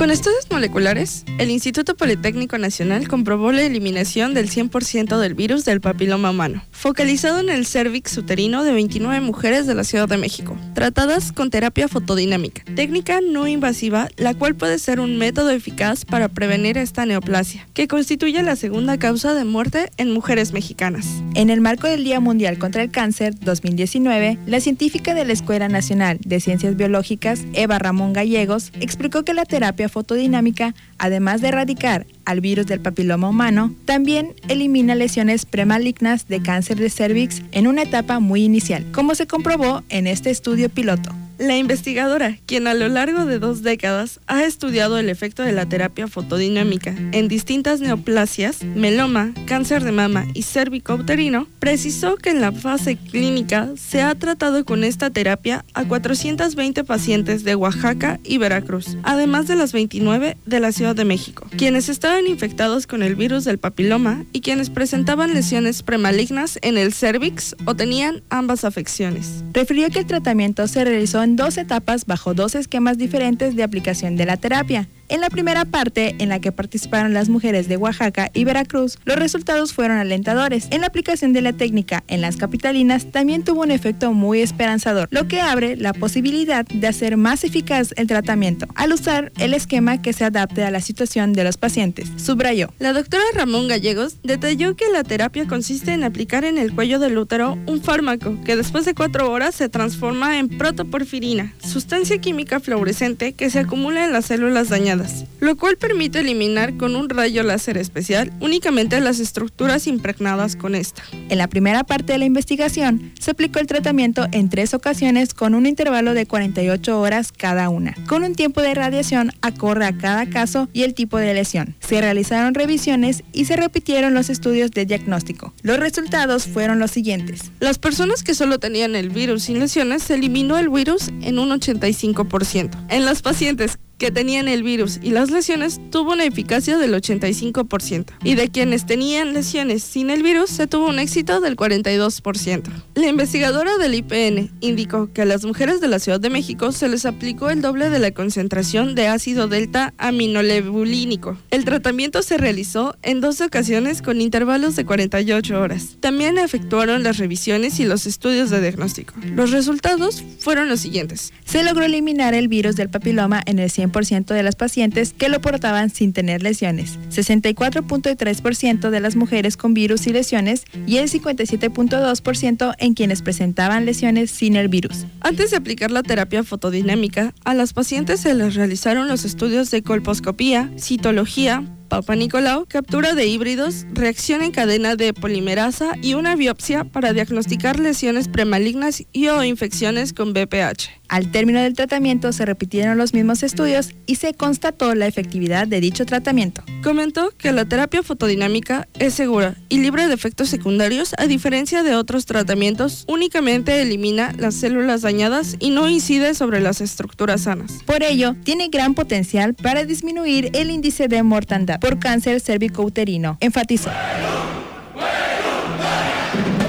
Con 0.00 0.10
estudios 0.10 0.50
moleculares, 0.50 1.26
el 1.38 1.50
Instituto 1.50 1.94
Politécnico 1.94 2.56
Nacional 2.56 3.06
comprobó 3.06 3.52
la 3.52 3.60
eliminación 3.60 4.32
del 4.32 4.48
100% 4.48 5.18
del 5.18 5.34
virus 5.34 5.66
del 5.66 5.82
papiloma 5.82 6.30
humano, 6.30 6.64
focalizado 6.70 7.38
en 7.40 7.50
el 7.50 7.66
cervix 7.66 8.16
uterino 8.16 8.64
de 8.64 8.72
29 8.72 9.20
mujeres 9.20 9.66
de 9.66 9.74
la 9.74 9.84
Ciudad 9.84 10.08
de 10.08 10.16
México, 10.16 10.56
tratadas 10.72 11.32
con 11.32 11.50
terapia 11.50 11.86
fotodinámica, 11.86 12.62
técnica 12.74 13.20
no 13.20 13.46
invasiva, 13.46 14.08
la 14.16 14.32
cual 14.32 14.54
puede 14.54 14.78
ser 14.78 15.00
un 15.00 15.18
método 15.18 15.50
eficaz 15.50 16.06
para 16.06 16.30
prevenir 16.30 16.78
esta 16.78 17.04
neoplasia, 17.04 17.68
que 17.74 17.86
constituye 17.86 18.42
la 18.42 18.56
segunda 18.56 18.96
causa 18.96 19.34
de 19.34 19.44
muerte 19.44 19.90
en 19.98 20.12
mujeres 20.12 20.54
mexicanas. 20.54 21.06
En 21.34 21.50
el 21.50 21.60
marco 21.60 21.88
del 21.88 22.04
Día 22.04 22.20
Mundial 22.20 22.56
contra 22.56 22.82
el 22.82 22.90
Cáncer 22.90 23.38
2019, 23.38 24.38
la 24.46 24.60
científica 24.60 25.12
de 25.12 25.26
la 25.26 25.34
Escuela 25.34 25.68
Nacional 25.68 26.16
de 26.24 26.40
Ciencias 26.40 26.74
Biológicas, 26.74 27.42
Eva 27.52 27.78
Ramón 27.78 28.14
Gallegos, 28.14 28.72
explicó 28.80 29.24
que 29.26 29.34
la 29.34 29.44
terapia 29.44 29.89
fotodinámica, 29.90 30.74
además 30.98 31.40
de 31.40 31.48
erradicar 31.48 32.06
al 32.24 32.40
virus 32.40 32.66
del 32.66 32.80
papiloma 32.80 33.28
humano, 33.28 33.74
también 33.84 34.34
elimina 34.48 34.94
lesiones 34.94 35.44
premalignas 35.44 36.28
de 36.28 36.40
cáncer 36.40 36.78
de 36.78 36.90
cervix 36.90 37.42
en 37.52 37.66
una 37.66 37.82
etapa 37.82 38.20
muy 38.20 38.44
inicial, 38.44 38.86
como 38.92 39.14
se 39.14 39.26
comprobó 39.26 39.82
en 39.88 40.06
este 40.06 40.30
estudio 40.30 40.68
piloto. 40.68 41.10
La 41.40 41.56
investigadora, 41.56 42.36
quien 42.44 42.66
a 42.66 42.74
lo 42.74 42.86
largo 42.88 43.24
de 43.24 43.38
dos 43.38 43.62
décadas 43.62 44.20
ha 44.26 44.44
estudiado 44.44 44.98
el 44.98 45.08
efecto 45.08 45.42
de 45.42 45.52
la 45.52 45.66
terapia 45.66 46.06
fotodinámica 46.06 46.94
en 47.12 47.28
distintas 47.28 47.80
neoplasias, 47.80 48.62
meloma, 48.62 49.32
cáncer 49.46 49.82
de 49.82 49.90
mama 49.90 50.26
y 50.34 50.42
cervicouterino, 50.42 51.48
precisó 51.58 52.16
que 52.16 52.28
en 52.28 52.42
la 52.42 52.52
fase 52.52 52.96
clínica 52.98 53.70
se 53.76 54.02
ha 54.02 54.14
tratado 54.14 54.66
con 54.66 54.84
esta 54.84 55.08
terapia 55.08 55.64
a 55.72 55.86
420 55.86 56.84
pacientes 56.84 57.42
de 57.42 57.54
Oaxaca 57.54 58.20
y 58.22 58.36
Veracruz, 58.36 58.98
además 59.02 59.48
de 59.48 59.56
las 59.56 59.72
29 59.72 60.36
de 60.44 60.60
la 60.60 60.72
Ciudad 60.72 60.94
de 60.94 61.06
México, 61.06 61.46
quienes 61.56 61.88
estaban 61.88 62.26
infectados 62.26 62.86
con 62.86 63.02
el 63.02 63.16
virus 63.16 63.46
del 63.46 63.56
papiloma 63.56 64.26
y 64.34 64.42
quienes 64.42 64.68
presentaban 64.68 65.32
lesiones 65.32 65.82
premalignas 65.82 66.58
en 66.60 66.76
el 66.76 66.92
cervix 66.92 67.56
o 67.64 67.74
tenían 67.74 68.22
ambas 68.28 68.66
afecciones. 68.66 69.42
Refirió 69.54 69.88
que 69.88 70.00
el 70.00 70.06
tratamiento 70.06 70.68
se 70.68 70.84
realizó 70.84 71.22
en 71.22 71.29
dos 71.36 71.58
etapas 71.58 72.06
bajo 72.06 72.34
dos 72.34 72.54
esquemas 72.54 72.98
diferentes 72.98 73.56
de 73.56 73.62
aplicación 73.62 74.16
de 74.16 74.26
la 74.26 74.36
terapia. 74.36 74.88
En 75.10 75.20
la 75.20 75.28
primera 75.28 75.64
parte, 75.64 76.14
en 76.20 76.28
la 76.28 76.40
que 76.40 76.52
participaron 76.52 77.12
las 77.12 77.28
mujeres 77.28 77.66
de 77.66 77.76
Oaxaca 77.76 78.30
y 78.32 78.44
Veracruz, 78.44 78.96
los 79.04 79.16
resultados 79.16 79.72
fueron 79.72 79.98
alentadores. 79.98 80.68
En 80.70 80.82
la 80.82 80.86
aplicación 80.86 81.32
de 81.32 81.42
la 81.42 81.52
técnica 81.52 82.04
en 82.06 82.20
las 82.20 82.36
capitalinas 82.36 83.10
también 83.10 83.42
tuvo 83.42 83.62
un 83.62 83.72
efecto 83.72 84.12
muy 84.12 84.40
esperanzador, 84.40 85.08
lo 85.10 85.26
que 85.26 85.40
abre 85.40 85.74
la 85.74 85.92
posibilidad 85.94 86.64
de 86.64 86.86
hacer 86.86 87.16
más 87.16 87.42
eficaz 87.42 87.92
el 87.96 88.06
tratamiento 88.06 88.68
al 88.76 88.92
usar 88.92 89.32
el 89.38 89.52
esquema 89.52 90.00
que 90.00 90.12
se 90.12 90.24
adapte 90.24 90.62
a 90.62 90.70
la 90.70 90.80
situación 90.80 91.32
de 91.32 91.42
los 91.42 91.56
pacientes, 91.56 92.08
subrayó. 92.16 92.72
La 92.78 92.92
doctora 92.92 93.24
Ramón 93.34 93.66
Gallegos 93.66 94.18
detalló 94.22 94.76
que 94.76 94.92
la 94.92 95.02
terapia 95.02 95.48
consiste 95.48 95.92
en 95.92 96.04
aplicar 96.04 96.44
en 96.44 96.56
el 96.56 96.72
cuello 96.72 97.00
del 97.00 97.18
útero 97.18 97.58
un 97.66 97.82
fármaco 97.82 98.38
que 98.44 98.54
después 98.54 98.84
de 98.84 98.94
cuatro 98.94 99.32
horas 99.32 99.56
se 99.56 99.68
transforma 99.68 100.38
en 100.38 100.48
protoporfirina, 100.48 101.52
sustancia 101.58 102.18
química 102.18 102.60
fluorescente 102.60 103.32
que 103.32 103.50
se 103.50 103.58
acumula 103.58 104.04
en 104.04 104.12
las 104.12 104.26
células 104.26 104.68
dañadas 104.68 104.99
lo 105.40 105.56
cual 105.56 105.76
permite 105.76 106.20
eliminar 106.20 106.76
con 106.76 106.96
un 106.96 107.08
rayo 107.08 107.42
láser 107.42 107.76
especial 107.76 108.32
únicamente 108.40 109.00
las 109.00 109.20
estructuras 109.20 109.86
impregnadas 109.86 110.56
con 110.56 110.74
esta. 110.74 111.02
En 111.28 111.38
la 111.38 111.48
primera 111.48 111.84
parte 111.84 112.12
de 112.12 112.18
la 112.18 112.24
investigación, 112.24 113.12
se 113.18 113.30
aplicó 113.30 113.58
el 113.58 113.66
tratamiento 113.66 114.26
en 114.32 114.48
tres 114.48 114.74
ocasiones 114.74 115.34
con 115.34 115.54
un 115.54 115.66
intervalo 115.66 116.14
de 116.14 116.26
48 116.26 117.00
horas 117.00 117.32
cada 117.32 117.68
una, 117.68 117.94
con 118.06 118.24
un 118.24 118.34
tiempo 118.34 118.60
de 118.60 118.74
radiación 118.74 119.32
acorde 119.40 119.86
a 119.86 119.96
cada 119.96 120.26
caso 120.26 120.68
y 120.72 120.82
el 120.82 120.94
tipo 120.94 121.18
de 121.18 121.34
lesión. 121.34 121.76
Se 121.80 122.00
realizaron 122.00 122.54
revisiones 122.54 123.22
y 123.32 123.46
se 123.46 123.56
repitieron 123.56 124.14
los 124.14 124.30
estudios 124.30 124.70
de 124.70 124.86
diagnóstico. 124.86 125.54
Los 125.62 125.78
resultados 125.78 126.44
fueron 126.44 126.78
los 126.78 126.90
siguientes. 126.90 127.50
Las 127.60 127.78
personas 127.78 128.22
que 128.22 128.34
solo 128.34 128.58
tenían 128.58 128.94
el 128.94 129.10
virus 129.10 129.44
sin 129.44 129.58
lesiones 129.58 130.02
se 130.02 130.14
eliminó 130.14 130.58
el 130.58 130.68
virus 130.68 131.08
en 131.22 131.38
un 131.38 131.50
85%. 131.50 132.86
En 132.88 133.04
las 133.04 133.22
pacientes 133.22 133.78
que 134.00 134.10
tenían 134.10 134.48
el 134.48 134.62
virus 134.62 134.98
y 135.02 135.10
las 135.10 135.30
lesiones 135.30 135.78
tuvo 135.90 136.12
una 136.14 136.24
eficacia 136.24 136.78
del 136.78 136.94
85% 136.94 138.06
y 138.24 138.34
de 138.34 138.48
quienes 138.48 138.86
tenían 138.86 139.34
lesiones 139.34 139.82
sin 139.82 140.08
el 140.08 140.22
virus 140.22 140.48
se 140.48 140.66
tuvo 140.66 140.88
un 140.88 140.98
éxito 140.98 141.40
del 141.40 141.54
42%. 141.54 142.62
La 142.94 143.06
investigadora 143.06 143.76
del 143.76 143.94
IPN 143.94 144.50
indicó 144.60 145.12
que 145.12 145.20
a 145.20 145.26
las 145.26 145.44
mujeres 145.44 145.82
de 145.82 145.88
la 145.88 145.98
Ciudad 145.98 146.18
de 146.18 146.30
México 146.30 146.72
se 146.72 146.88
les 146.88 147.04
aplicó 147.04 147.50
el 147.50 147.60
doble 147.60 147.90
de 147.90 147.98
la 147.98 148.12
concentración 148.12 148.94
de 148.94 149.06
ácido 149.06 149.48
delta 149.48 149.92
aminolebulínico. 149.98 151.36
El 151.50 151.66
tratamiento 151.66 152.22
se 152.22 152.38
realizó 152.38 152.96
en 153.02 153.20
dos 153.20 153.42
ocasiones 153.42 154.00
con 154.00 154.22
intervalos 154.22 154.76
de 154.76 154.86
48 154.86 155.60
horas. 155.60 155.98
También 156.00 156.38
efectuaron 156.38 157.02
las 157.02 157.18
revisiones 157.18 157.78
y 157.80 157.84
los 157.84 158.06
estudios 158.06 158.48
de 158.48 158.62
diagnóstico. 158.62 159.12
Los 159.34 159.50
resultados 159.50 160.24
fueron 160.38 160.70
los 160.70 160.80
siguientes. 160.80 161.34
Se 161.44 161.62
logró 161.62 161.84
eliminar 161.84 162.32
el 162.32 162.48
virus 162.48 162.76
del 162.76 162.88
papiloma 162.88 163.42
en 163.44 163.58
el 163.58 163.68
100% 163.68 163.89
de 164.34 164.42
las 164.42 164.56
pacientes 164.56 165.12
que 165.12 165.28
lo 165.28 165.40
portaban 165.40 165.90
sin 165.90 166.12
tener 166.12 166.42
lesiones, 166.42 166.98
64.3% 167.10 168.90
de 168.90 169.00
las 169.00 169.16
mujeres 169.16 169.56
con 169.56 169.74
virus 169.74 170.06
y 170.06 170.12
lesiones 170.12 170.64
y 170.86 170.96
el 170.98 171.10
57.2% 171.10 172.74
en 172.78 172.94
quienes 172.94 173.22
presentaban 173.22 173.84
lesiones 173.84 174.30
sin 174.30 174.56
el 174.56 174.68
virus. 174.68 175.06
Antes 175.20 175.50
de 175.50 175.56
aplicar 175.56 175.90
la 175.90 176.02
terapia 176.02 176.44
fotodinámica, 176.44 177.34
a 177.44 177.54
las 177.54 177.72
pacientes 177.72 178.20
se 178.20 178.34
les 178.34 178.54
realizaron 178.54 179.08
los 179.08 179.24
estudios 179.24 179.70
de 179.70 179.82
colposcopía, 179.82 180.70
citología, 180.78 181.64
Papa 181.90 182.14
Nicolau, 182.14 182.66
captura 182.68 183.14
de 183.14 183.26
híbridos, 183.26 183.84
reacción 183.92 184.42
en 184.42 184.52
cadena 184.52 184.94
de 184.94 185.12
polimerasa 185.12 185.96
y 186.00 186.14
una 186.14 186.36
biopsia 186.36 186.84
para 186.84 187.12
diagnosticar 187.12 187.80
lesiones 187.80 188.28
premalignas 188.28 189.02
y 189.12 189.26
o 189.26 189.42
infecciones 189.42 190.12
con 190.12 190.32
BPH. 190.32 191.00
Al 191.08 191.32
término 191.32 191.60
del 191.60 191.74
tratamiento 191.74 192.32
se 192.32 192.46
repitieron 192.46 192.96
los 192.96 193.12
mismos 193.12 193.42
estudios 193.42 193.90
y 194.06 194.14
se 194.14 194.32
constató 194.34 194.94
la 194.94 195.08
efectividad 195.08 195.66
de 195.66 195.80
dicho 195.80 196.06
tratamiento. 196.06 196.62
Comentó 196.84 197.32
que 197.36 197.50
la 197.50 197.64
terapia 197.64 198.04
fotodinámica 198.04 198.86
es 199.00 199.14
segura 199.14 199.56
y 199.68 199.78
libre 199.78 200.06
de 200.06 200.14
efectos 200.14 200.48
secundarios 200.48 201.12
a 201.18 201.26
diferencia 201.26 201.82
de 201.82 201.96
otros 201.96 202.24
tratamientos, 202.26 203.04
únicamente 203.08 203.82
elimina 203.82 204.32
las 204.38 204.54
células 204.54 205.02
dañadas 205.02 205.56
y 205.58 205.70
no 205.70 205.88
incide 205.88 206.34
sobre 206.34 206.60
las 206.60 206.80
estructuras 206.80 207.40
sanas. 207.40 207.80
Por 207.84 208.04
ello, 208.04 208.36
tiene 208.44 208.68
gran 208.68 208.94
potencial 208.94 209.54
para 209.54 209.84
disminuir 209.84 210.50
el 210.52 210.70
índice 210.70 211.08
de 211.08 211.24
mortandad 211.24 211.79
por 211.80 211.98
cáncer 211.98 212.40
cérvico-uterino, 212.40 213.38
enfatizó. 213.40 213.90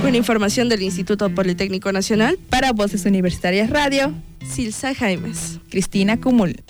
Con 0.02 0.16
información 0.16 0.68
del 0.68 0.82
Instituto 0.82 1.30
Politécnico 1.30 1.92
Nacional, 1.92 2.40
para 2.50 2.72
Voces 2.72 3.06
Universitarias 3.06 3.70
Radio, 3.70 4.14
Silsa 4.50 4.96
Jaimes. 4.96 5.60
Cristina 5.70 6.20
Cumul. 6.20 6.64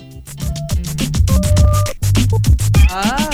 Oh, 2.94 3.31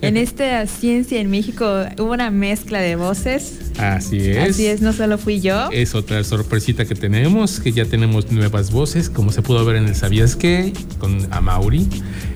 en 0.00 0.16
esta 0.16 0.66
ciencia 0.66 1.20
en 1.20 1.30
México 1.30 1.84
hubo 1.98 2.12
una 2.12 2.30
mezcla 2.30 2.80
de 2.80 2.96
voces. 2.96 3.58
Así 3.78 4.18
es. 4.18 4.50
Así 4.50 4.66
es, 4.66 4.80
no 4.80 4.92
solo 4.92 5.18
fui 5.18 5.40
yo. 5.40 5.70
Es 5.72 5.94
otra 5.94 6.22
sorpresita 6.24 6.84
que 6.84 6.94
tenemos, 6.94 7.60
que 7.60 7.72
ya 7.72 7.84
tenemos 7.84 8.30
nuevas 8.30 8.70
voces, 8.70 9.10
como 9.10 9.32
se 9.32 9.42
pudo 9.42 9.64
ver 9.64 9.76
en 9.76 9.86
el 9.86 9.94
Sabías 9.94 10.36
qué, 10.36 10.72
con 10.98 11.26
Amauri, 11.32 11.86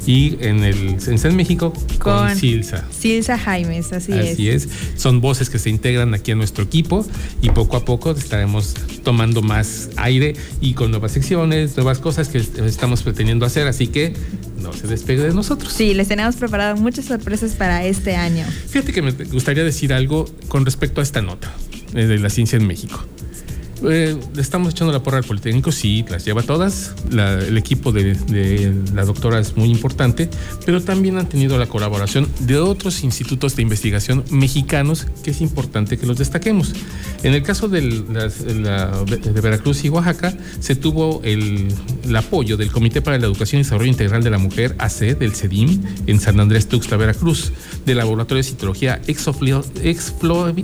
y 0.07 0.37
en 0.41 0.65
el 0.65 0.97
en 1.07 1.37
México 1.37 1.73
con, 1.99 2.35
Silsa. 2.37 2.85
Silsa 2.91 3.39
Jaimes, 3.39 3.93
así, 3.93 4.13
es. 4.13 4.33
Así 4.33 4.49
es. 4.49 4.69
Son 4.97 5.21
voces 5.21 5.49
que 5.49 5.59
se 5.59 5.71
integran 5.71 6.15
aquí 6.15 6.33
a 6.33 6.35
nuestro 6.35 6.65
equipo 6.65 7.07
y 7.41 7.51
poco 7.51 7.77
a 7.77 7.85
poco 7.85 8.11
estaremos 8.11 8.75
tomando 9.05 9.43
más 9.43 9.91
aire 9.97 10.35
y 10.61 10.75
con 10.75 10.91
nuevas 10.91 11.13
secciones, 11.13 11.77
nuevas 11.77 11.99
cosas 11.99 12.29
que 12.29 12.39
estamos 12.39 13.03
pretendiendo 13.03 13.47
hacer, 13.47 13.69
así 13.69 13.87
que 13.87 14.15
no 14.63 14.73
se 14.73 14.87
despegue 14.87 15.23
de 15.23 15.35
nosotros. 15.35 15.73
Sí, 15.73 15.95
les 15.95 16.09
tenemos 16.09 16.37
preparado 16.37 16.77
muchas 16.77 17.07
sorpresas 17.07 17.53
para 17.53 17.85
este 17.85 18.17
año. 18.17 18.45
Fíjate 18.69 18.93
que 18.93 19.03
me 19.03 19.13
gustaría 19.13 19.65
decir 19.65 19.93
algo 19.93 20.27
con 20.49 20.65
respecto 20.65 21.01
a 21.01 21.05
esta 21.05 21.21
nota 21.23 21.53
eh, 21.95 22.07
de 22.07 22.19
la 22.19 22.31
ciencia 22.31 22.57
en 22.57 22.67
México. 22.67 23.05
Eh, 23.85 24.17
estamos 24.37 24.73
echando 24.73 24.93
la 24.93 25.03
porra 25.03 25.19
al 25.19 25.25
Politécnico, 25.25 25.73
sí, 25.73 26.05
las 26.09 26.25
lleva 26.25 26.43
todas. 26.43 26.95
el 27.11 27.59
equipo 27.59 27.91
de, 27.91 28.73
la 28.95 29.05
doctora 29.05 29.41
es 29.41 29.57
muy 29.57 29.71
importante, 29.71 30.29
pero 30.65 30.81
también 30.81 31.19
han 31.19 31.29
tenido 31.29 31.59
la 31.59 31.67
colaboración 31.67 32.29
de 32.41 32.59
otros 32.59 33.03
institutos 33.03 33.57
de 33.57 33.63
investigación 33.63 34.25
mexicanos 34.31 35.07
que 35.25 35.33
es 35.33 35.41
importante 35.41 35.99
que 35.99 36.07
los 36.07 36.19
destaquemos. 36.19 36.75
En 37.23 37.35
el 37.35 37.43
caso 37.43 37.69
de, 37.69 37.81
de 37.81 39.41
Veracruz 39.41 39.85
y 39.85 39.89
Oaxaca, 39.89 40.33
se 40.61 40.77
tuvo 40.77 41.21
el, 41.25 41.69
apoyo 42.15 42.57
del 42.57 42.71
Comité 42.71 43.03
para 43.03 43.19
la 43.19 43.27
Educación 43.27 43.61
y 43.61 43.65
Desarrollo 43.65 43.91
Integral 43.91 44.23
de 44.23 44.31
la 44.31 44.39
Mujer, 44.39 44.77
AC, 44.79 45.19
del 45.19 45.33
CEDIM, 45.33 45.83
en 46.07 46.21
San 46.21 46.39
Andrés 46.39 46.69
Tuxtla, 46.69 46.97
Veracruz, 46.97 47.53
del 47.85 47.99
Laboratorio 47.99 48.43
de 48.43 48.49
Citología 48.49 49.01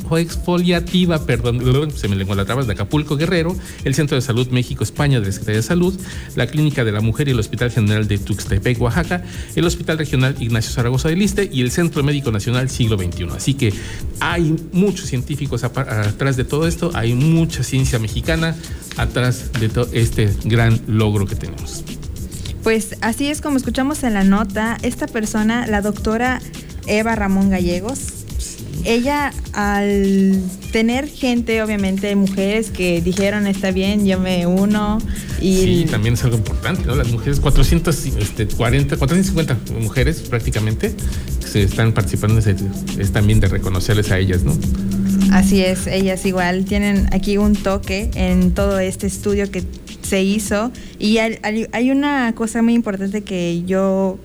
Exfoliativa, 0.08 1.26
perdón, 1.26 1.90
se 1.96 2.08
me 2.08 2.16
lengua 2.16 2.36
la 2.36 2.44
traba, 2.44 2.62
de 2.62 2.72
Acapulco 2.72 3.07
Guerrero, 3.16 3.56
el 3.84 3.94
Centro 3.94 4.16
de 4.16 4.22
Salud 4.22 4.48
México 4.48 4.84
España 4.84 5.20
de 5.20 5.26
la 5.26 5.32
Secretaría 5.32 5.60
de 5.60 5.66
Salud, 5.66 5.98
la 6.36 6.46
Clínica 6.46 6.84
de 6.84 6.92
la 6.92 7.00
Mujer 7.00 7.28
y 7.28 7.32
el 7.32 7.38
Hospital 7.38 7.70
General 7.70 8.06
de 8.06 8.18
Tuxtepec, 8.18 8.80
Oaxaca, 8.80 9.22
el 9.56 9.64
Hospital 9.64 9.98
Regional 9.98 10.36
Ignacio 10.40 10.72
Zaragoza 10.72 11.08
del 11.08 11.18
Liste 11.18 11.48
y 11.52 11.62
el 11.62 11.70
Centro 11.70 12.02
Médico 12.02 12.30
Nacional 12.30 12.68
Siglo 12.70 12.96
XXI. 12.96 13.28
Así 13.36 13.54
que 13.54 13.72
hay 14.20 14.56
muchos 14.72 15.06
científicos 15.08 15.64
atrás 15.64 16.36
de 16.36 16.44
todo 16.44 16.66
esto, 16.66 16.90
hay 16.94 17.14
mucha 17.14 17.62
ciencia 17.62 17.98
mexicana 17.98 18.56
atrás 18.96 19.52
de 19.58 19.68
todo 19.68 19.88
este 19.92 20.34
gran 20.44 20.80
logro 20.86 21.26
que 21.26 21.36
tenemos. 21.36 21.84
Pues 22.62 22.96
así 23.00 23.28
es 23.28 23.40
como 23.40 23.56
escuchamos 23.56 24.02
en 24.02 24.14
la 24.14 24.24
nota, 24.24 24.76
esta 24.82 25.06
persona, 25.06 25.66
la 25.66 25.80
doctora 25.80 26.40
Eva 26.86 27.14
Ramón 27.14 27.50
Gallegos, 27.50 28.17
ella 28.84 29.32
al 29.52 30.40
tener 30.72 31.08
gente, 31.08 31.62
obviamente 31.62 32.14
mujeres 32.16 32.70
que 32.70 33.00
dijeron 33.00 33.46
está 33.46 33.70
bien, 33.70 34.06
yo 34.06 34.18
me 34.20 34.46
uno. 34.46 34.98
Y 35.40 35.56
sí, 35.56 35.86
también 35.90 36.14
es 36.14 36.24
algo 36.24 36.36
importante, 36.36 36.84
¿no? 36.86 36.94
Las 36.94 37.10
mujeres, 37.10 37.40
440, 37.40 38.96
450 38.96 39.52
este, 39.52 39.72
mujeres 39.74 40.20
prácticamente 40.22 40.94
se 41.40 41.62
están 41.62 41.92
participando, 41.92 42.40
es 42.40 43.12
también 43.12 43.40
de 43.40 43.48
reconocerles 43.48 44.10
a 44.10 44.18
ellas, 44.18 44.42
¿no? 44.44 44.56
Así 45.32 45.62
es, 45.62 45.86
ellas 45.86 46.24
igual 46.24 46.64
tienen 46.64 47.08
aquí 47.12 47.36
un 47.38 47.54
toque 47.54 48.10
en 48.14 48.52
todo 48.52 48.78
este 48.78 49.06
estudio 49.06 49.50
que 49.50 49.62
se 50.02 50.22
hizo 50.22 50.72
y 50.98 51.18
hay 51.18 51.90
una 51.90 52.34
cosa 52.34 52.62
muy 52.62 52.74
importante 52.74 53.22
que 53.22 53.62
yo 53.66 54.18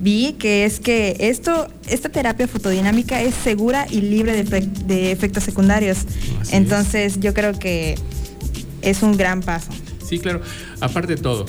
vi 0.00 0.34
que 0.38 0.64
es 0.64 0.80
que 0.80 1.16
esto, 1.20 1.68
esta 1.88 2.08
terapia 2.08 2.48
fotodinámica 2.48 3.20
es 3.20 3.34
segura 3.34 3.86
y 3.88 4.00
libre 4.00 4.42
de, 4.44 5.12
efectos 5.12 5.44
secundarios. 5.44 5.98
Entonces 6.50 7.20
yo 7.20 7.34
creo 7.34 7.58
que 7.58 7.96
es 8.82 9.02
un 9.02 9.16
gran 9.16 9.42
paso. 9.42 9.70
Sí, 10.06 10.18
claro. 10.18 10.40
Aparte 10.80 11.14
de 11.14 11.22
todo, 11.22 11.46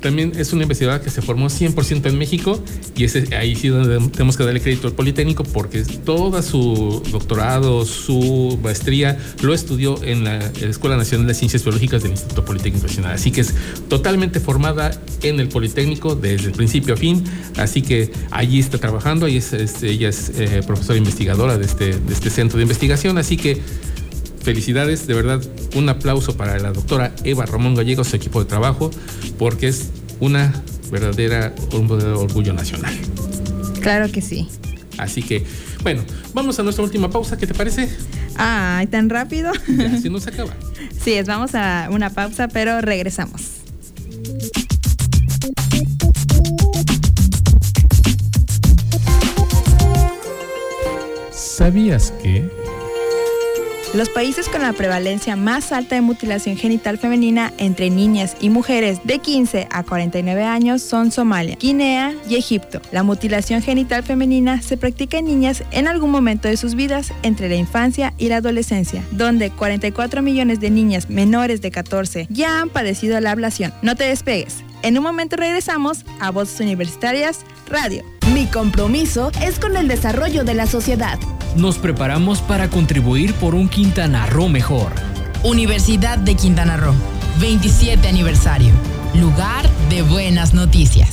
también 0.00 0.32
es 0.36 0.52
una 0.52 0.62
investigadora 0.62 1.02
que 1.02 1.10
se 1.10 1.22
formó 1.22 1.46
100% 1.46 2.06
en 2.06 2.18
México 2.18 2.62
y 2.96 3.04
ese, 3.04 3.34
ahí 3.36 3.54
sí 3.54 3.68
donde 3.68 3.98
tenemos 4.10 4.36
que 4.36 4.44
darle 4.44 4.60
crédito 4.60 4.88
al 4.88 4.94
Politécnico 4.94 5.44
porque 5.44 5.82
toda 5.82 6.42
su 6.42 7.02
doctorado, 7.10 7.84
su 7.84 8.58
maestría 8.62 9.18
lo 9.42 9.54
estudió 9.54 10.02
en 10.02 10.24
la 10.24 10.38
Escuela 10.60 10.96
Nacional 10.96 11.26
de 11.26 11.34
Ciencias 11.34 11.62
Biológicas 11.62 12.02
del 12.02 12.12
Instituto 12.12 12.44
Politécnico 12.44 12.86
Nacional. 12.86 13.12
Así 13.12 13.30
que 13.30 13.42
es 13.42 13.54
totalmente 13.88 14.40
formada 14.40 14.90
en 15.22 15.40
el 15.40 15.48
Politécnico 15.48 16.14
desde 16.14 16.46
el 16.46 16.52
principio 16.52 16.94
a 16.94 16.96
fin. 16.96 17.24
Así 17.56 17.82
que 17.82 18.10
allí 18.30 18.58
está 18.58 18.78
trabajando, 18.78 19.26
ahí 19.26 19.42
ella 19.82 20.08
es 20.08 20.32
eh, 20.36 20.62
profesora 20.66 20.98
investigadora 20.98 21.58
de 21.58 21.64
este, 21.64 21.96
de 21.96 22.12
este 22.12 22.30
centro 22.30 22.56
de 22.58 22.62
investigación. 22.62 23.18
Así 23.18 23.36
que 23.36 23.60
felicidades, 24.42 25.06
de 25.06 25.14
verdad, 25.14 25.42
un 25.74 25.88
aplauso 25.88 26.36
para 26.36 26.58
la 26.58 26.72
doctora 26.72 27.12
Eva 27.24 27.46
Ramón 27.46 27.74
Gallegos, 27.74 28.08
su 28.08 28.16
equipo 28.16 28.40
de 28.40 28.46
trabajo, 28.46 28.90
porque 29.38 29.68
es 29.68 29.90
una 30.18 30.62
verdadera 30.90 31.54
un 31.72 31.90
orgullo 31.90 32.52
nacional. 32.52 32.94
Claro 33.80 34.10
que 34.10 34.20
sí. 34.20 34.48
Así 34.98 35.22
que, 35.22 35.44
bueno, 35.82 36.02
vamos 36.34 36.58
a 36.58 36.62
nuestra 36.62 36.84
última 36.84 37.10
pausa, 37.10 37.38
¿qué 37.38 37.46
te 37.46 37.54
parece? 37.54 37.88
Ay, 38.36 38.86
tan 38.86 39.08
rápido. 39.08 39.52
Ya, 39.68 39.92
así 39.94 40.10
nos 40.10 40.26
acaba. 40.26 40.54
sí, 41.02 41.14
es, 41.14 41.26
vamos 41.26 41.54
a 41.54 41.88
una 41.90 42.10
pausa, 42.10 42.48
pero 42.48 42.80
regresamos. 42.80 43.42
¿Sabías 51.32 52.12
que... 52.22 52.59
Los 53.92 54.08
países 54.08 54.48
con 54.48 54.62
la 54.62 54.72
prevalencia 54.72 55.34
más 55.34 55.72
alta 55.72 55.96
de 55.96 56.00
mutilación 56.00 56.56
genital 56.56 56.96
femenina 56.96 57.52
entre 57.58 57.90
niñas 57.90 58.36
y 58.40 58.48
mujeres 58.48 59.00
de 59.02 59.18
15 59.18 59.66
a 59.68 59.82
49 59.82 60.44
años 60.44 60.80
son 60.80 61.10
Somalia, 61.10 61.56
Guinea 61.58 62.14
y 62.28 62.36
Egipto. 62.36 62.80
La 62.92 63.02
mutilación 63.02 63.62
genital 63.62 64.04
femenina 64.04 64.62
se 64.62 64.76
practica 64.76 65.18
en 65.18 65.24
niñas 65.24 65.64
en 65.72 65.88
algún 65.88 66.12
momento 66.12 66.46
de 66.46 66.56
sus 66.56 66.76
vidas 66.76 67.12
entre 67.24 67.48
la 67.48 67.56
infancia 67.56 68.14
y 68.16 68.28
la 68.28 68.36
adolescencia, 68.36 69.02
donde 69.10 69.50
44 69.50 70.22
millones 70.22 70.60
de 70.60 70.70
niñas 70.70 71.10
menores 71.10 71.60
de 71.60 71.72
14 71.72 72.28
ya 72.30 72.60
han 72.60 72.68
padecido 72.68 73.18
la 73.18 73.32
ablación. 73.32 73.74
No 73.82 73.96
te 73.96 74.04
despegues. 74.04 74.62
En 74.82 74.98
un 74.98 75.02
momento 75.02 75.34
regresamos 75.34 76.04
a 76.20 76.30
Voces 76.30 76.60
Universitarias 76.60 77.40
Radio. 77.66 78.04
Mi 78.32 78.46
compromiso 78.46 79.32
es 79.42 79.58
con 79.58 79.76
el 79.76 79.88
desarrollo 79.88 80.44
de 80.44 80.54
la 80.54 80.68
sociedad. 80.68 81.18
Nos 81.56 81.78
preparamos 81.78 82.40
para 82.40 82.70
contribuir 82.70 83.34
por 83.34 83.56
un 83.56 83.68
Quintana 83.68 84.24
Roo 84.26 84.48
mejor. 84.48 84.92
Universidad 85.42 86.16
de 86.16 86.36
Quintana 86.36 86.76
Roo, 86.76 86.94
27 87.40 88.06
aniversario. 88.06 88.70
Lugar 89.14 89.68
de 89.88 90.02
buenas 90.02 90.54
noticias. 90.54 91.08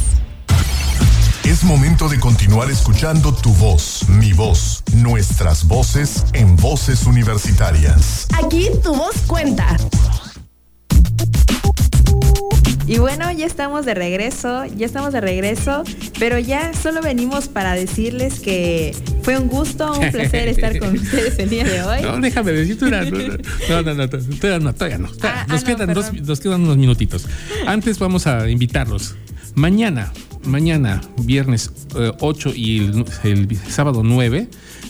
Es 1.43 1.63
momento 1.63 2.07
de 2.07 2.19
continuar 2.19 2.69
escuchando 2.69 3.33
tu 3.33 3.51
voz, 3.53 4.07
mi 4.09 4.33
voz, 4.33 4.83
nuestras 4.93 5.65
voces 5.65 6.25
en 6.33 6.55
voces 6.55 7.07
universitarias. 7.07 8.27
Aquí 8.37 8.69
tu 8.83 8.93
voz 8.93 9.15
cuenta. 9.25 9.75
Y 12.85 12.99
bueno, 12.99 13.31
ya 13.31 13.45
estamos 13.45 13.85
de 13.85 13.95
regreso, 13.95 14.65
ya 14.65 14.85
estamos 14.85 15.13
de 15.13 15.19
regreso, 15.19 15.83
pero 16.19 16.37
ya 16.37 16.71
solo 16.73 17.01
venimos 17.01 17.47
para 17.47 17.73
decirles 17.73 18.39
que 18.39 18.95
fue 19.27 19.37
un 19.37 19.49
gusto, 19.49 19.91
un 19.91 20.09
placer 20.09 20.47
estar 20.47 20.79
con 20.79 20.95
ustedes 20.95 21.37
el 21.37 21.49
día 21.49 21.65
de 21.65 21.81
hoy. 21.81 22.01
No, 22.01 22.17
déjame 22.21 22.53
decirte 22.53 22.85
una. 22.85 23.01
No, 23.69 23.81
no, 23.81 23.93
no, 23.93 24.07
todavía 24.07 24.59
no, 24.59 24.73
todavía 24.73 24.97
no. 24.99 25.09
Ah, 25.21 25.45
nos, 25.49 25.63
ah, 25.63 25.65
quedan 25.65 25.89
no, 25.89 25.95
dos, 25.95 26.13
nos 26.13 26.39
quedan 26.39 26.61
unos 26.61 26.77
minutitos. 26.77 27.27
Antes 27.65 27.99
vamos 27.99 28.25
a 28.25 28.49
invitarlos. 28.49 29.15
Mañana, 29.53 30.13
mañana, 30.45 31.01
viernes 31.17 31.71
eh, 31.97 32.13
8 32.21 32.53
y 32.55 32.85
el, 32.85 33.05
el 33.23 33.57
sábado 33.69 34.01
9, 34.01 34.47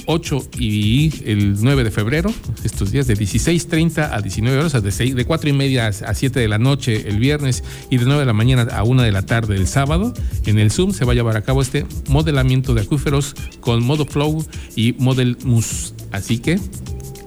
8 0.07 0.49
y 0.59 1.13
el 1.25 1.63
9 1.63 1.85
de 1.85 1.91
febrero, 1.91 2.33
estos 2.65 2.91
días 2.91 3.07
de 3.07 3.15
16.30 3.17 4.11
a 4.13 4.21
19 4.21 4.59
horas, 4.59 4.83
de, 4.83 4.91
6, 4.91 5.15
de 5.15 5.25
4 5.25 5.51
y 5.51 5.53
media 5.53 5.89
a 5.89 6.15
7 6.15 6.41
de 6.41 6.49
la 6.49 6.59
noche 6.59 7.09
el 7.09 7.19
viernes 7.19 7.63
y 7.91 7.99
de 7.99 8.05
9 8.05 8.21
de 8.21 8.27
la 8.27 8.33
mañana 8.33 8.63
a 8.73 8.83
1 8.83 9.03
de 9.03 9.13
la 9.13 9.23
tarde 9.23 9.57
el 9.57 9.67
sábado, 9.67 10.13
en 10.47 10.59
el 10.59 10.71
Zoom 10.71 10.93
se 10.93 11.05
va 11.05 11.13
a 11.13 11.15
llevar 11.15 11.37
a 11.37 11.43
cabo 11.43 11.63
este 11.63 11.87
modelamiento 12.09 12.75
de 12.75 12.83
acuíferos 12.83 13.35
con 13.61 13.85
Modo 13.85 14.05
Flow 14.07 14.45
y 14.75 14.95
Model 14.95 15.37
Mus. 15.45 15.95
Así 16.11 16.39
que 16.39 16.59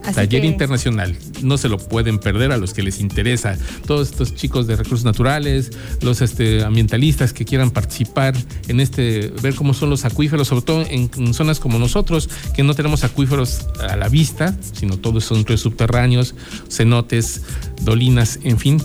Así 0.03 0.15
Taller 0.15 0.41
que- 0.41 0.47
internacional. 0.47 1.15
No 1.41 1.57
se 1.57 1.69
lo 1.69 1.77
pueden 1.77 2.19
perder 2.19 2.51
a 2.51 2.57
los 2.57 2.73
que 2.73 2.83
les 2.83 2.99
interesa. 2.99 3.57
Todos 3.85 4.09
estos 4.11 4.35
chicos 4.35 4.67
de 4.67 4.75
recursos 4.75 5.05
naturales, 5.05 5.71
los 6.01 6.21
este, 6.21 6.63
ambientalistas 6.63 7.33
que 7.33 7.45
quieran 7.45 7.71
participar 7.71 8.35
en 8.67 8.79
este, 8.79 9.31
ver 9.41 9.55
cómo 9.55 9.73
son 9.73 9.89
los 9.89 10.05
acuíferos, 10.05 10.47
sobre 10.47 10.61
todo 10.63 10.81
en, 10.89 11.09
en 11.17 11.33
zonas 11.33 11.59
como 11.59 11.79
nosotros, 11.79 12.29
que 12.55 12.63
no 12.63 12.73
tenemos 12.73 13.03
acuíferos 13.03 13.67
a 13.79 13.95
la 13.95 14.09
vista, 14.09 14.57
sino 14.73 14.97
todos 14.97 15.23
son 15.25 15.45
subterráneos, 15.57 16.35
cenotes, 16.69 17.41
dolinas, 17.81 18.39
en 18.43 18.57
fin. 18.59 18.81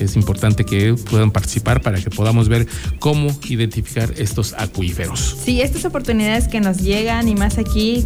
Es 0.00 0.16
importante 0.16 0.64
que 0.64 0.94
puedan 1.10 1.30
participar 1.30 1.80
para 1.82 2.00
que 2.00 2.10
podamos 2.10 2.48
ver 2.48 2.66
cómo 2.98 3.36
identificar 3.48 4.12
estos 4.16 4.52
acuíferos. 4.56 5.36
Sí, 5.44 5.60
estas 5.60 5.84
oportunidades 5.84 6.46
que 6.48 6.60
nos 6.60 6.78
llegan 6.78 7.28
y 7.28 7.34
más 7.34 7.58
aquí 7.58 8.04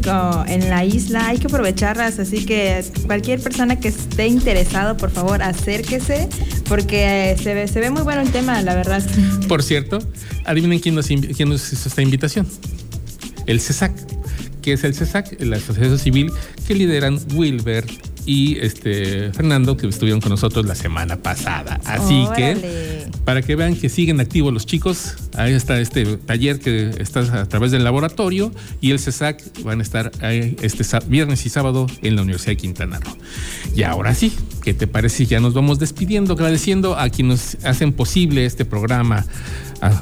en 0.48 0.70
la 0.70 0.84
isla 0.84 1.28
hay 1.28 1.38
que 1.38 1.48
aprovecharlas, 1.48 2.18
así 2.18 2.44
que 2.44 2.84
cualquier 3.06 3.40
persona 3.40 3.78
que 3.78 3.88
esté 3.88 4.26
interesado, 4.26 4.96
por 4.96 5.10
favor, 5.10 5.42
acérquese 5.42 6.28
porque 6.68 7.36
se 7.42 7.52
ve, 7.54 7.68
se 7.68 7.80
ve 7.80 7.90
muy 7.90 8.02
bueno 8.02 8.22
el 8.22 8.30
tema, 8.30 8.60
la 8.62 8.74
verdad. 8.74 9.02
Por 9.48 9.62
cierto, 9.62 9.98
adivinen 10.44 10.78
quién 10.78 10.94
nos, 10.94 11.10
invi- 11.10 11.34
quién 11.36 11.48
nos 11.50 11.70
hizo 11.72 11.88
esta 11.88 12.00
invitación. 12.02 12.46
El 13.46 13.60
CESAC. 13.60 13.92
¿Qué 14.62 14.74
es 14.74 14.84
el 14.84 14.94
CESAC? 14.94 15.40
La 15.40 15.56
Asociación 15.56 15.98
Civil 15.98 16.32
que 16.66 16.74
lideran 16.74 17.18
Wilber 17.34 17.84
y 18.26 18.58
este 18.60 19.32
Fernando, 19.32 19.76
que 19.76 19.86
estuvieron 19.86 20.20
con 20.20 20.30
nosotros 20.30 20.66
la 20.66 20.74
semana 20.74 21.16
pasada. 21.16 21.80
Así 21.84 22.26
que, 22.36 23.06
para 23.24 23.42
que 23.42 23.56
vean 23.56 23.76
que 23.76 23.88
siguen 23.88 24.20
activos 24.20 24.52
los 24.52 24.66
chicos, 24.66 25.14
ahí 25.36 25.52
está 25.52 25.80
este 25.80 26.16
taller 26.18 26.60
que 26.60 26.90
está 26.98 27.20
a 27.40 27.46
través 27.46 27.72
del 27.72 27.84
laboratorio 27.84 28.52
y 28.80 28.90
el 28.90 28.98
CESAC 28.98 29.62
van 29.62 29.80
a 29.80 29.82
estar 29.82 30.12
ahí 30.20 30.56
este 30.62 30.84
viernes 31.06 31.46
y 31.46 31.48
sábado 31.48 31.86
en 32.02 32.16
la 32.16 32.22
Universidad 32.22 32.52
de 32.52 32.56
Quintana 32.56 33.00
Roo. 33.00 33.16
Y 33.74 33.82
ahora 33.82 34.14
sí, 34.14 34.32
¿qué 34.62 34.74
te 34.74 34.86
parece? 34.86 35.26
Ya 35.26 35.40
nos 35.40 35.54
vamos 35.54 35.78
despidiendo, 35.78 36.34
agradeciendo 36.34 36.98
a 36.98 37.08
quienes 37.08 37.58
hacen 37.64 37.92
posible 37.92 38.44
este 38.44 38.64
programa. 38.64 39.26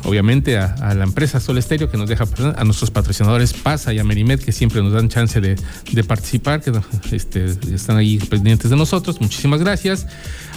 Obviamente 0.04 0.58
a, 0.58 0.94
la 0.94 1.04
empresa 1.04 1.40
Sol 1.40 1.58
Estéreo 1.58 1.90
que 1.90 1.96
nos 1.96 2.08
deja, 2.08 2.24
a 2.56 2.64
nuestros 2.64 2.90
patrocinadores 2.90 3.52
PASA 3.52 3.92
y 3.92 3.98
a 3.98 4.04
Merimed 4.04 4.40
que 4.40 4.52
siempre 4.52 4.82
nos 4.82 4.92
dan 4.92 5.08
chance 5.08 5.40
de, 5.40 5.56
de 5.92 6.04
participar, 6.04 6.60
que 6.60 6.72
este, 7.12 7.46
están 7.72 7.96
ahí 7.96 8.18
pendientes 8.18 8.70
de 8.70 8.76
nosotros. 8.76 9.20
Muchísimas 9.20 9.60
gracias. 9.60 10.06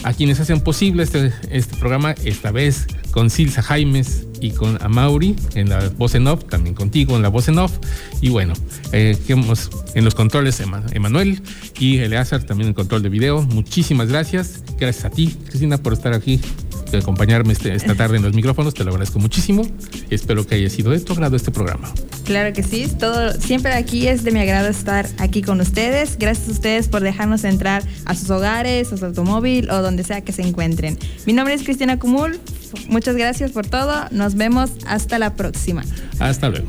A 0.02 0.12
quienes 0.12 0.40
hacen 0.40 0.60
posible 0.60 1.02
este, 1.02 1.32
este 1.50 1.76
programa, 1.76 2.14
esta 2.24 2.50
vez 2.50 2.86
con 3.12 3.30
Silsa 3.30 3.62
Jaimes 3.62 4.26
y 4.44 4.50
con 4.50 4.76
Amauri 4.82 5.34
en 5.54 5.70
la 5.70 5.88
voz 5.96 6.14
en 6.14 6.26
off, 6.26 6.44
también 6.44 6.74
contigo 6.74 7.16
en 7.16 7.22
la 7.22 7.28
voz 7.28 7.48
en 7.48 7.58
off. 7.58 7.72
Y 8.20 8.28
bueno, 8.28 8.52
eh, 8.92 9.16
hemos- 9.28 9.70
en 9.94 10.04
los 10.04 10.14
controles 10.14 10.60
Ema- 10.60 10.84
Emanuel 10.92 11.40
y 11.78 11.98
Eleazar 11.98 12.42
también 12.44 12.68
en 12.68 12.74
control 12.74 13.02
de 13.02 13.08
video. 13.08 13.42
Muchísimas 13.42 14.08
gracias. 14.08 14.62
Gracias 14.78 15.04
a 15.06 15.10
ti, 15.10 15.34
Cristina, 15.48 15.78
por 15.78 15.94
estar 15.94 16.12
aquí 16.12 16.40
de 16.90 16.98
acompañarme 16.98 17.52
este- 17.54 17.74
esta 17.74 17.94
tarde 17.96 18.18
en 18.18 18.22
los 18.22 18.34
micrófonos, 18.34 18.74
te 18.74 18.84
lo 18.84 18.90
agradezco 18.90 19.18
muchísimo. 19.18 19.66
Espero 20.10 20.46
que 20.46 20.56
haya 20.56 20.68
sido 20.68 20.90
de 20.90 21.00
tu 21.00 21.14
agrado 21.14 21.36
este 21.36 21.50
programa. 21.50 21.90
Claro 22.24 22.52
que 22.52 22.62
sí, 22.62 22.86
todo, 22.98 23.32
siempre 23.40 23.72
aquí 23.72 24.06
es 24.08 24.24
de 24.24 24.30
mi 24.30 24.40
agrado 24.40 24.68
estar 24.68 25.08
aquí 25.18 25.40
con 25.42 25.60
ustedes. 25.60 26.16
Gracias 26.18 26.48
a 26.48 26.52
ustedes 26.52 26.88
por 26.88 27.02
dejarnos 27.02 27.44
entrar 27.44 27.82
a 28.04 28.14
sus 28.14 28.28
hogares, 28.30 28.92
a 28.92 28.96
su 28.96 29.04
automóvil 29.06 29.70
o 29.70 29.80
donde 29.82 30.04
sea 30.04 30.20
que 30.22 30.32
se 30.32 30.42
encuentren. 30.42 30.98
Mi 31.26 31.32
nombre 31.32 31.54
es 31.54 31.62
Cristina 31.62 31.98
Cumul, 31.98 32.38
muchas 32.88 33.16
gracias 33.16 33.52
por 33.52 33.66
todo, 33.66 34.06
nos 34.10 34.34
vemos 34.34 34.70
hasta 34.86 35.18
la 35.18 35.34
próxima. 35.34 35.84
Hasta 36.18 36.48
luego. 36.48 36.68